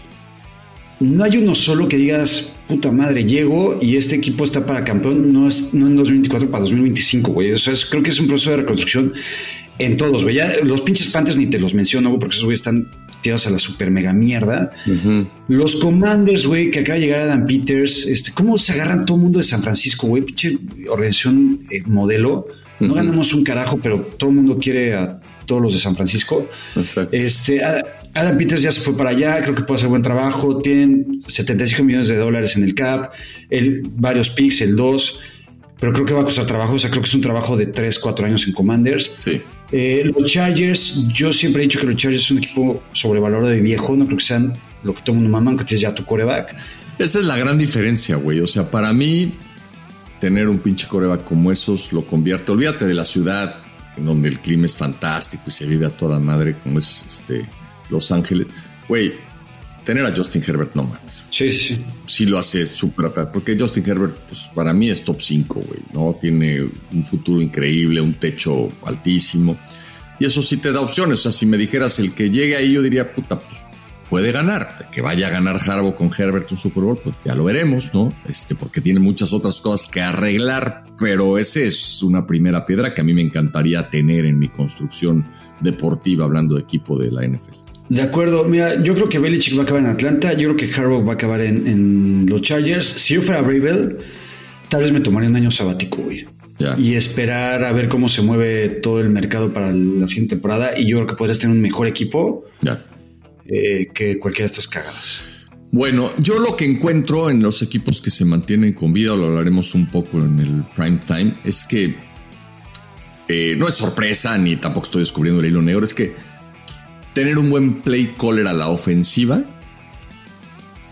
[1.03, 5.33] no hay uno solo que digas, puta madre, llego y este equipo está para campeón,
[5.33, 7.53] no, es, no en 2024, para 2025, güey.
[7.53, 9.13] O sea, creo que es un proceso de reconstrucción
[9.79, 10.37] en todos, güey.
[10.37, 12.89] Ya los pinches Panthers ni te los menciono, güey, porque esos güey están
[13.21, 14.73] tirados a la super mega mierda.
[15.49, 19.23] Los Commanders, güey, que acaba de llegar Adam Peters, este, ¿cómo se agarran todo el
[19.23, 20.23] mundo de San Francisco, güey?
[20.23, 22.47] Pinche organización eh, modelo.
[22.81, 26.49] No ganamos un carajo, pero todo el mundo quiere a todos los de San Francisco.
[26.75, 27.17] Exacto.
[27.17, 27.63] Este,
[28.15, 30.59] Adam Peters ya se fue para allá, creo que puede hacer buen trabajo.
[30.59, 33.13] Tienen 75 millones de dólares en el cap,
[33.49, 35.21] el, varios picks, el 2,
[35.81, 36.75] pero creo que va a costar trabajo.
[36.75, 39.15] O sea, creo que es un trabajo de 3, 4 años en Commanders.
[39.19, 39.41] Sí.
[39.71, 43.61] Eh, los Chargers, yo siempre he dicho que los Chargers son un equipo sobrevalorado de
[43.61, 44.53] viejo, no creo que sean
[44.85, 46.55] lo que todo el mundo mama, aunque tienes ya tu coreback.
[46.99, 48.41] Esa es la gran diferencia, güey.
[48.41, 49.33] O sea, para mí,
[50.21, 52.53] tener un pinche coreback como esos lo convierte.
[52.53, 53.57] Olvídate de la ciudad,
[53.97, 57.47] en donde el clima es fantástico y se vive a toda madre, como es este,
[57.93, 58.49] Los Ángeles.
[58.89, 59.13] Güey,
[59.85, 61.25] tener a Justin Herbert, no mames.
[61.31, 62.27] Sí, sí, sí.
[62.27, 66.17] Lo hace súper Porque Justin Herbert, pues para mí es top 5, güey, ¿no?
[66.21, 69.57] Tiene un futuro increíble, un techo altísimo.
[70.19, 71.21] Y eso sí te da opciones.
[71.21, 73.59] O sea, si me dijeras el que llegue ahí, yo diría, puta, pues
[74.13, 74.89] puede ganar.
[74.93, 78.13] Que vaya a ganar Harbaugh con Herbert un Super Bowl, pues ya lo veremos, ¿no?
[78.29, 83.01] Este, porque tiene muchas otras cosas que arreglar, pero ese es una primera piedra que
[83.01, 85.27] a mí me encantaría tener en mi construcción
[85.61, 87.72] deportiva, hablando de equipo de la NFL.
[87.93, 90.75] De acuerdo, mira, yo creo que Belichick va a acabar en Atlanta, yo creo que
[90.75, 92.87] Harbaugh va a acabar en, los Chargers.
[92.87, 93.99] Si yo fuera Bravel,
[94.71, 96.27] tal vez me tomaría un año sabático, güey.
[96.79, 100.79] Y esperar a ver cómo se mueve todo el mercado para la siguiente temporada.
[100.79, 102.47] Y yo creo que podrías tener un mejor equipo.
[103.45, 105.45] Eh, que cualquiera de estas cagadas.
[105.71, 109.75] Bueno, yo lo que encuentro en los equipos que se mantienen con vida, lo hablaremos
[109.75, 111.95] un poco en el prime time, es que
[113.29, 116.32] eh, no es sorpresa ni tampoco estoy descubriendo el hilo negro, es que
[117.13, 119.45] tener un buen play caller a la ofensiva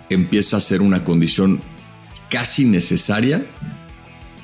[0.08, 1.60] empieza a ser una condición
[2.28, 3.46] casi necesaria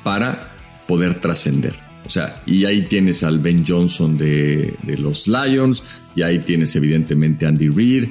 [0.02, 0.52] para
[0.86, 1.74] poder trascender.
[2.06, 5.82] O sea, y ahí tienes al Ben Johnson de, los Lions,
[6.14, 8.04] y ahí tienes evidentemente Andy Reid,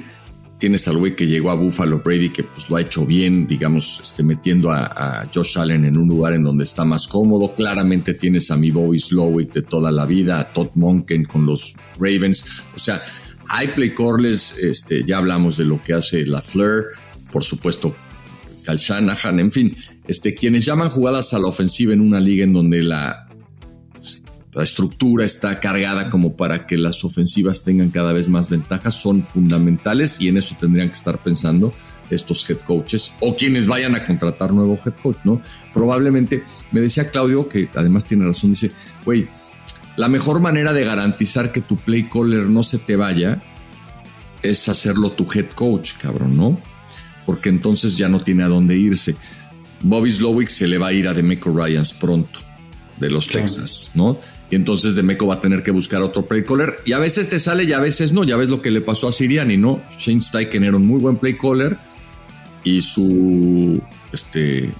[0.58, 4.00] tienes al güey que llegó a Buffalo Brady que pues lo ha hecho bien, digamos,
[4.02, 7.54] este, metiendo a, Josh Allen en un lugar en donde está más cómodo.
[7.54, 11.74] Claramente tienes a mi Bobby Slowick de toda la vida, a Todd Monken con los
[11.98, 12.62] Ravens.
[12.74, 13.00] O sea,
[13.48, 16.86] hay play callers, este, ya hablamos de lo que hace la Fleur,
[17.30, 17.94] por supuesto,
[18.64, 19.76] Cal Shanahan, en fin,
[20.08, 23.26] este, quienes llaman jugadas a la ofensiva en una liga en donde la
[24.56, 29.22] la estructura está cargada como para que las ofensivas tengan cada vez más ventajas, son
[29.22, 31.74] fundamentales y en eso tendrían que estar pensando
[32.08, 35.42] estos head coaches o quienes vayan a contratar nuevo head coach, ¿no?
[35.74, 36.42] Probablemente,
[36.72, 38.70] me decía Claudio, que además tiene razón, dice,
[39.04, 39.28] güey,
[39.96, 43.42] la mejor manera de garantizar que tu play caller no se te vaya
[44.42, 46.60] es hacerlo tu head coach, cabrón, ¿no?
[47.24, 49.16] Porque entonces ya no tiene a dónde irse.
[49.82, 52.40] Bobby Slowick se le va a ir a Demeco Ryans pronto
[52.98, 54.18] de los Texas, ¿no?
[54.50, 56.76] Y entonces Demeco va a tener que buscar otro play caller.
[56.84, 58.22] Y a veces te sale y a veces no.
[58.22, 59.82] Ya ves lo que le pasó a Siriani, ¿no?
[59.98, 61.76] Shane Steichen era un muy buen play caller.
[62.62, 63.80] Y su,
[64.12, 64.70] este,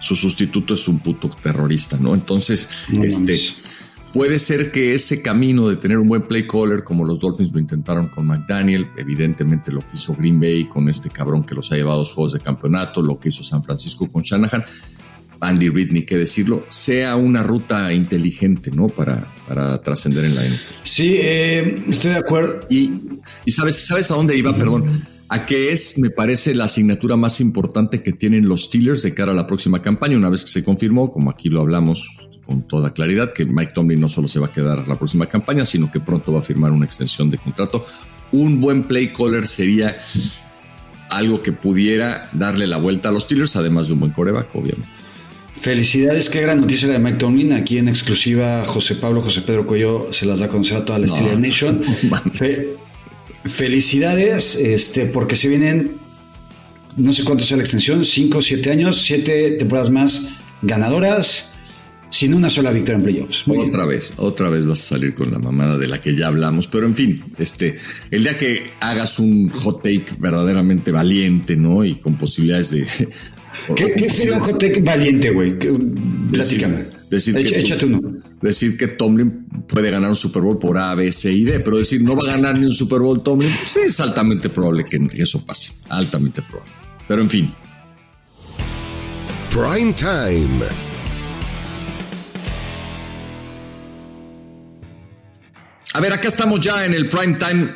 [0.00, 2.14] su sustituto es un puto terrorista, ¿no?
[2.14, 2.68] Entonces,
[3.02, 3.40] este,
[4.12, 7.60] puede ser que ese camino de tener un buen play caller, como los Dolphins lo
[7.60, 11.76] intentaron con McDaniel, evidentemente lo que hizo Green Bay con este cabrón que los ha
[11.76, 14.64] llevado a los juegos de campeonato, lo que hizo San Francisco con Shanahan,
[15.40, 18.88] Andy Reid, ni que decirlo, sea una ruta inteligente, ¿no?
[18.88, 20.74] Para, para trascender en la NFL.
[20.82, 22.60] Sí, eh, estoy de acuerdo.
[22.68, 22.92] Y,
[23.46, 24.54] y, sabes, ¿sabes a dónde iba?
[24.54, 25.02] Perdón.
[25.30, 29.30] A qué es, me parece, la asignatura más importante que tienen los Steelers de cara
[29.30, 32.04] a la próxima campaña, una vez que se confirmó, como aquí lo hablamos
[32.50, 35.64] con toda claridad, que Mike Tomlin no solo se va a quedar la próxima campaña,
[35.64, 37.86] sino que pronto va a firmar una extensión de contrato.
[38.32, 39.96] Un buen play caller sería
[41.10, 44.88] algo que pudiera darle la vuelta a los Steelers, además de un buen coreback, obviamente.
[45.54, 47.52] Felicidades, qué gran noticia de Mike Tomlin.
[47.52, 50.98] Aquí en exclusiva, José Pablo, José Pedro Cuello se las da a conocer a toda
[50.98, 51.80] la Steelers Nation.
[53.44, 55.92] felicidades, este, porque se vienen,
[56.96, 60.30] no sé cuánto sea la extensión, 5, 7 años, 7 temporadas más
[60.62, 61.52] ganadoras,
[62.10, 63.44] sin una sola victoria en playoffs.
[63.46, 66.66] otra vez, otra vez vas a salir con la mamada de la que ya hablamos,
[66.66, 67.76] pero en fin, este,
[68.10, 71.84] el día que hagas un hot take verdaderamente valiente, ¿no?
[71.84, 72.86] Y con posibilidades de
[73.76, 75.58] ¿Qué, qué sería un hot valiente, güey?
[76.30, 77.00] Platícame.
[77.10, 78.00] Decir, que, échate uno.
[78.40, 81.76] Decir que Tomlin puede ganar un Super Bowl por A, B, C y D, pero
[81.76, 84.98] decir no va a ganar ni un Super Bowl Tomlin, pues es altamente probable que
[85.20, 85.72] eso pase.
[85.88, 86.72] Altamente probable.
[87.08, 87.52] Pero en fin.
[89.50, 90.89] Prime Time.
[95.92, 97.68] A ver, acá estamos ya en el Prime Time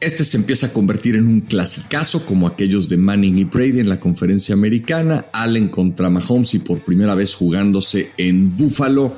[0.00, 3.88] este se empieza a convertir en un clasicazo como aquellos de Manning y Brady en
[3.88, 9.16] la conferencia americana, Allen contra Mahomes y por primera vez jugándose en Buffalo.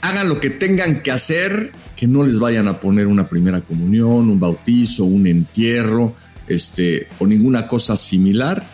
[0.00, 4.30] Hagan lo que tengan que hacer, que no les vayan a poner una primera comunión,
[4.30, 6.14] un bautizo, un entierro,
[6.48, 8.66] este, o ninguna cosa similar,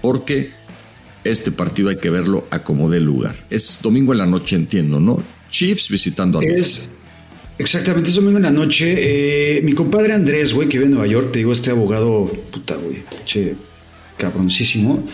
[0.00, 0.50] porque
[1.22, 3.36] este partido hay que verlo a como dé lugar.
[3.50, 5.22] Es domingo en la noche, entiendo, ¿no?
[5.48, 6.90] Chiefs visitando a es,
[7.62, 9.56] Exactamente, es domingo en la noche.
[9.56, 12.74] Eh, mi compadre Andrés, güey, que vive en Nueva York, te digo, este abogado, puta,
[12.74, 13.54] güey, che,
[14.16, 15.06] cabroncísimo.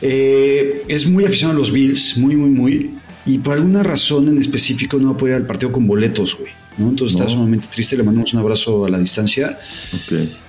[0.00, 2.90] Eh, es muy aficionado a los Bills, muy, muy, muy.
[3.24, 6.36] Y por alguna razón en específico no va a poder ir al partido con boletos,
[6.36, 6.50] güey.
[6.76, 6.88] ¿no?
[6.88, 9.60] Entonces está sumamente triste, le mandamos un abrazo a la distancia.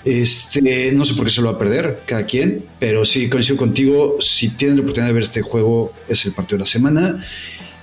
[0.03, 3.57] Este, no sé por qué se lo va a perder, cada quien, pero sí coincido
[3.57, 7.23] contigo, si tienen la oportunidad de ver este juego, es el partido de la semana.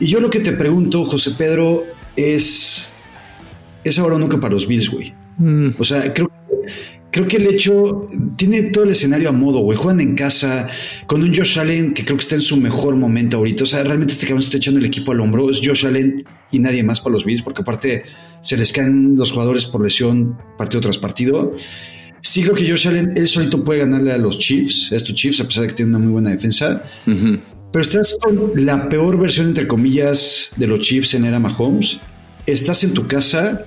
[0.01, 1.85] Y yo lo que te pregunto, José Pedro,
[2.17, 2.91] es
[3.85, 5.15] es ahora o nunca para los Bills, güey.
[5.39, 5.71] Mm.
[5.79, 6.31] O sea, creo,
[7.11, 8.03] creo que el hecho
[8.37, 9.77] tiene todo el escenario a modo, güey.
[9.77, 10.69] Juegan en casa
[11.07, 13.65] con un Josh Allen que creo que está en su mejor momento ahorita.
[13.65, 15.51] O sea, realmente este cabrón está echando el equipo al hombro.
[15.51, 18.05] Es Josh Allen y nadie más para los Bills, porque aparte
[18.43, 21.55] se les caen los jugadores por lesión partido tras partido.
[22.23, 25.41] Sí creo que Josh Allen, él solito puede ganarle a los Chiefs, a estos Chiefs,
[25.41, 26.85] a pesar de que tiene una muy buena defensa.
[27.05, 31.99] Pero estás con la peor versión, entre comillas, de los Chiefs en era Mahomes.
[32.47, 33.65] Estás en tu casa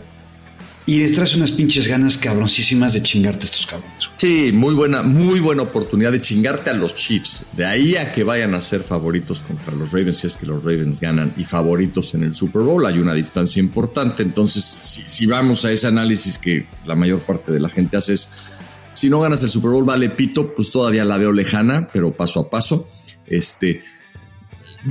[0.86, 4.10] y les traes unas pinches ganas cabroncísimas de chingarte a estos cabrones.
[4.18, 7.48] Sí, muy buena, muy buena oportunidad de chingarte a los Chiefs.
[7.56, 10.64] De ahí a que vayan a ser favoritos contra los Ravens, si es que los
[10.64, 14.24] Ravens ganan y favoritos en el Super Bowl, hay una distancia importante.
[14.24, 18.34] Entonces, si, vamos a ese análisis que la mayor parte de la gente hace es,
[18.92, 22.42] si no ganas el Super Bowl, vale pito, pues todavía la veo lejana, pero paso
[22.42, 22.86] a paso.
[23.26, 23.82] Este,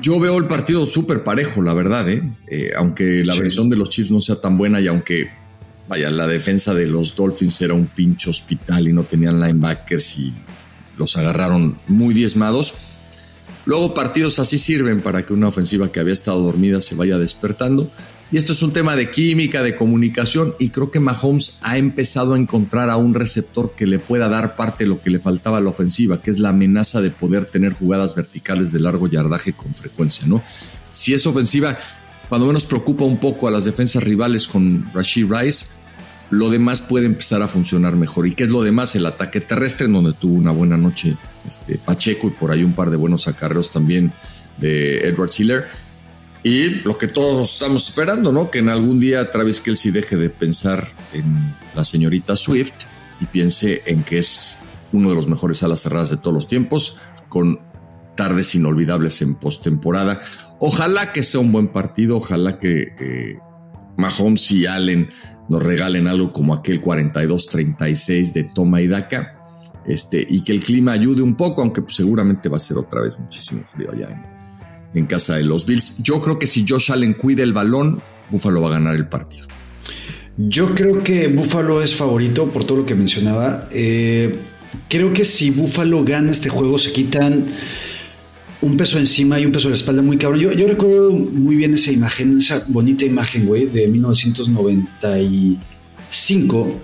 [0.00, 2.22] yo veo el partido súper parejo, la verdad, ¿eh?
[2.48, 5.41] Eh, aunque la versión de los Chiefs no sea tan buena y aunque
[5.88, 10.32] vaya, la defensa de los Dolphins era un pinche hospital y no tenían linebackers y
[10.96, 12.74] los agarraron muy diezmados.
[13.64, 17.90] Luego partidos así sirven para que una ofensiva que había estado dormida se vaya despertando.
[18.32, 22.32] Y esto es un tema de química, de comunicación, y creo que Mahomes ha empezado
[22.32, 25.58] a encontrar a un receptor que le pueda dar parte de lo que le faltaba
[25.58, 29.52] a la ofensiva, que es la amenaza de poder tener jugadas verticales de largo yardaje
[29.52, 30.42] con frecuencia, ¿no?
[30.92, 31.78] Si es ofensiva,
[32.32, 35.74] cuando menos preocupa un poco a las defensas rivales con Rashid Rice,
[36.30, 38.26] lo demás puede empezar a funcionar mejor.
[38.26, 38.96] ¿Y qué es lo demás?
[38.96, 41.14] El ataque terrestre, en donde tuvo una buena noche
[41.46, 44.14] este, Pacheco y por ahí un par de buenos acarreos también
[44.56, 45.66] de Edward Schiller.
[46.42, 48.50] Y lo que todos estamos esperando, ¿no?
[48.50, 52.86] Que en algún día Travis Kelsey deje de pensar en la señorita Swift
[53.20, 56.96] y piense en que es uno de los mejores alas cerradas de todos los tiempos,
[57.28, 57.60] con
[58.16, 60.22] tardes inolvidables en postemporada.
[60.64, 63.36] Ojalá que sea un buen partido, ojalá que
[63.96, 65.10] Mahomes y Allen
[65.48, 69.44] nos regalen algo como aquel 42-36 de Toma y Daca.
[69.84, 73.00] Este, y que el clima ayude un poco, aunque pues, seguramente va a ser otra
[73.00, 74.22] vez muchísimo frío allá
[74.94, 76.00] en, casa de los Bills.
[76.04, 78.00] Yo creo que si Josh Allen cuida el balón,
[78.30, 79.48] Buffalo va a ganar el partido.
[80.36, 83.68] Yo creo que Buffalo es favorito por todo lo que mencionaba.
[83.72, 84.38] Eh,
[84.88, 87.48] creo que si Buffalo gana este juego, se quitan
[88.62, 90.40] un peso encima y un peso a la espalda muy cabrón.
[90.40, 96.80] Yo, yo recuerdo muy bien esa imagen, esa bonita imagen, güey, de 1995,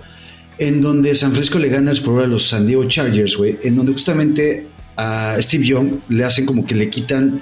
[0.57, 3.77] en donde San Francisco le gana el Super a los San Diego Chargers, güey, en
[3.77, 4.67] donde justamente
[4.97, 7.39] a Steve Young le hacen como que le quitan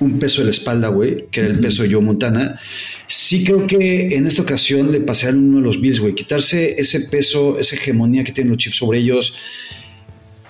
[0.00, 2.58] un peso de la espalda, güey, que era el peso de Joe Montana.
[3.06, 7.02] Sí creo que en esta ocasión le pasaron uno de los Bills, güey, quitarse ese
[7.02, 9.36] peso, esa hegemonía que tienen los Chiefs sobre ellos.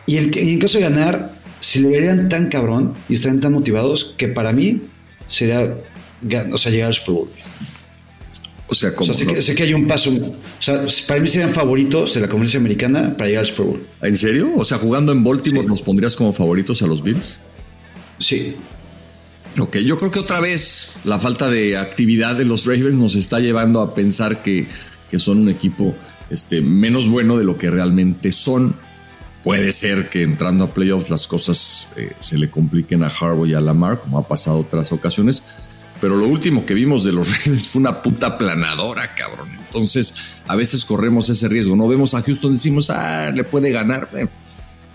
[0.06, 3.52] Y, el, y en caso de ganar, si lo verían tan cabrón y estarían tan
[3.52, 4.82] motivados que para mí
[5.26, 5.74] sería
[6.52, 7.28] o sea, llegar al Super Bowl.
[8.70, 9.14] O sea, como.
[9.14, 10.10] sé, que, hay un paso.
[10.10, 13.82] O sea, para mí serían favoritos de la conferencia americana para llegar al Super Bowl.
[14.02, 14.50] ¿En serio?
[14.56, 17.38] O sea, jugando en Baltimore, ¿nos pondrías como favoritos a los Bills?
[18.18, 18.56] Sí.
[19.58, 23.40] Ok, yo creo que otra vez la falta de actividad de los Ravens nos está
[23.40, 24.66] llevando a pensar que,
[25.10, 25.96] que son un equipo
[26.30, 28.76] este, menos bueno de lo que realmente son.
[29.44, 33.54] Puede ser que entrando a playoffs las cosas eh, se le compliquen a Harbaugh y
[33.54, 35.44] a Lamar, como ha pasado otras ocasiones.
[36.00, 39.48] Pero lo último que vimos de los Ravens fue una puta planadora, cabrón.
[39.66, 41.76] Entonces, a veces corremos ese riesgo.
[41.76, 44.08] No vemos a Houston, decimos, ah, le puede ganar.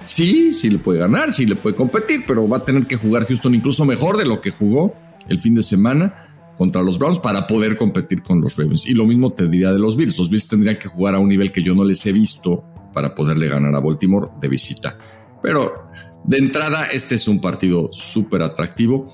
[0.03, 3.25] sí, sí le puede ganar, sí le puede competir, pero va a tener que jugar
[3.25, 4.95] Houston incluso mejor de lo que jugó
[5.27, 6.13] el fin de semana
[6.57, 8.85] contra los Browns para poder competir con los Ravens.
[8.85, 10.17] Y lo mismo te diría de los Bills.
[10.17, 12.63] Los Bills tendrían que jugar a un nivel que yo no les he visto
[12.93, 14.97] para poderle ganar a Baltimore de visita.
[15.41, 15.89] Pero
[16.23, 19.05] de entrada, este es un partido súper atractivo.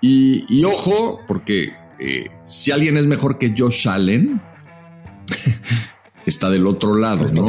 [0.00, 1.68] Y, ojo, porque
[1.98, 4.40] eh, si alguien es mejor que Josh Allen,
[6.26, 7.46] está del otro lado, ¿no?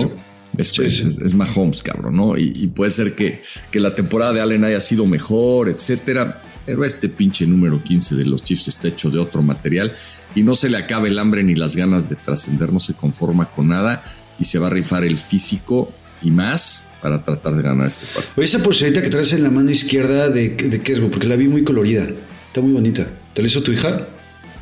[0.55, 2.37] Es, es, Mahomes, cabrón, ¿no?
[2.37, 6.41] Y, puede ser que, que, la temporada de Allen haya sido mejor, etcétera.
[6.65, 9.93] Pero este pinche número 15 de los Chiefs está hecho de otro material
[10.35, 13.45] y no se le acabe el hambre ni las ganas de trascender, no se conforma
[13.51, 14.03] con nada
[14.39, 18.33] y se va a rifar el físico y más para tratar de ganar este partido.
[18.37, 21.35] Oye, esa pulserita que traes en la mano izquierda, ¿de, de qué es, Porque la
[21.35, 22.07] vi muy colorida.
[22.47, 23.07] Está muy bonita.
[23.33, 24.07] ¿Te la hizo tu hija?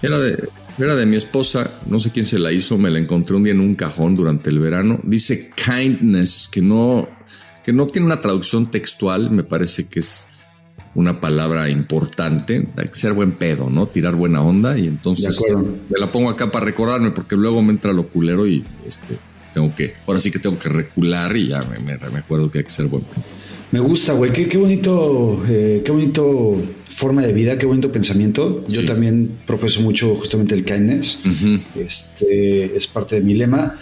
[0.02, 0.50] Era de,
[0.80, 3.54] era de mi esposa, no sé quién se la hizo, me la encontré un día
[3.54, 5.00] en un cajón durante el verano.
[5.04, 7.08] Dice kindness, que no,
[7.64, 10.28] que no tiene una traducción textual, me parece que es
[10.96, 13.88] una palabra importante, hay que ser buen pedo, ¿no?
[13.88, 15.40] Tirar buena onda y entonces
[15.90, 19.18] me la pongo acá para recordarme porque luego me entra lo culero y este
[19.54, 22.64] tengo que, ahora sí que tengo que recular y ya me, me, acuerdo que hay
[22.64, 23.04] que ser buen.
[23.72, 26.58] Me gusta, güey, qué, qué bonito, eh, qué bonito
[26.93, 28.66] forma de vida, qué bonito pensamiento.
[28.68, 31.20] Yo también profeso mucho justamente el kindness.
[31.76, 33.76] Este es parte de mi lema.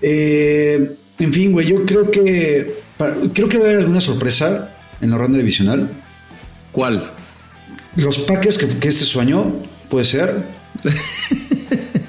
[0.00, 2.74] Eh, en fin, güey, yo creo que
[3.32, 5.90] creo que va a haber alguna sorpresa en la ronda divisional.
[6.72, 7.12] ¿Cuál?
[7.96, 10.44] Los Packers que, que este sueño puede ser.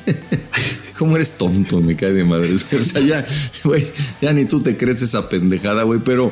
[0.98, 1.80] ¿Cómo eres tonto?
[1.82, 2.56] Me cae de madre.
[2.80, 3.26] O sea, ya,
[3.64, 3.86] güey,
[4.22, 6.00] ya ni tú te crees esa pendejada, güey.
[6.04, 6.32] Pero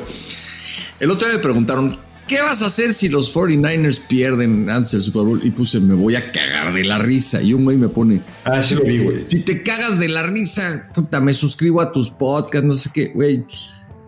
[1.00, 5.02] el otro día me preguntaron, ¿qué vas a hacer si los 49ers pierden antes del
[5.02, 5.40] Super Bowl?
[5.44, 7.42] Y puse, me voy a cagar de la risa.
[7.42, 9.24] Y un güey me pone, ah, sí lo vi, güey.
[9.24, 13.12] Si te cagas de la risa, puta, me suscribo a tus podcasts, no sé qué,
[13.14, 13.44] güey.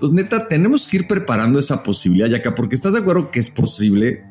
[0.00, 3.40] Pues neta, tenemos que ir preparando esa posibilidad, ya acá, porque estás de acuerdo que
[3.40, 4.24] es posible.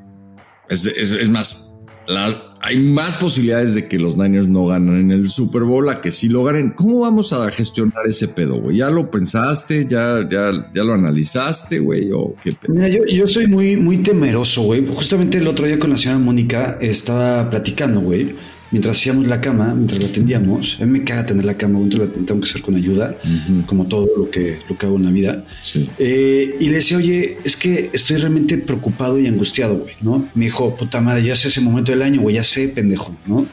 [0.70, 1.74] Es, es más,
[2.08, 6.02] la, hay más posibilidades de que los Niners no ganen en el Super Bowl a
[6.02, 6.72] que sí lo ganen.
[6.72, 8.78] ¿Cómo vamos a gestionar ese pedo, güey?
[8.78, 9.86] ¿Ya lo pensaste?
[9.88, 12.12] ¿Ya, ya, ya lo analizaste, güey?
[12.12, 14.86] ¿O qué Mira, yo, yo soy muy, muy temeroso, güey.
[14.88, 18.36] Justamente el otro día con la señora Mónica estaba platicando, güey
[18.72, 22.10] mientras hacíamos la cama, mientras la atendíamos, a mí me caga tener la cama, entonces
[22.10, 23.18] la tengo que hacer con ayuda,
[23.66, 25.46] como todo lo que, lo que hago en la vida.
[25.98, 30.28] Eh, y le decía, oye, es que estoy realmente preocupado y angustiado, güey, ¿no?
[30.36, 33.46] Me dijo, puta madre, ya sé ese momento del año, güey, ya sé, pendejo, ¿no?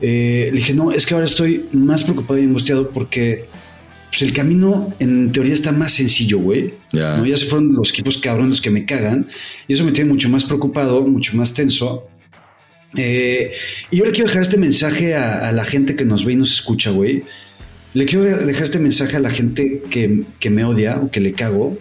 [0.00, 3.46] Eh, le dije, no, es que ahora estoy más preocupado y angustiado porque
[4.12, 6.74] pues, el camino en teoría está más sencillo, güey.
[6.92, 7.24] ¿no?
[7.24, 9.28] Ya se fueron los equipos cabrones los que me cagan
[9.66, 12.08] y eso me tiene mucho más preocupado, mucho más tenso.
[12.96, 13.52] Eh,
[13.90, 16.52] y yo le quiero dejar este mensaje a, la gente que nos ve y nos
[16.52, 17.22] escucha, güey.
[17.94, 21.78] Le quiero dejar este mensaje a la gente que, me odia o que le cago.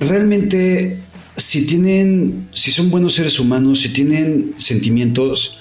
[0.00, 0.98] Realmente,
[1.36, 5.58] si tienen, si son buenos seres humanos, si tienen sentimientos,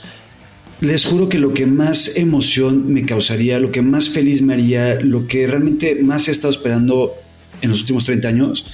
[0.80, 4.95] les juro que lo que más emoción me causaría, lo que más feliz me haría,
[5.01, 7.14] lo que realmente más he estado esperando
[7.62, 8.66] en los últimos 30 años,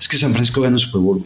[0.00, 1.24] es que San Francisco gane un Super Bowl.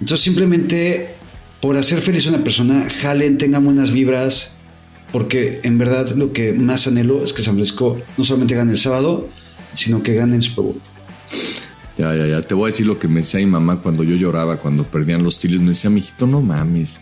[0.00, 1.16] Entonces simplemente
[1.60, 4.56] por hacer feliz a una persona, jalen, tengan buenas vibras,
[5.12, 8.78] porque en verdad lo que más anhelo es que San Francisco no solamente gane el
[8.78, 9.28] sábado,
[9.74, 10.80] sino que gane el Super Bowl.
[11.98, 12.42] Ya, ya, ya.
[12.42, 15.22] Te voy a decir lo que me decía mi mamá cuando yo lloraba, cuando perdían
[15.22, 15.60] los tiles.
[15.60, 17.00] Me decía, mijito, no mames.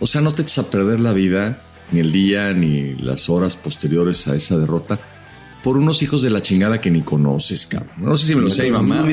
[0.00, 1.62] O sea, no te eches a perder la vida,
[1.92, 4.98] ni el día, ni las horas posteriores a esa derrota
[5.66, 7.90] por unos hijos de la chingada que ni conoces, cabrón.
[7.98, 9.04] No sé si me lo sé mi mamá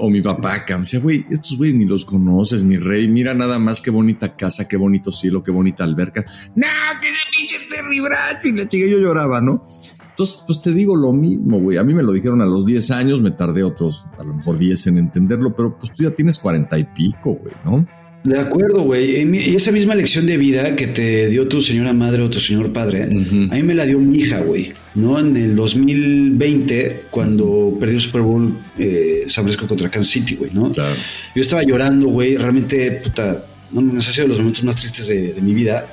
[0.00, 0.88] o, mi papá, cabrón.
[0.92, 3.06] Me güey, estos güeyes ni los conoces, mi rey.
[3.06, 6.24] Mira nada más qué bonita casa, qué bonito cielo, qué bonita alberca.
[6.56, 6.66] ¡No,
[7.00, 7.98] que de pinche Terry
[8.42, 9.62] Y la chica yo lloraba, ¿no?
[10.08, 11.78] Entonces, pues te digo lo mismo, güey.
[11.78, 14.58] A mí me lo dijeron a los 10 años, me tardé otros, a lo mejor
[14.58, 17.86] 10 en entenderlo, pero pues tú ya tienes 40 y pico, güey, ¿no?
[18.24, 19.22] De acuerdo, güey.
[19.22, 22.72] Y esa misma lección de vida que te dio tu señora madre o tu señor
[22.72, 24.72] padre, a mí me la dio mi hija, güey.
[24.94, 25.18] ¿No?
[25.18, 30.50] En el 2020, cuando perdió el Super Bowl eh, San Francisco contra Kansas City, güey,
[30.52, 30.72] ¿no?
[30.72, 30.96] Claro.
[31.34, 32.36] Yo estaba llorando, güey.
[32.36, 35.86] Realmente, puta, no me ha sido de los momentos más tristes de, mi vida.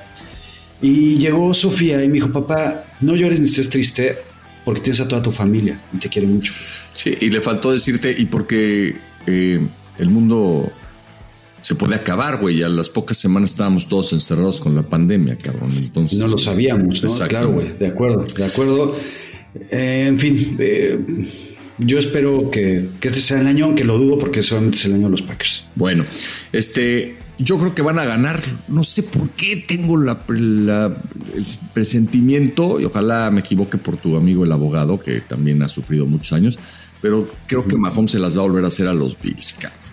[0.82, 4.18] Y llegó Sofía y me dijo, papá, no llores ni estés triste
[4.64, 6.52] porque tienes a toda tu familia y te quiere mucho.
[6.94, 8.96] Sí, y le faltó decirte, y porque
[9.28, 9.66] eh,
[10.00, 10.72] el mundo
[11.66, 12.62] se puede acabar, güey.
[12.62, 15.72] A las pocas semanas estábamos todos encerrados con la pandemia, cabrón.
[15.76, 16.20] Entonces.
[16.20, 17.28] No lo sabíamos, ¿no?
[17.28, 17.76] Claro, güey.
[17.76, 18.96] De acuerdo, de acuerdo.
[19.72, 21.00] Eh, en fin, eh,
[21.80, 25.06] yo espero que, este sea el año, aunque lo dudo porque solamente es el año
[25.06, 25.66] de los Packers.
[25.74, 26.06] Bueno,
[26.52, 27.18] este.
[27.40, 28.44] Yo creo que van a ganar.
[28.68, 34.44] No sé por qué tengo la, el presentimiento, y ojalá me equivoque por tu amigo
[34.44, 36.60] el abogado, que también ha sufrido muchos años,
[37.02, 39.85] pero creo que Mahomes se las va a volver a hacer a los Bills, cabrón.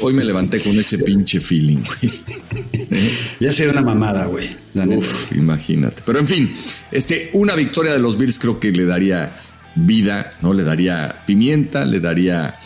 [0.00, 2.12] Hoy, me levanté con ese pinche feeling, güey.
[3.40, 4.56] Ya sería una mamada, güey.
[4.74, 6.02] Uf, imagínate.
[6.04, 6.52] Pero en fin,
[6.92, 9.32] este, una victoria de los Bills creo que le daría
[9.74, 10.52] vida, ¿no?
[10.52, 12.56] Le daría pimienta, le daría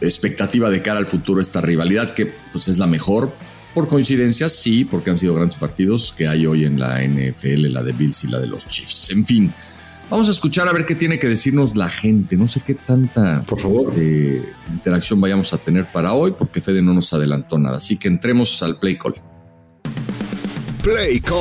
[0.00, 3.34] expectativa de cara al futuro esta rivalidad que pues es la mejor.
[3.74, 7.82] Por coincidencia, sí, porque han sido grandes partidos que hay hoy en la NFL, la
[7.82, 9.10] de Bills y la de los Chiefs.
[9.10, 9.52] En fin,
[10.10, 12.34] Vamos a escuchar a ver qué tiene que decirnos la gente.
[12.36, 13.90] No sé qué tanta Por favor.
[13.90, 14.42] este,
[14.72, 17.76] interacción vayamos a tener para hoy, porque Fede no nos adelantó nada.
[17.76, 19.14] Así que entremos al play call.
[20.82, 21.36] Play Call.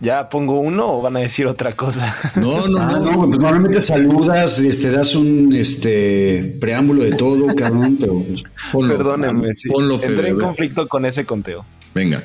[0.00, 2.12] ¿Ya pongo uno o van a decir otra cosa?
[2.34, 3.12] No, no, Ah, no.
[3.12, 8.22] no, pues normalmente saludas, este, das un este preámbulo de todo, cabrón, pero
[8.72, 9.68] Ponlo, Perdónenme, sí.
[9.70, 11.64] ponlo, Fede, Entré en conflicto con ese conteo.
[11.94, 12.22] Venga.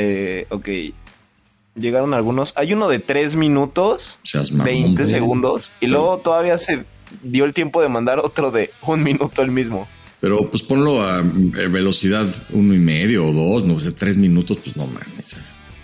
[0.00, 0.68] Eh, ok.
[1.74, 2.54] Llegaron algunos.
[2.56, 5.12] Hay uno de 3 minutos, Seas mamón, 20 güey.
[5.12, 6.84] segundos, y luego todavía se
[7.22, 9.86] dio el tiempo de mandar otro de un minuto el mismo.
[10.20, 14.58] Pero pues ponlo a eh, velocidad uno y medio o dos, no sé, tres minutos,
[14.62, 15.36] pues no mames.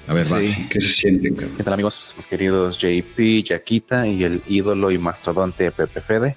[0.09, 0.41] A ver, va.
[0.71, 1.57] ¿qué se sienten, cabrón?
[1.57, 2.15] ¿Qué tal amigos?
[2.17, 6.37] Mis queridos JP, Yaquita y el ídolo y mastodonte Pepe Fede.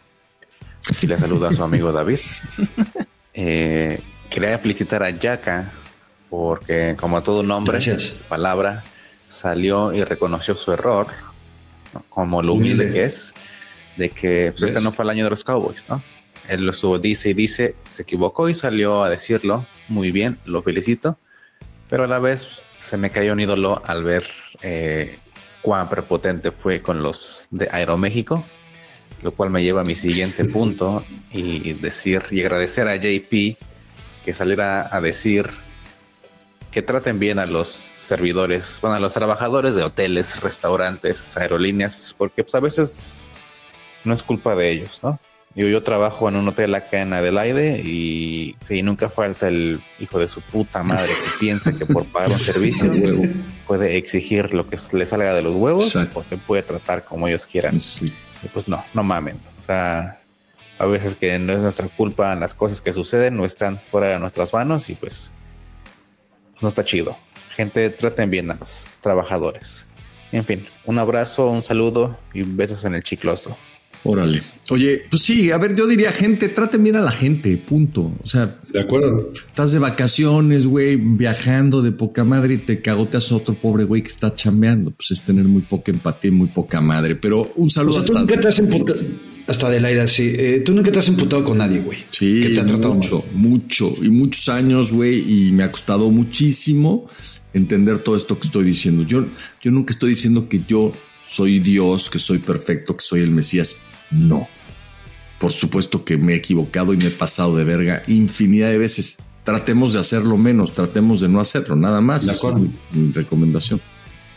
[0.89, 2.19] Aquí le saluda a su amigo David.
[3.41, 5.71] Eh, quería felicitar a Yaka
[6.29, 8.11] porque como todo un hombre, Gracias.
[8.27, 8.83] palabra,
[9.27, 11.07] salió y reconoció su error,
[11.93, 12.03] ¿no?
[12.09, 13.33] como lo humilde que es,
[13.97, 16.01] de que pues, este no fue el año de los Cowboys, ¿no?
[16.47, 19.67] Él lo estuvo, dice y dice, se equivocó y salió a decirlo.
[19.87, 21.19] Muy bien, lo felicito.
[21.89, 24.25] Pero a la vez se me cayó un ídolo al ver
[24.63, 25.19] eh,
[25.61, 28.43] cuán prepotente fue con los de Aeroméxico,
[29.21, 33.57] lo cual me lleva a mi siguiente punto y decir y agradecer a JP
[34.25, 35.47] que saliera a decir
[36.71, 42.43] que traten bien a los servidores, bueno, a los trabajadores de hoteles, restaurantes, aerolíneas, porque
[42.43, 43.31] pues a veces
[44.03, 45.19] no es culpa de ellos, ¿no?
[45.55, 50.19] Digo, yo trabajo en un hotel acá en Adelaide y sí, nunca falta el hijo
[50.19, 52.91] de su puta madre que piensa que por pagar un servicio
[53.67, 56.19] puede exigir lo que le salga de los huevos Exacto.
[56.19, 57.79] o te puede tratar como ellos quieran.
[57.79, 58.13] Sí.
[58.43, 59.37] Y pues no, no mamen.
[59.57, 60.21] O sea,
[60.77, 64.19] a veces que no es nuestra culpa las cosas que suceden, no están fuera de
[64.19, 65.33] nuestras manos y pues
[66.61, 67.15] no está chido.
[67.55, 69.87] Gente, traten bien a los trabajadores.
[70.31, 73.57] En fin, un abrazo, un saludo y besos en el chicloso.
[74.05, 74.41] Órale.
[74.69, 78.13] Oye, pues sí, a ver, yo diría, gente, traten bien a la gente, punto.
[78.23, 79.27] O sea, De acuerdo.
[79.33, 84.01] estás de vacaciones, güey, viajando de poca madre y te cagoteas a otro pobre güey
[84.01, 84.91] que está chambeando.
[84.91, 87.15] Pues es tener muy poca empatía y muy poca madre.
[87.17, 88.19] Pero un O saludo tú hasta.
[88.19, 88.61] nunca te has
[89.49, 90.31] hasta Adelaida, sí.
[90.37, 91.99] Eh, tú nunca te has emputado con nadie, güey.
[92.11, 93.35] Sí, Que te ha tratado mucho, mal.
[93.35, 97.07] mucho y muchos años, güey, y me ha costado muchísimo
[97.53, 99.03] entender todo esto que estoy diciendo.
[99.03, 99.25] Yo,
[99.61, 100.91] yo nunca estoy diciendo que yo
[101.27, 103.83] soy Dios, que soy perfecto, que soy el Mesías.
[104.11, 104.47] No.
[105.39, 109.17] Por supuesto que me he equivocado y me he pasado de verga infinidad de veces.
[109.43, 112.25] Tratemos de hacerlo menos, tratemos de no hacerlo, nada más.
[112.25, 112.69] De Esa es acuerdo.
[112.93, 113.81] mi, mi recomendación.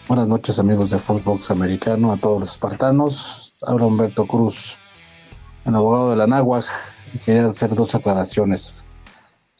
[0.08, 3.52] Buenas noches amigos de Foxbox Americano, a todos los espartanos.
[3.62, 4.76] Habla Humberto Cruz,
[5.64, 6.64] el abogado de la Náhuac.
[7.24, 8.84] Quería hacer dos aclaraciones.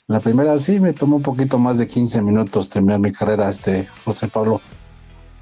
[0.06, 3.88] La primera, sí, me tomó un poquito más de 15 minutos terminar mi carrera, este,
[4.04, 4.60] José Pablo.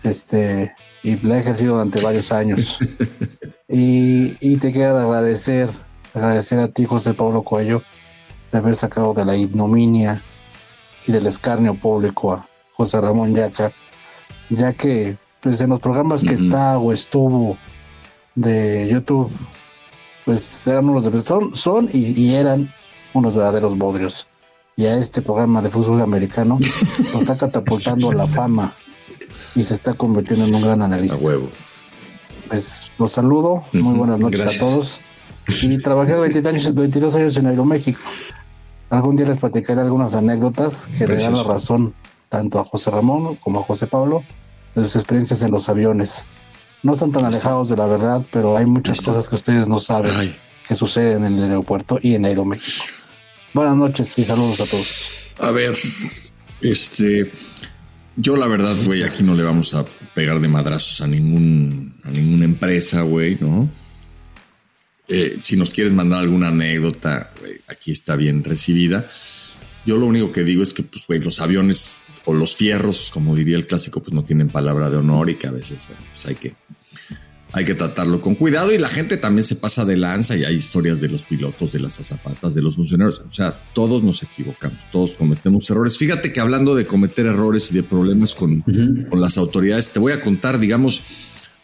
[0.02, 2.78] Este, y la he ejercido durante varios años.
[3.68, 5.70] y, y te quiero agradecer,
[6.14, 7.82] agradecer a ti, José Pablo Cuello,
[8.52, 10.22] de haber sacado de la ignominia
[11.06, 13.72] y del escarnio público a José Ramón Yaca
[14.50, 16.44] ya que pues en los programas que Ujú.
[16.44, 17.56] está o estuvo
[18.34, 19.30] de YouTube,
[20.24, 22.72] pues eran unos de son, son y, y eran
[23.14, 24.26] unos verdaderos bodrios.
[24.76, 28.74] Y a este programa de fútbol americano lo está catapultando a la fama
[29.54, 31.24] y se está convirtiendo en un gran A analista.
[31.24, 31.48] huevo.
[32.48, 34.62] Pues los saludo, muy buenas noches gracias.
[34.62, 35.00] a todos.
[35.62, 38.00] Y trabajé 20 años, 22 años en Aeroméxico.
[38.90, 41.94] Algún día les platicaré algunas anécdotas que le dan la razón
[42.28, 44.22] tanto a José Ramón como a José Pablo
[44.74, 46.26] de sus experiencias en los aviones.
[46.82, 50.12] No están tan alejados de la verdad, pero hay muchas cosas que ustedes no saben
[50.16, 50.34] Ay.
[50.66, 52.84] que suceden en el aeropuerto y en Aeroméxico.
[53.52, 55.32] Buenas noches y saludos a todos.
[55.40, 55.76] A ver,
[56.62, 57.32] este,
[58.16, 62.10] yo la verdad, güey, aquí no le vamos a pegar de madrazos a ningún, a
[62.10, 63.68] ninguna empresa, güey, ¿no?
[65.08, 69.06] Eh, si nos quieres mandar alguna anécdota, güey, aquí está bien recibida.
[69.84, 73.34] Yo lo único que digo es que, pues, güey, los aviones o los fierros, como
[73.34, 76.26] diría el clásico, pues no tienen palabra de honor y que a veces, bueno, pues
[76.26, 76.54] hay que,
[77.52, 80.54] hay que tratarlo con cuidado y la gente también se pasa de lanza y hay
[80.54, 83.20] historias de los pilotos, de las azafatas, de los funcionarios.
[83.28, 85.96] O sea, todos nos equivocamos, todos cometemos errores.
[85.96, 88.60] Fíjate que hablando de cometer errores y de problemas con,
[89.08, 91.02] con las autoridades, te voy a contar, digamos,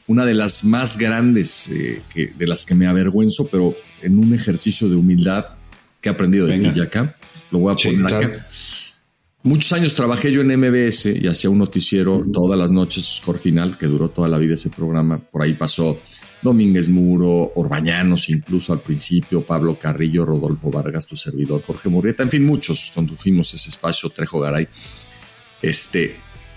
[0.08, 4.34] una de las más grandes eh, que, de las que me avergüenzo, pero en un
[4.34, 5.44] ejercicio de humildad
[6.00, 7.16] que he aprendido de ti, acá.
[7.50, 8.26] Lo voy a Sí, poner claro.
[8.26, 8.46] acá.
[9.46, 13.78] Muchos años trabajé yo en MBS y hacía un noticiero todas las noches, score final,
[13.78, 15.20] que duró toda la vida ese programa.
[15.20, 16.00] Por ahí pasó
[16.42, 22.30] Domínguez Muro, Orbañanos, incluso al principio, Pablo Carrillo, Rodolfo Vargas, tu servidor, Jorge Murrieta, en
[22.30, 24.66] fin, muchos condujimos ese espacio, Trejo Garay.
[25.62, 26.16] Este,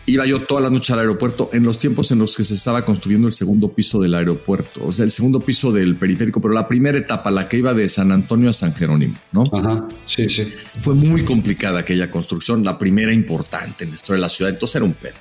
[0.09, 2.83] iba yo todas las noches al aeropuerto en los tiempos en los que se estaba
[2.83, 6.67] construyendo el segundo piso del aeropuerto, o sea, el segundo piso del periférico, pero la
[6.67, 9.43] primera etapa, la que iba de San Antonio a San Jerónimo, ¿no?
[9.53, 10.51] Ajá, sí, sí.
[10.79, 14.75] Fue muy complicada aquella construcción, la primera importante en la historia de la ciudad, entonces
[14.77, 15.15] era un pedo.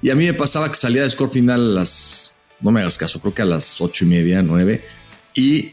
[0.00, 2.98] Y a mí me pasaba que salía de score final a las, no me hagas
[2.98, 4.84] caso, creo que a las ocho y media, nueve,
[5.34, 5.72] y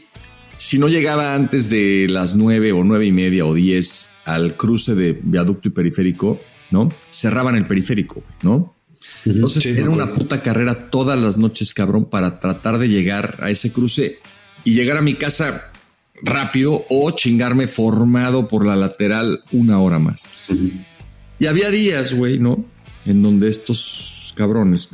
[0.56, 4.94] si no llegaba antes de las nueve o nueve y media o diez al cruce
[4.94, 6.40] de viaducto y periférico,
[6.74, 6.90] ¿no?
[7.08, 8.74] Cerraban el periférico, ¿no?
[9.24, 13.72] Entonces era una puta carrera todas las noches, cabrón, para tratar de llegar a ese
[13.72, 14.18] cruce
[14.64, 15.72] y llegar a mi casa
[16.22, 20.28] rápido o chingarme formado por la lateral una hora más.
[21.38, 22.64] Y había días, güey, ¿no?
[23.06, 24.90] En donde estos cabrones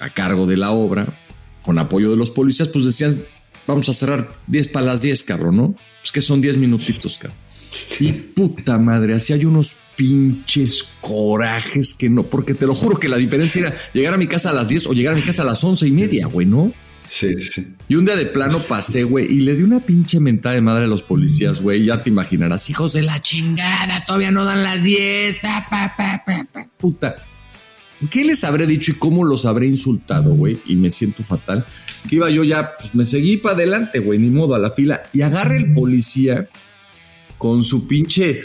[0.00, 1.06] a cargo de la obra,
[1.62, 3.20] con apoyo de los policías, pues decían,
[3.66, 5.74] vamos a cerrar 10 para las 10, cabrón, ¿no?
[6.00, 7.38] Pues que son 10 minutitos, cabrón.
[8.00, 13.08] Y puta madre, así hay unos pinches corajes que no, porque te lo juro que
[13.08, 15.42] la diferencia era llegar a mi casa a las 10 o llegar a mi casa
[15.42, 16.72] a las once y media, güey, ¿no?
[17.08, 17.74] Sí, sí.
[17.88, 20.84] Y un día de plano pasé, güey, y le di una pinche mentada de madre
[20.84, 21.84] a los policías, güey.
[21.84, 25.38] Ya te imaginarás, hijos de la chingada, todavía no dan las 10.
[25.38, 27.16] Pa, pa, pa, puta.
[28.10, 30.58] ¿Qué les habré dicho y cómo los habré insultado, güey?
[30.66, 31.64] Y me siento fatal.
[32.08, 35.02] Que iba yo ya, pues me seguí para adelante, güey, ni modo a la fila.
[35.12, 36.48] Y agarra el policía
[37.38, 38.42] con su pinche.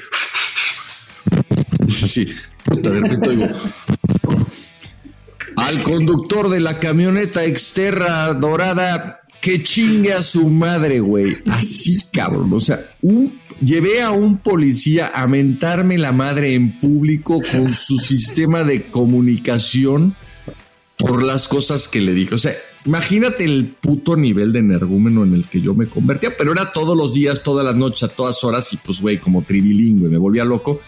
[2.04, 2.28] Así,
[2.64, 3.46] puta, digo.
[5.56, 11.38] Al conductor de la camioneta externa dorada, que chingue a su madre, güey.
[11.48, 12.54] Así, cabrón.
[12.54, 12.90] O sea,
[13.62, 20.16] llevé a un policía a mentarme la madre en público con su sistema de comunicación
[20.98, 22.36] por las cosas que le dije.
[22.36, 22.54] O sea,
[22.86, 26.96] Imagínate el puto nivel de energúmeno en el que yo me convertía, pero era todos
[26.96, 30.46] los días, todas las noches, a todas horas y pues, güey, como tribilingüe, me volvía
[30.46, 30.80] loco.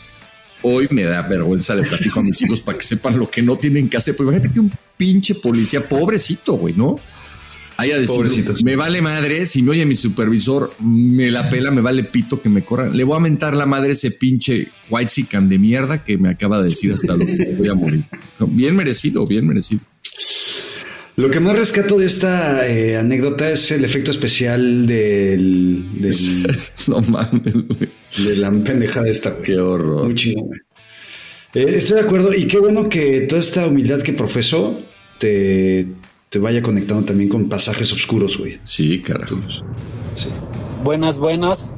[0.64, 3.58] Hoy me da vergüenza, le platico a mis hijos para que sepan lo que no
[3.58, 4.16] tienen que hacer.
[4.16, 7.00] Pues imagínate que un pinche policía, pobrecito, güey, ¿no?
[7.78, 12.04] Haya decir, me vale madre, si me oye mi supervisor, me la pela, me vale
[12.04, 12.96] pito que me corran.
[12.96, 16.62] Le voy a mentar la madre ese pinche white sican de mierda que me acaba
[16.62, 18.06] de decir hasta lo que voy a morir.
[18.40, 19.82] Bien merecido, bien merecido.
[21.18, 25.86] Lo que más rescato de esta eh, anécdota es el efecto especial del.
[26.88, 27.54] no mames,
[28.26, 30.06] De la pendejada esta, Qué horror.
[30.06, 30.52] Muy chingón,
[31.54, 32.34] eh, estoy de acuerdo.
[32.34, 34.80] Y qué bueno que toda esta humildad que profeso
[35.20, 35.88] te,
[36.30, 38.60] te vaya conectando también con pasajes oscuros, güey.
[38.64, 39.36] Sí, carajo.
[40.16, 40.30] Sí.
[40.84, 41.76] Buenas, buenas.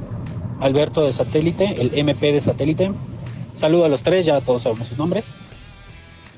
[0.60, 2.92] Alberto de Satélite, el MP de Satélite.
[3.54, 5.34] Saludo a los tres, ya todos sabemos sus nombres.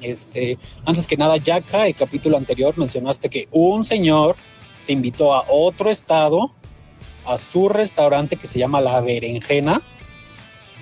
[0.07, 4.37] Este, antes que nada, Yaka, el capítulo anterior mencionaste que un señor
[4.87, 6.53] te invitó a otro estado,
[7.25, 9.83] a su restaurante que se llama La Berenjena.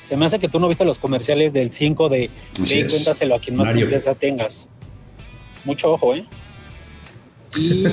[0.02, 3.40] Se me hace que tú no viste los comerciales del 5 de ve cuéntaselo a
[3.40, 4.68] quien más confianza tengas.
[5.64, 6.26] Mucho ojo, ¿eh?
[7.56, 7.84] Y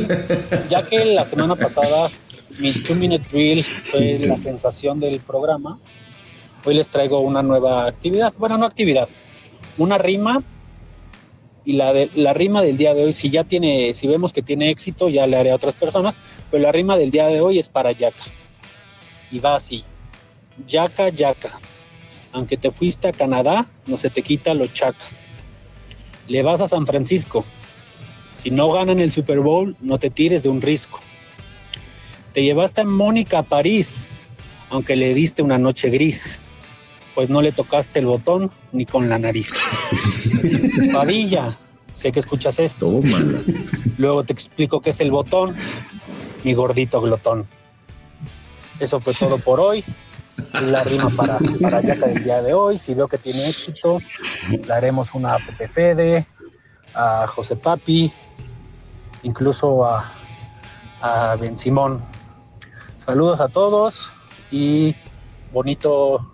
[0.70, 2.10] ya que la semana pasada
[2.60, 5.80] mi Two Minute Drill fue la sensación del programa,
[6.66, 8.34] hoy les traigo una nueva actividad.
[8.38, 9.08] Bueno, no actividad,
[9.78, 10.44] una rima
[11.64, 14.42] y la, de, la rima del día de hoy, si ya tiene, si vemos que
[14.42, 16.18] tiene éxito, ya le haré a otras personas,
[16.50, 18.24] pero la rima del día de hoy es para Yaka.
[19.32, 19.84] Y va así,
[20.68, 21.60] Yaka, Yaka,
[22.32, 25.06] aunque te fuiste a Canadá, no se te quita lo chaca.
[26.28, 27.46] Le vas a San Francisco,
[28.38, 31.00] si no ganan el Super Bowl, no te tires de un risco.
[32.34, 34.10] Te llevaste a Mónica a París,
[34.70, 36.40] aunque le diste una noche gris
[37.16, 39.52] pues no le tocaste el botón ni con la nariz.
[40.94, 41.58] Padilla,
[41.94, 43.02] sé que escuchas esto.
[43.98, 45.56] Luego te explico qué es el botón,
[46.44, 47.48] mi gordito glotón.
[48.80, 49.84] Eso fue todo por hoy.
[50.62, 52.78] La rima para, para Yaka del día de hoy.
[52.78, 54.00] Si veo que tiene éxito,
[54.50, 56.26] le haremos una a Pepe Fede,
[56.96, 58.12] a José Papi,
[59.24, 60.12] incluso a,
[61.02, 62.04] a Ben Simón.
[62.98, 64.10] Saludos a todos
[64.52, 64.96] y
[65.52, 66.31] bonito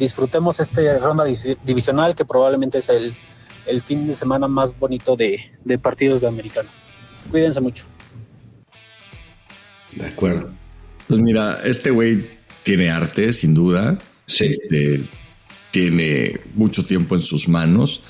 [0.00, 1.24] disfrutemos este ronda
[1.64, 3.14] divisional que probablemente es el,
[3.82, 6.68] fin de semana más bonito de, partidos de americano.
[7.30, 7.84] Cuídense mucho.
[9.92, 10.50] De acuerdo.
[11.06, 12.30] Pues mira, este güey
[12.64, 13.98] tiene arte, sin duda.
[14.26, 14.46] Sí.
[14.46, 15.06] Este,
[15.70, 18.02] tiene mucho tiempo en sus manos,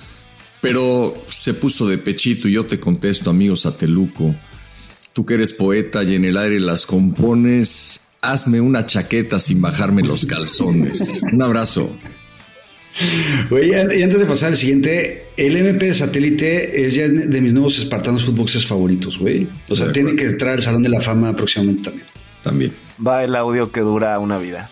[0.63, 4.35] pero se puso de pechito y yo te contesto, amigos Sateluco.
[5.13, 10.03] Tú que eres poeta y en el aire las compones, hazme una chaqueta sin bajarme
[10.03, 11.21] los calzones.
[11.33, 11.91] Un abrazo.
[13.51, 17.79] y antes de pasar al siguiente, el MP de satélite es ya de mis nuevos
[17.79, 19.49] espartanos footboxers favoritos, güey.
[19.69, 22.07] O sea, tiene que entrar al Salón de la Fama próximamente también.
[22.43, 22.73] También.
[23.07, 24.71] Va el audio que dura una vida.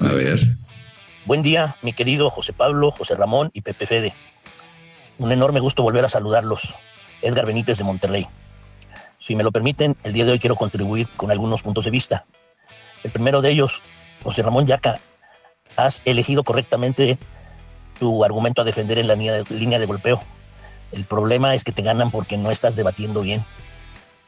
[0.00, 0.40] A ver.
[1.24, 4.14] Buen día, mi querido José Pablo, José Ramón y Pepe Fede.
[5.18, 6.74] Un enorme gusto volver a saludarlos.
[7.22, 8.28] Edgar Benítez de Monterrey.
[9.18, 12.24] Si me lo permiten, el día de hoy quiero contribuir con algunos puntos de vista.
[13.02, 13.80] El primero de ellos,
[14.22, 14.98] José Ramón Yaca,
[15.76, 17.18] has elegido correctamente
[17.98, 20.22] tu argumento a defender en la línea de, golpeo.
[20.92, 23.44] El problema es que te ganan porque no estás debatiendo bien.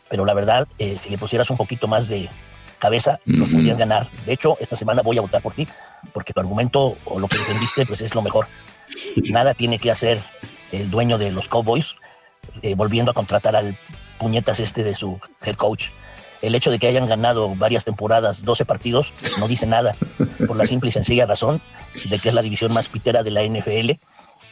[0.08, 2.28] Pero la verdad, eh, si le pusieras un poquito más de
[2.78, 4.08] cabeza, lo podrías ganar.
[4.24, 5.68] De hecho, esta semana voy a votar por ti,
[6.12, 8.46] porque tu argumento o lo que entendiste, pues es lo mejor.
[9.16, 10.18] Nada tiene que hacer
[10.72, 11.96] el dueño de los Cowboys
[12.62, 13.76] eh, volviendo a contratar al
[14.18, 15.88] puñetas este de su head coach.
[16.40, 19.96] El hecho de que hayan ganado varias temporadas, 12 partidos, no dice nada,
[20.46, 21.60] por la simple y sencilla razón
[22.08, 23.92] de que es la división más pitera de la NFL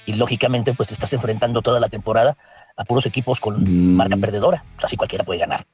[0.07, 2.37] y lógicamente pues te estás enfrentando toda la temporada
[2.77, 3.97] a puros equipos con mm.
[3.97, 5.67] marca perdedora, así cualquiera puede ganar.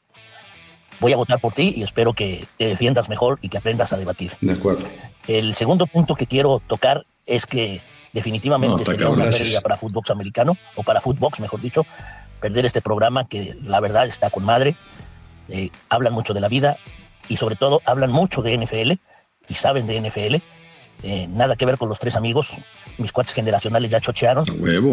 [1.00, 3.96] Voy a votar por ti y espero que te defiendas mejor y que aprendas a
[3.96, 4.32] debatir.
[4.40, 4.86] De acuerdo.
[5.26, 7.80] El segundo punto que quiero tocar es que
[8.12, 11.86] definitivamente sería una pérdida para Footbox americano, o para Footbox, mejor dicho,
[12.42, 14.74] perder este programa que la verdad está con madre.
[15.48, 16.76] Eh, hablan mucho de la vida
[17.28, 18.92] y sobre todo hablan mucho de NFL
[19.48, 20.36] y saben de NFL.
[21.04, 22.50] Eh, nada que ver con los tres amigos.
[22.98, 24.44] Mis cuates generacionales ya chochearon.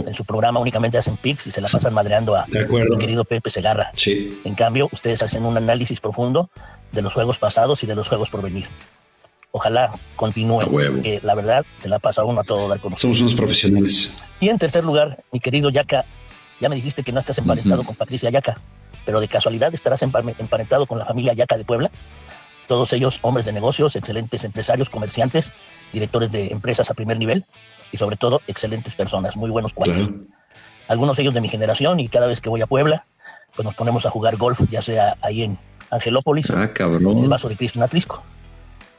[0.08, 3.50] En su programa únicamente hacen pics y se la pasan madreando a mi querido Pepe
[3.50, 3.92] Segarra.
[3.96, 4.40] Sí.
[4.46, 6.50] En cambio, ustedes hacen un análisis profundo
[6.92, 8.68] de los juegos pasados y de los juegos por venir.
[9.52, 13.34] Ojalá continúe, porque la verdad se la pasa uno a todo dar con Somos unos
[13.34, 14.14] profesionales.
[14.40, 16.06] Y en tercer lugar, mi querido Yaka,
[16.60, 18.58] ya me dijiste que no estás emparentado con Patricia Yaka,
[19.06, 21.92] pero de casualidad estarás emparentado con la familia Yaka de Puebla.
[22.68, 25.52] Todos ellos hombres de negocios, excelentes empresarios, comerciantes,
[25.92, 27.46] directores de empresas a primer nivel
[27.92, 30.10] y sobre todo excelentes personas, muy buenos cuates.
[30.88, 33.06] Algunos de ellos de mi generación y cada vez que voy a Puebla,
[33.56, 35.58] pues nos ponemos a jugar golf, ya sea ahí en
[35.90, 38.24] Angelópolis, ah, en el Vaso de Cristo en Atlisco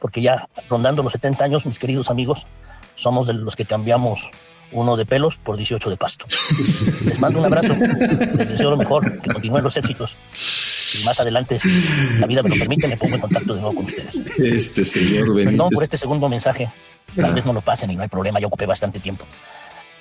[0.01, 2.47] porque ya rondando los 70 años, mis queridos amigos,
[2.95, 4.19] somos de los que cambiamos
[4.71, 6.25] uno de pelos por 18 de pasto.
[6.29, 10.15] Les mando un abrazo, les deseo lo mejor, que continúen los éxitos.
[10.99, 11.69] Y más adelante, si
[12.19, 14.15] la vida me lo permite, me pongo en contacto de nuevo con ustedes.
[14.39, 15.53] Este señor Benítez.
[15.53, 16.69] Perdón por este segundo mensaje.
[17.15, 19.25] Tal vez no lo pasen y no hay problema, yo ocupé bastante tiempo.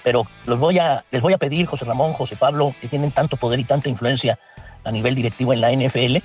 [0.02, 3.36] Pero los voy a, les voy a pedir, José Ramón, José Pablo, que tienen tanto
[3.36, 4.38] poder y tanta influencia
[4.84, 6.18] a nivel directivo en la NFL,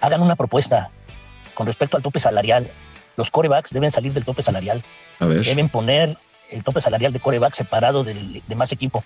[0.00, 0.90] hagan una propuesta
[1.54, 2.70] con respecto al tope salarial
[3.16, 4.82] los corebacks deben salir del tope salarial.
[5.20, 6.18] Deben poner
[6.54, 9.04] el tope salarial de coreback separado de más equipo,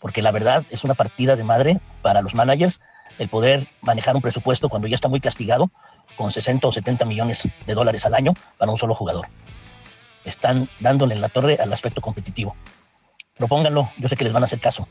[0.00, 2.80] porque la verdad es una partida de madre para los managers
[3.18, 5.70] el poder manejar un presupuesto cuando ya está muy castigado
[6.16, 9.26] con 60 o 70 millones de dólares al año para un solo jugador.
[10.24, 12.56] Están dándole en la torre al aspecto competitivo.
[13.36, 14.88] Propónganlo, yo sé que les van a hacer caso.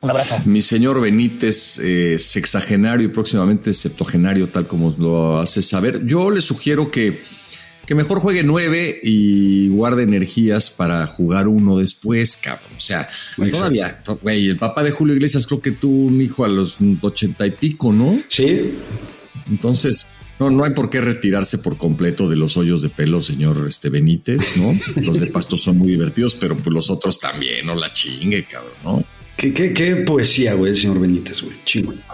[0.00, 0.36] Un abrazo.
[0.44, 6.06] Mi señor Benítez, eh, sexagenario y próximamente septogenario, tal como lo hace saber.
[6.06, 7.20] Yo le sugiero que,
[7.86, 12.72] que mejor juegue nueve y guarde energías para jugar uno después, cabrón.
[12.76, 13.08] O sea,
[13.50, 17.46] todavía, güey, el papá de Julio Iglesias creo que tuvo un hijo a los ochenta
[17.46, 18.20] y pico, ¿no?
[18.28, 18.74] Sí.
[19.48, 20.06] Entonces,
[20.40, 23.88] no, no hay por qué retirarse por completo de los hoyos de pelo, señor este
[23.88, 24.76] Benítez, ¿no?
[25.02, 28.72] Los de pasto son muy divertidos, pero pues los otros también, no la chingue, cabrón,
[28.84, 29.04] ¿no?
[29.36, 31.56] Qué, qué, qué poesía, güey, el señor Benítez, güey.
[31.64, 31.92] Chingo.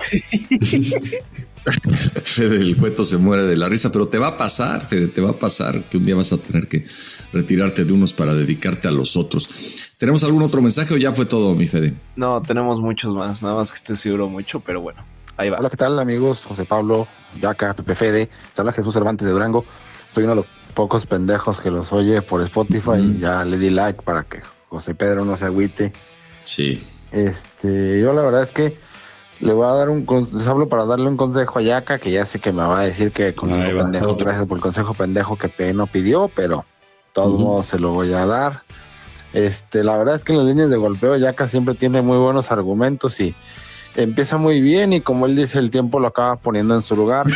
[2.25, 5.21] Fede del Cueto se muere de la risa, pero te va a pasar, Fede, te
[5.21, 6.85] va a pasar que un día vas a tener que
[7.33, 9.93] retirarte de unos para dedicarte a los otros.
[9.97, 11.95] ¿Tenemos algún otro mensaje o ya fue todo, mi Fede?
[12.17, 15.05] No, tenemos muchos más, nada más que esté seguro mucho, pero bueno,
[15.37, 15.59] ahí va.
[15.59, 16.45] Hola, ¿qué tal, amigos?
[16.45, 17.07] José Pablo,
[17.41, 19.65] Yaca, Pepe Fede, te habla Jesús Cervantes de Durango.
[20.13, 22.99] Soy uno de los pocos pendejos que los oye por Spotify.
[22.99, 25.93] y Ya le di like para que José Pedro no se agüite.
[26.45, 26.83] Sí.
[27.13, 28.79] Este, yo la verdad es que
[29.41, 32.25] le voy a dar un les hablo para darle un consejo a Yaka, que ya
[32.25, 35.75] sé que me va a decir que consejo pendejo, gracias por el consejo pendejo que
[35.75, 36.65] no pidió, pero
[37.13, 38.63] todos modos se lo voy a dar.
[39.33, 42.53] Este, la verdad es que en las líneas de golpeo Yaka siempre tiene muy buenos
[42.53, 43.35] argumentos y
[43.97, 47.27] empieza muy bien y como él dice el tiempo lo acaba poniendo en su lugar.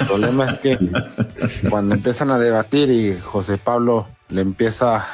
[0.00, 0.78] El problema es que
[1.70, 5.06] cuando empiezan a debatir y José Pablo le empieza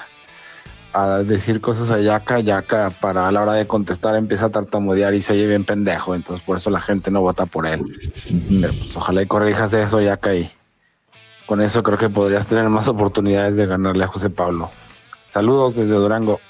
[0.92, 5.14] a decir cosas a Yaka, Yaka para a la hora de contestar empieza a tartamudear
[5.14, 7.82] y se oye bien pendejo, entonces por eso la gente no vota por él.
[8.60, 10.50] Pero pues ojalá y corrijas eso, Yaka, y
[11.46, 14.70] con eso creo que podrías tener más oportunidades de ganarle a José Pablo.
[15.28, 16.40] Saludos desde Durango.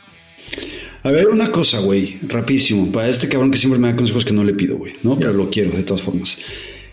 [1.03, 4.33] A ver, una cosa, güey, rapidísimo, para este cabrón que siempre me da consejos que
[4.33, 5.19] no le pido, güey, ¿no?
[5.19, 6.39] Pero lo quiero de todas formas.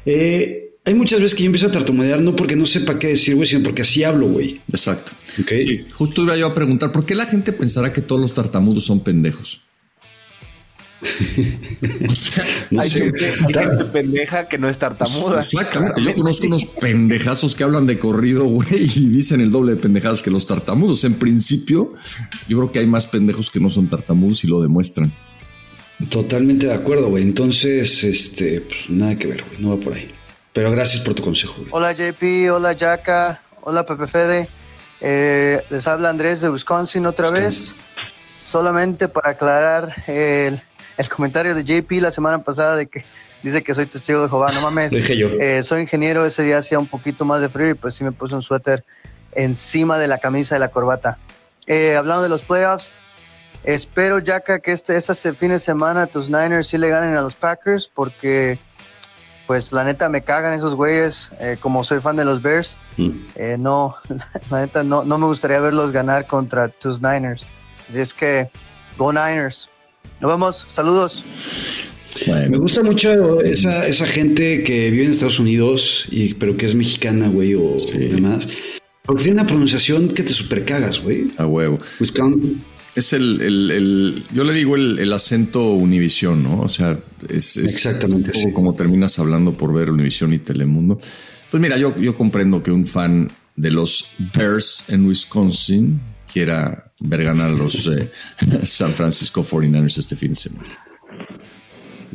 [0.05, 3.35] Eh, hay muchas veces que yo empiezo a tartamudear no porque no sepa qué decir,
[3.35, 4.61] güey, sino porque así hablo, güey.
[4.69, 5.11] Exacto.
[5.25, 8.85] Sí, justo iba yo a preguntar, ¿por qué la gente pensará que todos los tartamudos
[8.85, 9.61] son pendejos?
[12.09, 12.45] o sea,
[12.79, 13.31] hay, gente,
[13.91, 15.39] pendeja que no es tartamuda.
[15.39, 16.03] Exactamente.
[16.03, 20.21] Yo conozco unos pendejazos que hablan de corrido, güey, y dicen el doble de pendejadas
[20.21, 21.03] que los tartamudos.
[21.03, 21.93] En principio,
[22.47, 25.11] yo creo que hay más pendejos que no son tartamudos y lo demuestran.
[26.09, 27.23] Totalmente de acuerdo, güey.
[27.23, 29.61] Entonces, este, pues nada que ver, güey.
[29.61, 30.09] No va por ahí.
[30.55, 31.53] Pero gracias por tu consejo.
[31.57, 31.67] Güey.
[31.71, 34.49] Hola JP, hola Yaka, hola Pepe Fede.
[35.01, 37.75] Eh, les habla Andrés de Wisconsin otra vez.
[38.25, 40.61] Solamente para aclarar el,
[40.95, 43.03] el, comentario de JP la semana pasada de que
[43.43, 44.49] dice que soy testigo de Jehová.
[44.53, 44.91] No mames.
[44.91, 45.27] Dije yo.
[45.27, 46.25] Eh, soy ingeniero.
[46.25, 48.85] Ese día hacía un poquito más de frío y pues sí me puse un suéter
[49.33, 51.19] encima de la camisa y la corbata.
[51.67, 52.95] Eh, hablando de los playoffs,
[53.65, 57.35] espero, Yaka, que este, este fin de semana tus Niners sí le ganen a los
[57.35, 58.57] Packers porque
[59.47, 63.09] pues la neta me cagan esos güeyes, eh, como soy fan de los Bears, mm.
[63.35, 63.95] eh, no,
[64.49, 67.45] la neta no, no me gustaría verlos ganar contra tus Niners.
[67.89, 68.49] Así es que,
[68.97, 69.69] go Niners.
[70.19, 71.23] Nos vemos, saludos.
[72.27, 76.73] Me gusta mucho esa, esa gente que vive en Estados Unidos, y, pero que es
[76.73, 78.47] mexicana, güey, o demás.
[79.03, 81.27] Porque tiene una pronunciación que te super cagas, güey.
[81.37, 81.79] A huevo.
[81.99, 82.63] Wisconsin.
[82.95, 86.61] Es el, el, el, yo le digo el, el acento Univisión, ¿no?
[86.61, 86.97] O sea,
[87.29, 90.97] es, exactamente como terminas hablando por ver Univisión y Telemundo.
[91.51, 96.01] Pues mira, yo, yo comprendo que un fan de los Bears en Wisconsin
[96.31, 98.11] quiera ver ganar los eh,
[98.63, 100.69] San Francisco 49ers este fin de semana.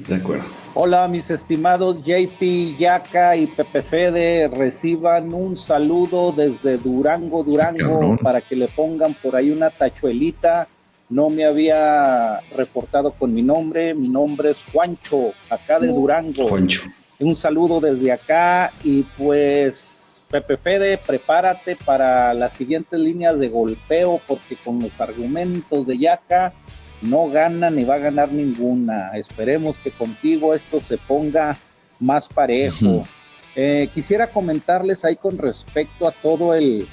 [0.09, 0.60] De acuerdo.
[0.73, 4.49] Hola, mis estimados JP, Yaka y Pepe Fede.
[4.49, 10.69] Reciban un saludo desde Durango, Durango, para que le pongan por ahí una tachuelita.
[11.09, 13.95] No me había reportado con mi nombre.
[13.95, 16.49] Mi nombre es Juancho, acá de Durango.
[16.49, 16.83] Juancho.
[17.19, 24.21] Un saludo desde acá y pues Pepe Fede, prepárate para las siguientes líneas de golpeo
[24.27, 26.55] porque con los argumentos de Yaka
[27.03, 29.11] no gana ni va a ganar ninguna.
[29.15, 31.57] Esperemos que contigo esto se ponga
[31.99, 33.07] más parejo.
[33.57, 36.87] Eh, quisiera comentarles ahí con respecto a todo el,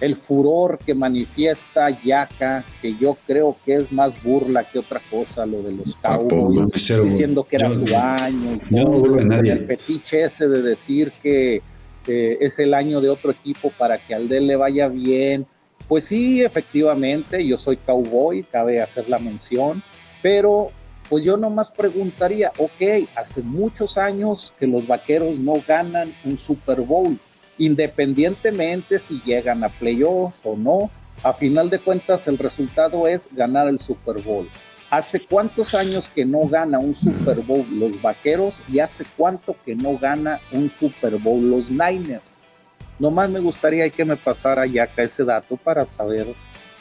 [0.00, 5.44] el furor que manifiesta Yaka, que yo creo que es más burla que otra cosa,
[5.44, 6.72] lo de los Cowboys,
[7.04, 11.62] diciendo que era su año, el fetiche ese de decir que
[12.06, 15.46] es el año de otro equipo para que al de le vaya bien.
[15.88, 19.82] Pues sí, efectivamente, yo soy cowboy, cabe hacer la mención,
[20.22, 20.70] pero
[21.08, 26.82] pues yo nomás preguntaría, ok, hace muchos años que los vaqueros no ganan un Super
[26.82, 27.18] Bowl,
[27.58, 30.90] independientemente si llegan a playoffs o no,
[31.24, 34.48] a final de cuentas el resultado es ganar el Super Bowl.
[34.90, 39.76] ¿Hace cuántos años que no gana un Super Bowl los vaqueros y hace cuánto que
[39.76, 42.39] no gana un Super Bowl los Niners?
[43.00, 46.26] Nomás me gustaría que me pasara ya acá ese dato para saber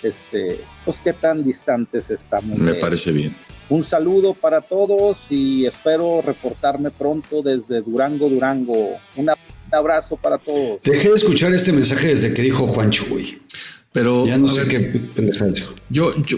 [0.04, 2.58] este, pues qué tan distantes estamos.
[2.60, 3.36] Me parece bien.
[3.70, 8.98] Un saludo para todos y espero reportarme pronto desde Durango, Durango.
[9.16, 9.32] Un
[9.72, 10.82] abrazo para todos.
[10.84, 13.40] Dejé de escuchar este mensaje desde que dijo Juancho, güey.
[13.92, 14.28] Pero.
[14.28, 14.80] Ya no sé qué
[15.16, 15.52] pendejada
[15.90, 16.38] Yo, yo,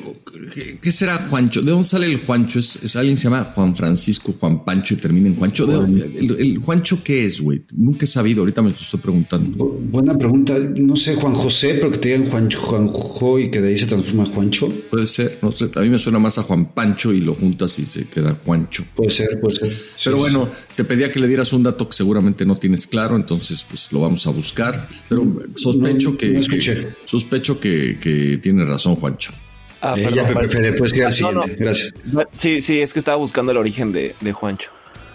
[0.82, 1.62] ¿qué, será Juancho?
[1.62, 2.60] ¿De dónde sale el Juancho?
[2.60, 5.66] ¿Es, alguien que se llama Juan Francisco, Juan Pancho y termina en Juancho?
[5.86, 7.62] el, Juancho qué es, güey?
[7.74, 9.66] Nunca he sabido, ahorita me lo estoy preguntando.
[9.66, 10.58] Buena pregunta.
[10.58, 13.86] No sé, Juan José, pero que te digan Juan, Juanjo y que de ahí se
[13.86, 14.70] transforma en Juancho.
[14.90, 15.70] Puede ser, no sé.
[15.76, 18.86] A mí me suena más a Juan Pancho y lo juntas y se queda Juancho.
[18.96, 19.74] Puede ser, puede ser.
[20.06, 23.66] Pero bueno, te pedía que le dieras un dato que seguramente no tienes claro, entonces
[23.68, 24.88] pues lo vamos a buscar.
[25.10, 25.26] Pero
[25.56, 29.34] sospecho que, que sospecho que, tiene razón, Juancho.
[29.82, 31.56] Ah, eh, ya puedes quedar siguiente.
[31.58, 31.94] Gracias.
[32.36, 34.70] Sí, sí, es que estaba buscando el origen de, Juancho.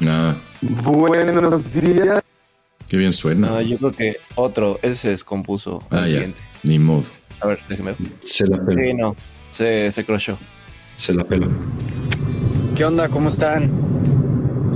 [0.06, 0.36] Ah.
[0.60, 2.22] Buenos días.
[2.88, 3.62] Qué bien suena.
[3.62, 5.82] yo creo que otro, ese se descompuso.
[5.90, 6.40] Ah, siguiente.
[6.62, 7.04] Ni modo.
[7.40, 7.94] A ver, déjeme.
[8.20, 8.80] Se la pelo.
[8.80, 9.16] Sí, no.
[9.50, 10.38] Se, se crochó.
[10.96, 11.48] Se la pelo.
[12.74, 13.08] ¿Qué onda?
[13.08, 13.70] ¿Cómo están?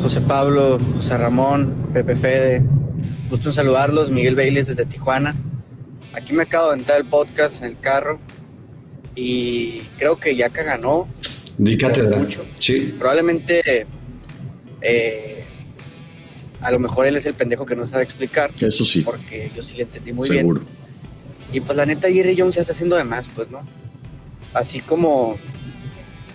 [0.01, 2.65] José Pablo, José Ramón, Pepe Fede.
[3.29, 4.11] Gusto en saludarlos.
[4.11, 5.35] Miguel Bailes desde Tijuana.
[6.13, 8.19] Aquí me acabo de entrar el podcast en el carro
[9.15, 11.09] y creo que Yaka ganó.
[11.59, 12.45] mucho.
[12.59, 12.95] Sí.
[12.99, 13.87] Probablemente
[14.81, 15.45] eh,
[16.61, 18.51] a lo mejor él es el pendejo que no sabe explicar.
[18.61, 19.03] Eso sí.
[19.03, 20.61] Porque yo sí le entendí muy Seguro.
[20.61, 20.73] bien.
[21.53, 23.63] Y pues la neta Jerry Jones se está haciendo de más, pues, ¿no?
[24.53, 25.37] Así como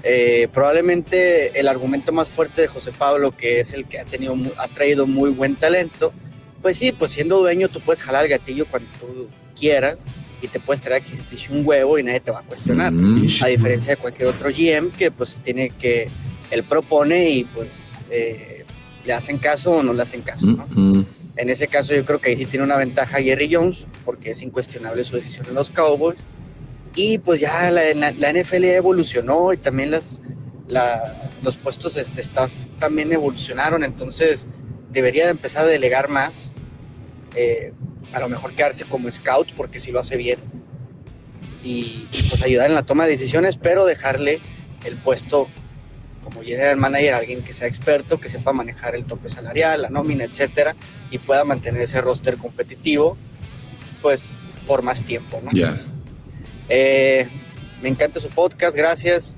[0.03, 4.35] eh, probablemente el argumento más fuerte de José Pablo, que es el que ha tenido,
[4.57, 6.13] ha traído muy buen talento,
[6.61, 10.05] pues sí, pues siendo dueño tú puedes jalar el gatillo cuando tú quieras
[10.41, 11.17] y te puedes traer aquí
[11.49, 12.91] un huevo y nadie te va a cuestionar.
[12.91, 13.27] Mm.
[13.41, 16.09] A diferencia de cualquier otro GM que pues tiene que,
[16.51, 17.69] él propone y pues
[18.09, 18.65] eh,
[19.05, 20.45] le hacen caso o no le hacen caso.
[21.37, 24.41] En ese caso yo creo que ahí sí tiene una ventaja Jerry Jones porque es
[24.41, 26.23] incuestionable su decisión en los Cowboys.
[26.95, 30.21] Y pues ya la, la, NFL evolucionó y también las,
[31.43, 34.47] los puestos de staff también evolucionaron, entonces
[34.91, 36.53] debería de empezar a delegar más.
[37.35, 37.73] Eh,
[38.15, 40.39] a lo mejor quedarse como scout porque si lo hace bien
[41.63, 44.39] y pues ayudar en la toma de decisiones, pero dejarle
[44.85, 45.49] el puesto
[46.23, 50.23] como general manager, alguien que sea experto, que sepa manejar el tope salarial, la nómina,
[50.23, 50.75] etcétera,
[51.11, 53.17] y pueda mantener ese roster competitivo,
[54.01, 54.29] pues
[54.65, 55.51] por más tiempo, ¿no?
[55.51, 55.75] Ya.
[56.69, 57.27] Eh,
[57.81, 59.35] me encanta su podcast, gracias.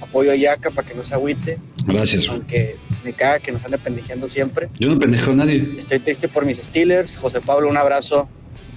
[0.00, 1.58] Apoyo a Yaka para que no se agüite.
[1.86, 2.28] Gracias.
[2.28, 4.68] Aunque me caga que nos ande pendejeando siempre.
[4.78, 5.76] Yo no pendejo a nadie.
[5.78, 7.16] Estoy triste por mis Steelers.
[7.16, 8.28] José Pablo, un abrazo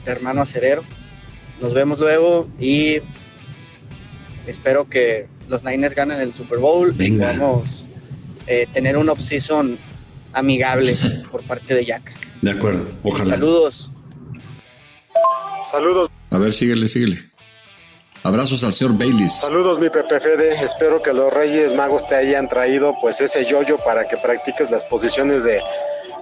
[0.05, 0.83] de hermano acerero.
[1.61, 2.97] Nos vemos luego y
[4.47, 6.91] espero que los Niners ganen el Super Bowl.
[6.91, 7.33] Venga.
[7.33, 7.89] Vamos
[8.47, 9.77] eh, tener un off-season
[10.33, 10.95] amigable
[11.31, 12.13] por parte de Yaka.
[12.41, 13.33] De acuerdo, ojalá.
[13.33, 13.91] Saludos.
[15.69, 16.09] Saludos.
[16.31, 17.28] A ver, síguele, síguele.
[18.23, 19.33] Abrazos al señor Baylis.
[19.33, 23.77] Saludos mi Pepe Fede, espero que los Reyes Magos te hayan traído pues ese yoyo
[23.77, 25.61] para que practiques las posiciones de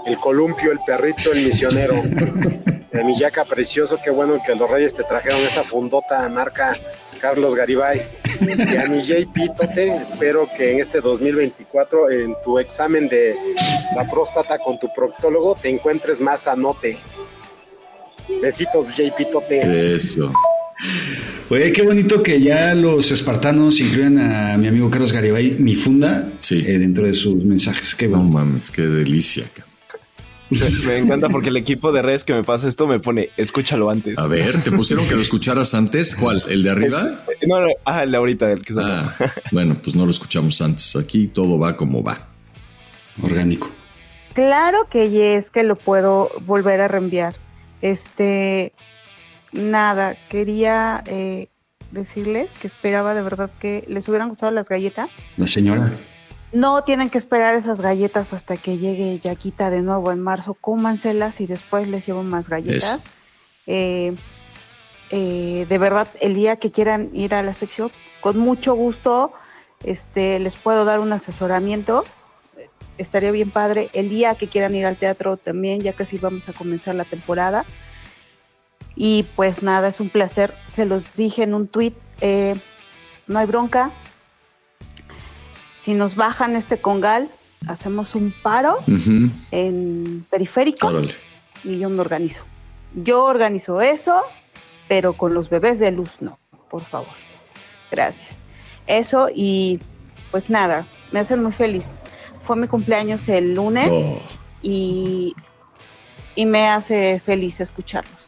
[0.06, 1.96] el columpio, el perrito, el misionero.
[2.92, 6.78] de mi yaca precioso, qué bueno que los Reyes te trajeron esa fundota marca
[7.20, 8.02] Carlos Garibay.
[8.42, 13.36] Y a mi JP Tote, espero que en este 2024 en tu examen de
[13.96, 17.00] la próstata con tu proctólogo te encuentres más sanote.
[18.42, 19.96] Besitos JP Tote.
[19.96, 20.32] Eso.
[21.50, 26.30] Oye, qué bonito que ya los espartanos incluyan a mi amigo Carlos Garibay, mi funda,
[26.52, 27.96] eh, dentro de sus mensajes.
[27.96, 29.46] Qué No mames, qué delicia.
[30.50, 33.90] Me, me encanta porque el equipo de redes que me pasa esto me pone, escúchalo
[33.90, 34.18] antes.
[34.18, 36.16] A ver, ¿te pusieron que lo escucharas antes?
[36.16, 36.44] ¿Cuál?
[36.48, 37.26] ¿El de arriba?
[37.46, 38.94] No, no, ah, el de ahorita, el que salió.
[38.94, 39.16] Ah,
[39.52, 40.96] bueno, pues no lo escuchamos antes.
[40.96, 42.30] Aquí todo va como va.
[43.22, 43.72] Orgánico.
[44.34, 47.36] Claro que yes, que lo puedo volver a reenviar.
[47.82, 48.74] Este,
[49.58, 51.50] nada, quería eh,
[51.92, 55.10] decirles que esperaba de verdad que les hubieran gustado las galletas.
[55.38, 55.92] La señora.
[56.54, 60.54] No tienen que esperar esas galletas hasta que llegue Yaquita de nuevo en marzo.
[60.54, 63.04] Cómanselas y después les llevo más galletas.
[63.66, 64.16] Eh,
[65.10, 69.34] eh, de verdad, el día que quieran ir a la sección, con mucho gusto,
[69.84, 72.06] este, les puedo dar un asesoramiento.
[72.98, 73.90] Estaría bien padre.
[73.94, 77.66] El día que quieran ir al teatro también, ya casi vamos a comenzar la temporada.
[79.00, 80.54] Y pues nada, es un placer.
[80.74, 81.94] Se los dije en un tweet.
[82.22, 82.56] eh,
[83.28, 83.92] no hay bronca.
[85.80, 87.30] Si nos bajan este congal,
[87.68, 88.78] hacemos un paro
[89.52, 91.14] en periférico Órale.
[91.64, 92.44] y yo me organizo.
[92.96, 94.24] Yo organizo eso,
[94.88, 97.14] pero con los bebés de luz no, por favor.
[97.92, 98.40] Gracias.
[98.88, 99.80] Eso y
[100.32, 101.96] pues nada, me hacen muy feliz.
[102.42, 104.22] Fue mi cumpleaños el lunes Oh.
[104.62, 105.36] y,
[106.36, 108.27] y me hace feliz escucharlos.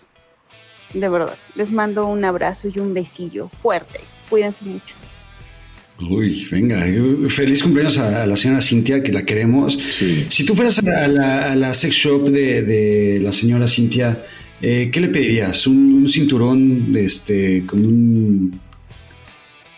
[0.94, 1.38] De verdad.
[1.56, 4.00] Les mando un abrazo y un besillo fuerte.
[4.30, 4.96] Cuídense mucho.
[6.02, 9.78] Uy, venga, eh, feliz cumpleaños a, la señora Cintia, que la queremos.
[10.30, 13.68] Si tú fueras a la, a la- a la sex shop de, de la señora
[13.68, 14.26] Cintia,
[14.62, 15.68] eh, ¿qué le pedirías?
[15.68, 18.60] ¿Un, un cinturón este, con un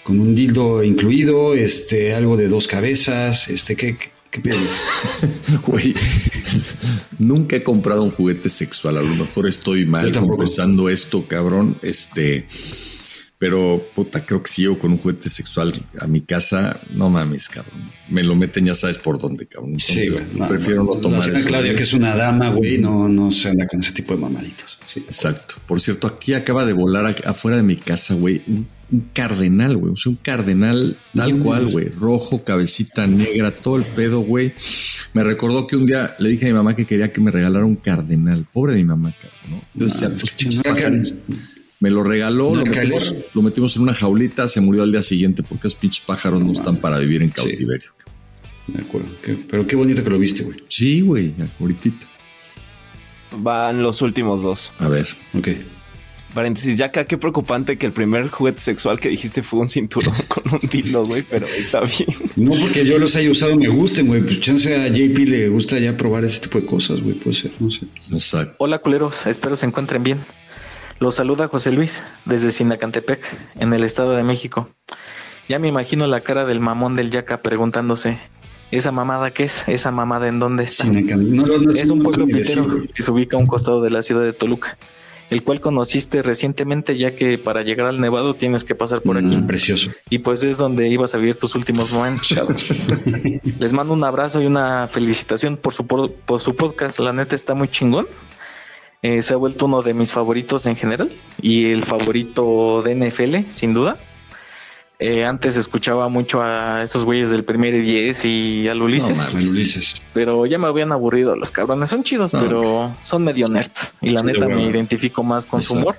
[0.03, 1.55] con un dildo incluido?
[1.55, 3.97] Este, algo de dos cabezas, este, ¿qué,
[4.31, 4.81] qué, pedirías?
[5.67, 5.93] Güey,
[7.19, 8.97] nunca he comprado un juguete sexual.
[8.97, 11.77] A lo mejor estoy mal confesando esto, cabrón.
[11.81, 12.47] Este,
[13.41, 17.49] pero puta, creo que si llego con un juguete sexual a mi casa, no mames,
[17.49, 17.89] cabrón.
[18.07, 19.79] Me lo meten, ya sabes por dónde, cabrón.
[19.79, 21.47] Sí, güey, no, prefiero no, tomar eso.
[21.47, 24.77] Claudia, que es una dama, güey, no, no se anda con ese tipo de mamaditos.
[24.85, 24.99] Sí.
[24.99, 25.55] Exacto.
[25.65, 29.93] Por cierto, aquí acaba de volar afuera de mi casa, güey, un, un cardenal, güey.
[29.93, 31.89] O sea, un cardenal tal cual, güey.
[31.89, 34.53] Rojo, cabecita negra, todo el pedo, güey.
[35.13, 37.65] Me recordó que un día le dije a mi mamá que quería que me regalara
[37.65, 38.45] un cardenal.
[38.53, 39.79] Pobre de mi mamá, cabrón, ¿no?
[39.79, 41.15] Yo decía, pues no, pájaros.
[41.81, 45.41] Me lo regaló, lo metimos, lo metimos en una jaulita, se murió al día siguiente
[45.43, 47.89] porque esos pinches pájaros no, están para vivir en cautiverio.
[48.67, 49.09] De acuerdo.
[49.21, 50.57] Qué- pero qué bonito que lo viste, güey.
[50.67, 51.89] Sí, güey, ahorita.
[53.37, 54.71] Van los últimos dos.
[54.77, 55.07] A ver.
[55.33, 55.47] Ok.
[56.33, 60.13] Paréntesis, ya acá qué preocupante que el primer juguete sexual que dijiste fue un cinturón
[60.29, 62.15] con un dildo, güey, pero está bien.
[62.37, 64.21] No porque yo los haya usado me gusten, güey.
[64.21, 67.15] Pues chance a JP le gusta ya probar ese tipo de cosas, güey.
[67.15, 67.81] Puede ser, no sé.
[68.11, 68.55] Exacto.
[68.59, 70.19] Hola culeros, espero se encuentren bien.
[71.01, 73.25] Los saluda José Luis desde Sinacantepec,
[73.55, 74.69] en el Estado de México.
[75.49, 78.19] Ya me imagino la cara del mamón del Yaca preguntándose,
[78.69, 79.67] ¿esa mamada qué es?
[79.67, 80.85] ¿Esa mamada en dónde está?
[80.85, 84.03] No, no, no, es un pueblo pitero que se ubica a un costado de la
[84.03, 84.77] ciudad de Toluca,
[85.31, 89.35] el cual conociste recientemente ya que para llegar al Nevado tienes que pasar por aquí.
[89.35, 89.89] Mm, precioso.
[90.11, 92.27] Y pues es donde ibas a vivir tus últimos momentos.
[92.29, 92.63] chavos.
[93.57, 96.99] Les mando un abrazo y una felicitación por su, por, por su podcast.
[96.99, 98.05] La neta está muy chingón.
[99.01, 101.11] Eh, se ha vuelto uno de mis favoritos en general
[101.41, 103.97] y el favorito de NFL, sin duda.
[104.99, 109.17] Eh, antes escuchaba mucho a esos güeyes del primer y 10 y al Ulises.
[109.17, 110.03] No mames, Ulises.
[110.13, 111.89] Pero ya me habían aburrido los cabrones.
[111.89, 113.95] Son chidos, pero son medio nerds.
[114.01, 115.95] Y la neta me identifico más con su humor.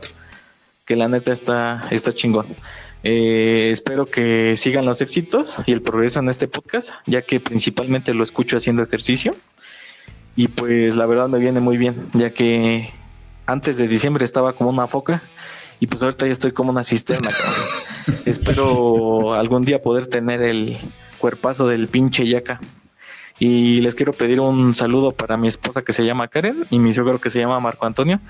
[0.84, 2.46] Que la neta está, está chingón.
[3.02, 8.14] Eh, espero que sigan los éxitos y el progreso en este podcast, ya que principalmente
[8.14, 9.34] lo escucho haciendo ejercicio.
[10.36, 12.90] Y pues la verdad me viene muy bien, ya que
[13.46, 15.22] antes de diciembre estaba como una foca
[15.78, 17.28] y pues ahorita ya estoy como una cisterna.
[18.24, 20.78] Espero algún día poder tener el
[21.18, 22.60] cuerpazo del pinche yaca.
[23.38, 26.94] Y les quiero pedir un saludo para mi esposa que se llama Karen y mi
[26.94, 28.20] suegro que se llama Marco Antonio,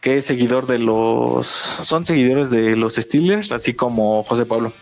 [0.00, 4.72] que es seguidor de los, son seguidores de los Steelers, así como José Pablo.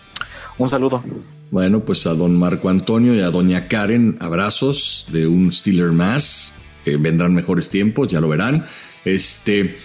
[0.59, 1.03] Un saludo.
[1.51, 6.61] Bueno, pues a don Marco Antonio y a doña Karen, abrazos de un Steeler más.
[6.85, 8.65] vendrán mejores tiempos, ya lo verán.
[9.05, 9.77] Este,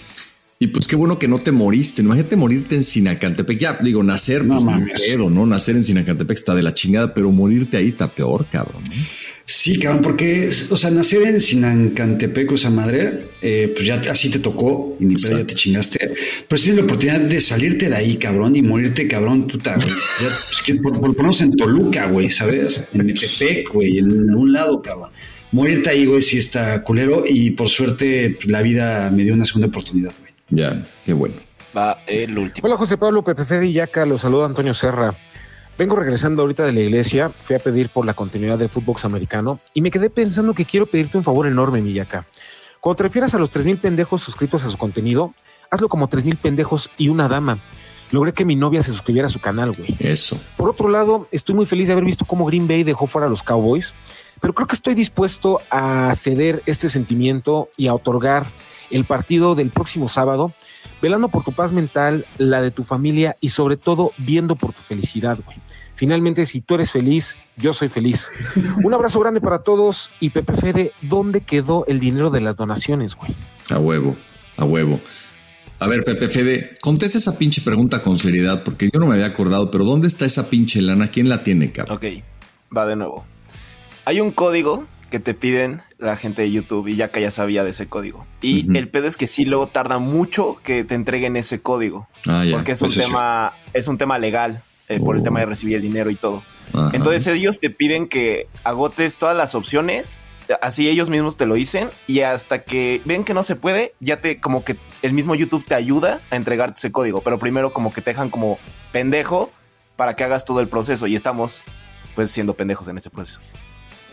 [0.61, 2.01] y pues qué bueno que no te moriste.
[2.01, 3.57] Imagínate morirte en Sinacantepec.
[3.57, 5.45] Ya digo, nacer, no pues, ¿no?
[5.45, 8.83] Nacer en Sinacantepec está de la chingada, pero morirte ahí está peor, cabrón.
[9.49, 14.29] Sí, cabrón, porque, o sea, nacer en Sinacantepec, o esa madre, eh, pues ya así
[14.29, 16.13] te tocó y ni pedo ya te chingaste.
[16.47, 19.87] Pero tienes la oportunidad de salirte de ahí, cabrón, y morirte, cabrón, puta, güey.
[19.87, 22.87] Ya, pues, por, por, ponernos en Toluca, güey, ¿sabes?
[22.93, 25.09] En Metepec, güey, en algún lado, cabrón.
[25.51, 29.69] Morirte ahí, güey, sí está culero y por suerte la vida me dio una segunda
[29.69, 30.31] oportunidad, güey.
[30.49, 31.33] Ya, qué bueno.
[31.75, 32.67] Va el último.
[32.67, 35.15] Hola José Pablo, Pepe Fede y Yaca, los saluda Antonio Serra.
[35.79, 39.61] Vengo regresando ahorita de la iglesia, fui a pedir por la continuidad del fútbol americano
[39.73, 42.25] y me quedé pensando que quiero pedirte un favor enorme, mi Yaca.
[42.81, 45.33] Cuando te refieras a los 3.000 pendejos suscritos a su contenido,
[45.71, 47.59] hazlo como 3.000 pendejos y una dama.
[48.11, 49.95] Logré que mi novia se suscribiera a su canal, güey.
[49.99, 50.37] Eso.
[50.57, 53.29] Por otro lado, estoy muy feliz de haber visto cómo Green Bay dejó fuera a
[53.29, 53.93] los Cowboys,
[54.41, 58.47] pero creo que estoy dispuesto a ceder este sentimiento y a otorgar
[58.91, 60.51] el partido del próximo sábado,
[61.01, 64.81] velando por tu paz mental, la de tu familia y sobre todo viendo por tu
[64.81, 65.57] felicidad, güey.
[65.95, 68.29] Finalmente, si tú eres feliz, yo soy feliz.
[68.83, 73.15] Un abrazo grande para todos y Pepe Fede, ¿dónde quedó el dinero de las donaciones,
[73.15, 73.35] güey?
[73.69, 74.15] A huevo,
[74.57, 74.99] a huevo.
[75.79, 79.27] A ver, Pepe Fede, contesta esa pinche pregunta con seriedad, porque yo no me había
[79.27, 81.07] acordado, pero ¿dónde está esa pinche lana?
[81.09, 81.97] ¿Quién la tiene, cabrón?
[81.97, 82.05] Ok,
[82.75, 83.25] va de nuevo.
[84.03, 87.63] Hay un código que te piden la gente de YouTube y ya que ya sabía
[87.63, 88.25] de ese código.
[88.41, 92.07] Y el pedo es que sí luego tarda mucho que te entreguen ese código.
[92.27, 95.49] Ah, porque es un tema, es un tema legal, eh, por el tema de oh.
[95.49, 96.41] recibir el dinero y todo.
[96.93, 100.19] Entonces ellos te piden que agotes todas las opciones,
[100.61, 104.21] así ellos mismos te lo dicen, y hasta que ven que no se puede, ya
[104.21, 107.91] te, como que el mismo YouTube te ayuda a entregarte ese código, pero primero como
[107.91, 108.59] que te dejan como
[108.91, 109.51] pendejo
[109.95, 111.63] para que hagas todo el proceso y estamos
[112.15, 113.39] pues siendo pendejos en ese proceso.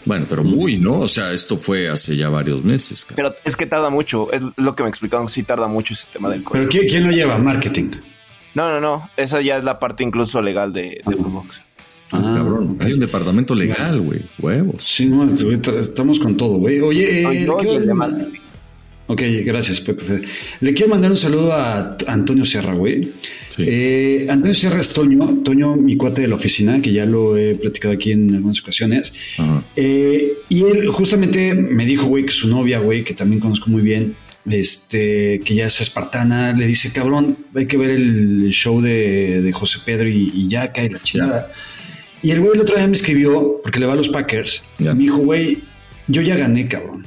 [0.07, 1.01] Bueno, pero muy, ¿no?
[1.01, 3.07] O sea, esto fue hace ya varios meses.
[3.15, 6.31] Pero es que tarda mucho, es lo que me explicaron, sí tarda mucho ese tema
[6.31, 6.69] del código.
[6.71, 7.37] ¿Pero quién, lo lleva?
[7.39, 7.91] ¿Marketing?
[8.55, 11.61] No, no, no, esa ya es la parte incluso legal de, de Footbox.
[12.13, 14.85] Ah, cabrón, hay un departamento legal, güey, huevos.
[14.85, 16.81] Sí, no, estamos con todo, güey.
[16.81, 17.47] Oye, eh,
[19.09, 20.23] Ok, gracias, Pepe.
[20.61, 23.13] Le quiero mandar un saludo a Antonio Serra, güey.
[23.59, 27.55] Eh, Antonio Serra es Toño, Toño, mi cuate de la oficina, que ya lo he
[27.55, 29.15] platicado aquí en algunas ocasiones.
[29.77, 33.83] Eh, y él justamente me dijo, güey, que su novia, güey, que también conozco muy
[33.83, 39.51] bien, este, que ya es espartana, le dice, cabrón, hay que ver el show de,
[39.55, 41.53] José Pedro y, y Yaca y la chingada.
[42.23, 44.95] Y el güey el otro día me escribió, porque le va a los Packers, me
[44.95, 45.63] dijo, güey,
[46.09, 47.07] yo ya gané, cabrón.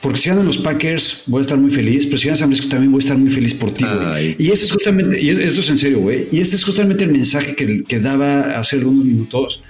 [0.00, 2.70] Porque si ganan los Packers, voy a estar muy feliz, pero si ganan San Francisco
[2.70, 4.36] también voy a estar muy feliz por ti, güey.
[4.38, 6.26] Y eso es justamente, y eso es en serio, güey.
[6.32, 9.62] Y este es justamente el mensaje que, que daba hace algunos minutos.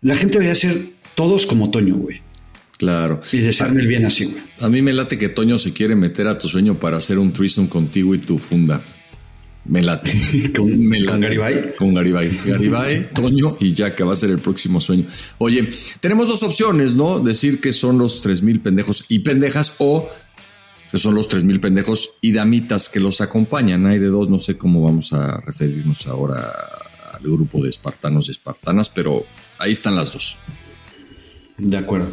[0.00, 2.20] La gente debería ser todos como Toño, güey.
[2.78, 3.20] Claro.
[3.32, 4.42] Y desearme el bien así, güey.
[4.60, 7.32] A mí me late que Toño se quiere meter a tu sueño para hacer un
[7.32, 8.80] threesome contigo y tu funda.
[9.64, 10.52] Me late.
[10.56, 10.90] ¿Con,
[11.20, 11.76] Garibay?
[11.76, 12.30] Con Garibay.
[12.44, 15.06] Garibay, Toño y que va a ser el próximo sueño.
[15.38, 15.68] Oye,
[16.00, 17.20] tenemos dos opciones, ¿no?
[17.20, 20.08] Decir que son los tres mil pendejos y pendejas o
[20.90, 23.86] que son los tres mil pendejos y damitas que los acompañan.
[23.86, 26.52] Hay de dos, no sé cómo vamos a referirnos ahora
[27.12, 29.24] al grupo de espartanos y espartanas, pero
[29.58, 30.38] ahí están las dos.
[31.56, 32.12] De acuerdo.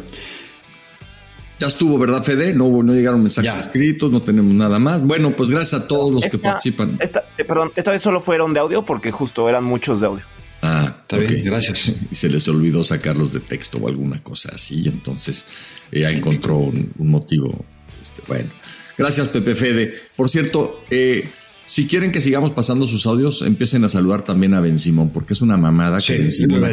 [1.60, 2.54] Ya estuvo, ¿verdad, Fede?
[2.54, 5.02] No, no llegaron mensajes escritos, no tenemos nada más.
[5.02, 6.96] Bueno, pues gracias a todos los que participan.
[6.98, 10.24] Esta, eh, perdón, esta vez solo fueron de audio porque justo eran muchos de audio.
[10.62, 11.92] Ah, está bien, gracias.
[12.10, 15.46] Y se les olvidó sacarlos de texto o alguna cosa así, entonces
[15.92, 17.62] ya encontró un, motivo.
[18.00, 18.48] Este, bueno,
[18.96, 19.94] gracias, Pepe Fede.
[20.16, 21.28] Por cierto, eh,
[21.70, 25.34] si quieren que sigamos pasando sus audios, empiecen a saludar también a Ben Simón, porque
[25.34, 26.64] es una mamada que Ben Simón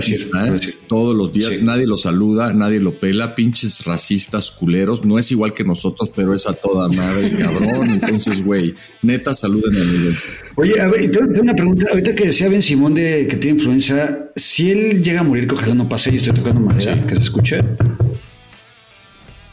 [0.88, 1.62] todos los días.
[1.62, 3.36] Nadie lo saluda, nadie lo pela.
[3.36, 5.06] Pinches racistas culeros.
[5.06, 7.92] No es igual que nosotros, pero es a toda madre, cabrón.
[7.92, 10.16] Entonces, güey, neta, saluden a mi
[10.56, 11.86] Oye, a ver, tengo una pregunta.
[11.92, 15.54] Ahorita que decía Ben Simón de que tiene influencia, si él llega a morir, que
[15.54, 17.60] ojalá no pase y estoy tocando madera, que se escuche.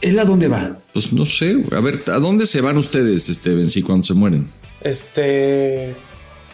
[0.01, 0.79] ¿Él a dónde va?
[0.91, 1.63] Pues no sé.
[1.71, 4.64] A ver, ¿a dónde se van ustedes, este, Ben, si cuando se mueren?
[4.81, 5.95] Este.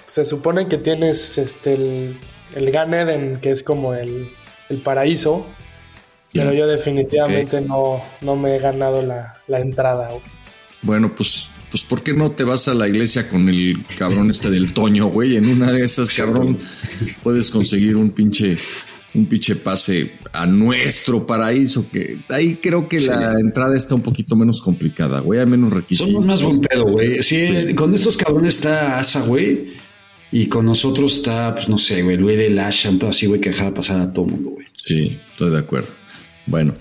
[0.08, 2.18] se supone que tienes este el,
[2.56, 4.32] el Gan Eden, que es como el,
[4.84, 5.46] paraíso,
[6.32, 10.10] pero yo definitivamente no, no me he ganado la, la entrada.
[10.82, 14.50] Bueno, pues, pues ¿por qué no te vas a la iglesia con el cabrón este
[14.50, 15.36] del Toño, güey?
[15.36, 16.58] En una de esas, cabrón,
[17.24, 18.58] puedes conseguir un pinche
[19.14, 24.36] un pinche pase a nuestro paraíso, que ahí creo que la entrada está un poquito
[24.36, 26.12] menos complicada, güey, hay menos requisitos.
[26.12, 27.22] Son más buen pedo, güey.
[27.22, 29.74] Sí, con estos cabrones está Asa, güey,
[30.32, 33.50] y con nosotros está, pues no sé, güey, el güey del Asha, así, güey, que
[33.50, 34.66] dejaba pasar a todo mundo, güey.
[34.76, 35.92] Sí, estoy de acuerdo.
[36.46, 36.76] Bueno,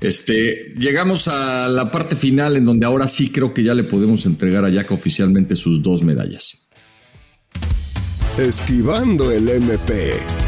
[0.00, 4.26] este, llegamos a la parte final en donde ahora sí creo que ya le podemos
[4.26, 6.70] entregar a Yaka oficialmente sus dos medallas.
[8.38, 10.43] Esquivando el MP.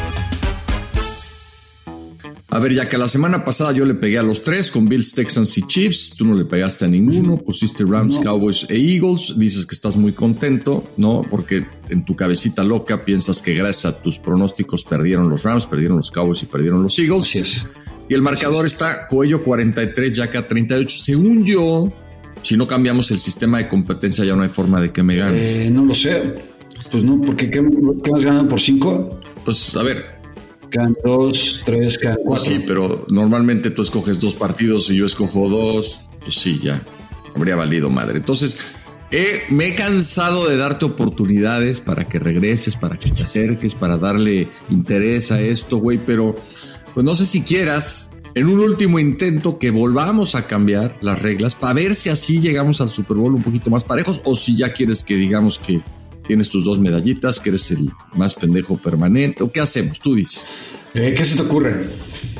[2.57, 5.13] A ver, ya que la semana pasada yo le pegué a los tres con Bills,
[5.13, 9.67] Texans y Chiefs, tú no le pegaste a ninguno, pusiste Rams, Cowboys e Eagles, dices
[9.67, 11.21] que estás muy contento, ¿no?
[11.29, 15.99] Porque en tu cabecita loca piensas que gracias a tus pronósticos perdieron los Rams, perdieron
[15.99, 17.37] los Cowboys y perdieron los Eagles.
[17.37, 17.67] es.
[18.09, 20.97] Y el marcador está cuello 43, Yaca 38.
[20.97, 21.93] Según yo,
[22.41, 25.59] si no cambiamos el sistema de competencia ya no hay forma de que me ganes.
[25.59, 26.35] Eh, no lo sé.
[26.91, 29.21] Pues no, porque ¿qué, más ganan por cinco?
[29.45, 30.16] Pues a ver,
[31.05, 32.45] Dos, tres, can cuatro.
[32.45, 36.01] sí, pero normalmente tú escoges dos partidos y yo escojo dos.
[36.21, 36.83] Pues sí, ya.
[37.35, 38.19] Habría valido madre.
[38.19, 38.59] Entonces,
[39.51, 44.49] me he cansado de darte oportunidades para que regreses, para que te acerques, para darle
[44.71, 45.99] interés a esto, güey.
[45.99, 46.35] Pero,
[46.95, 51.55] pues no sé si quieras, en un último intento, que volvamos a cambiar las reglas
[51.55, 54.71] para ver si así llegamos al Super Bowl un poquito más parejos o si ya
[54.71, 55.81] quieres que digamos que
[56.27, 60.51] tienes tus dos medallitas, que eres el más pendejo permanente, o qué hacemos, tú dices.
[60.95, 61.89] Eh, ¿Qué se te ocurre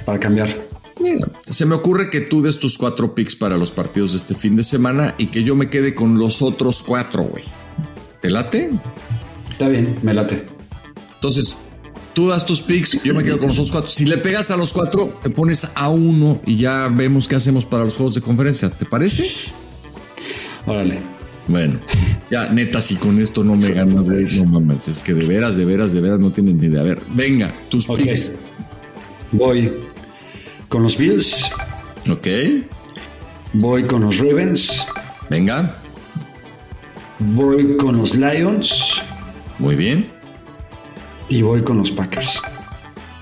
[0.05, 0.67] para cambiar?
[1.41, 4.57] se me ocurre que tú des tus cuatro picks para los partidos de este fin
[4.57, 7.45] de semana y que yo me quede con los otros cuatro, güey.
[8.21, 8.71] ¿Te late?
[9.51, 10.45] Está bien, me late.
[11.15, 11.57] Entonces,
[12.15, 13.91] tú das tus picks, yo me quedo con los otros cuatro.
[13.91, 17.65] Si le pegas a los cuatro, te pones a uno y ya vemos qué hacemos
[17.65, 18.71] para los juegos de conferencia.
[18.71, 19.29] ¿Te parece?
[20.67, 21.16] Órale.
[21.49, 21.79] Bueno,
[22.31, 24.89] ya, neta, si con esto no me ganas, no mames.
[24.89, 26.81] Es que de veras, de veras, de veras no tienen ni idea.
[26.81, 28.33] A ver, venga, tus picks.
[29.33, 29.73] Voy
[30.69, 31.51] con los Bills.
[32.11, 32.27] Ok.
[33.53, 34.87] Voy con los Ravens.
[35.31, 35.77] Venga.
[37.19, 39.03] Voy con los Lions.
[39.59, 40.07] Muy bien.
[41.29, 42.41] Y voy con los Packers.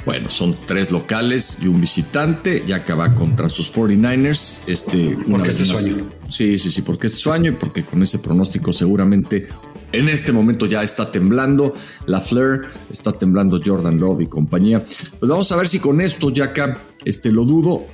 [0.04, 4.68] Bueno, son tres locales y un visitante, ya que va contra sus 49ers.
[4.68, 6.10] Este, porque este sueño.
[6.28, 9.48] Sí, sí, sí, porque este sueño y porque con ese pronóstico seguramente
[9.92, 11.74] en este momento ya está temblando
[12.06, 14.82] la Flair, está temblando Jordan Love y compañía.
[15.18, 17.86] Pues vamos a ver si con esto, ya acá, este, lo dudo.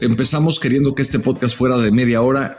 [0.00, 2.58] Empezamos queriendo que este podcast fuera de media hora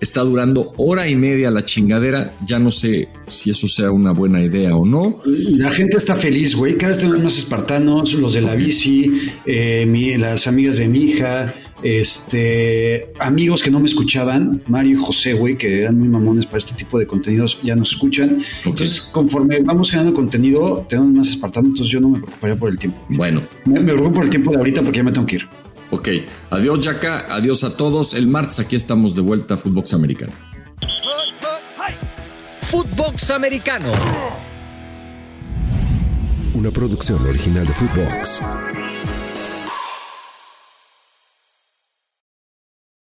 [0.00, 2.32] está durando hora y media la chingadera.
[2.46, 5.20] Ya no sé si eso sea una buena idea o no.
[5.24, 6.76] La gente está feliz, güey.
[6.76, 11.52] Cada vez tenemos más espartanos, los de la bici, eh, las amigas de mi hija,
[11.86, 16.58] este, amigos que no me escuchaban, Mario y José, güey, que eran muy mamones para
[16.58, 18.38] este tipo de contenidos, ya nos escuchan.
[18.64, 22.78] Entonces, conforme vamos generando contenido, tenemos más espartanos, entonces yo no me preocuparía por el
[22.78, 22.98] tiempo.
[23.08, 23.42] Bueno.
[23.64, 25.48] Me, me preocupo por el tiempo de ahorita porque ya me tengo que ir.
[25.90, 26.08] Ok,
[26.50, 28.14] adiós Yaka, adiós a todos.
[28.14, 30.32] El martes aquí estamos de vuelta a Footbox Americano.
[32.62, 33.92] Footbox Americano.
[36.54, 38.42] Una producción original de Footbox.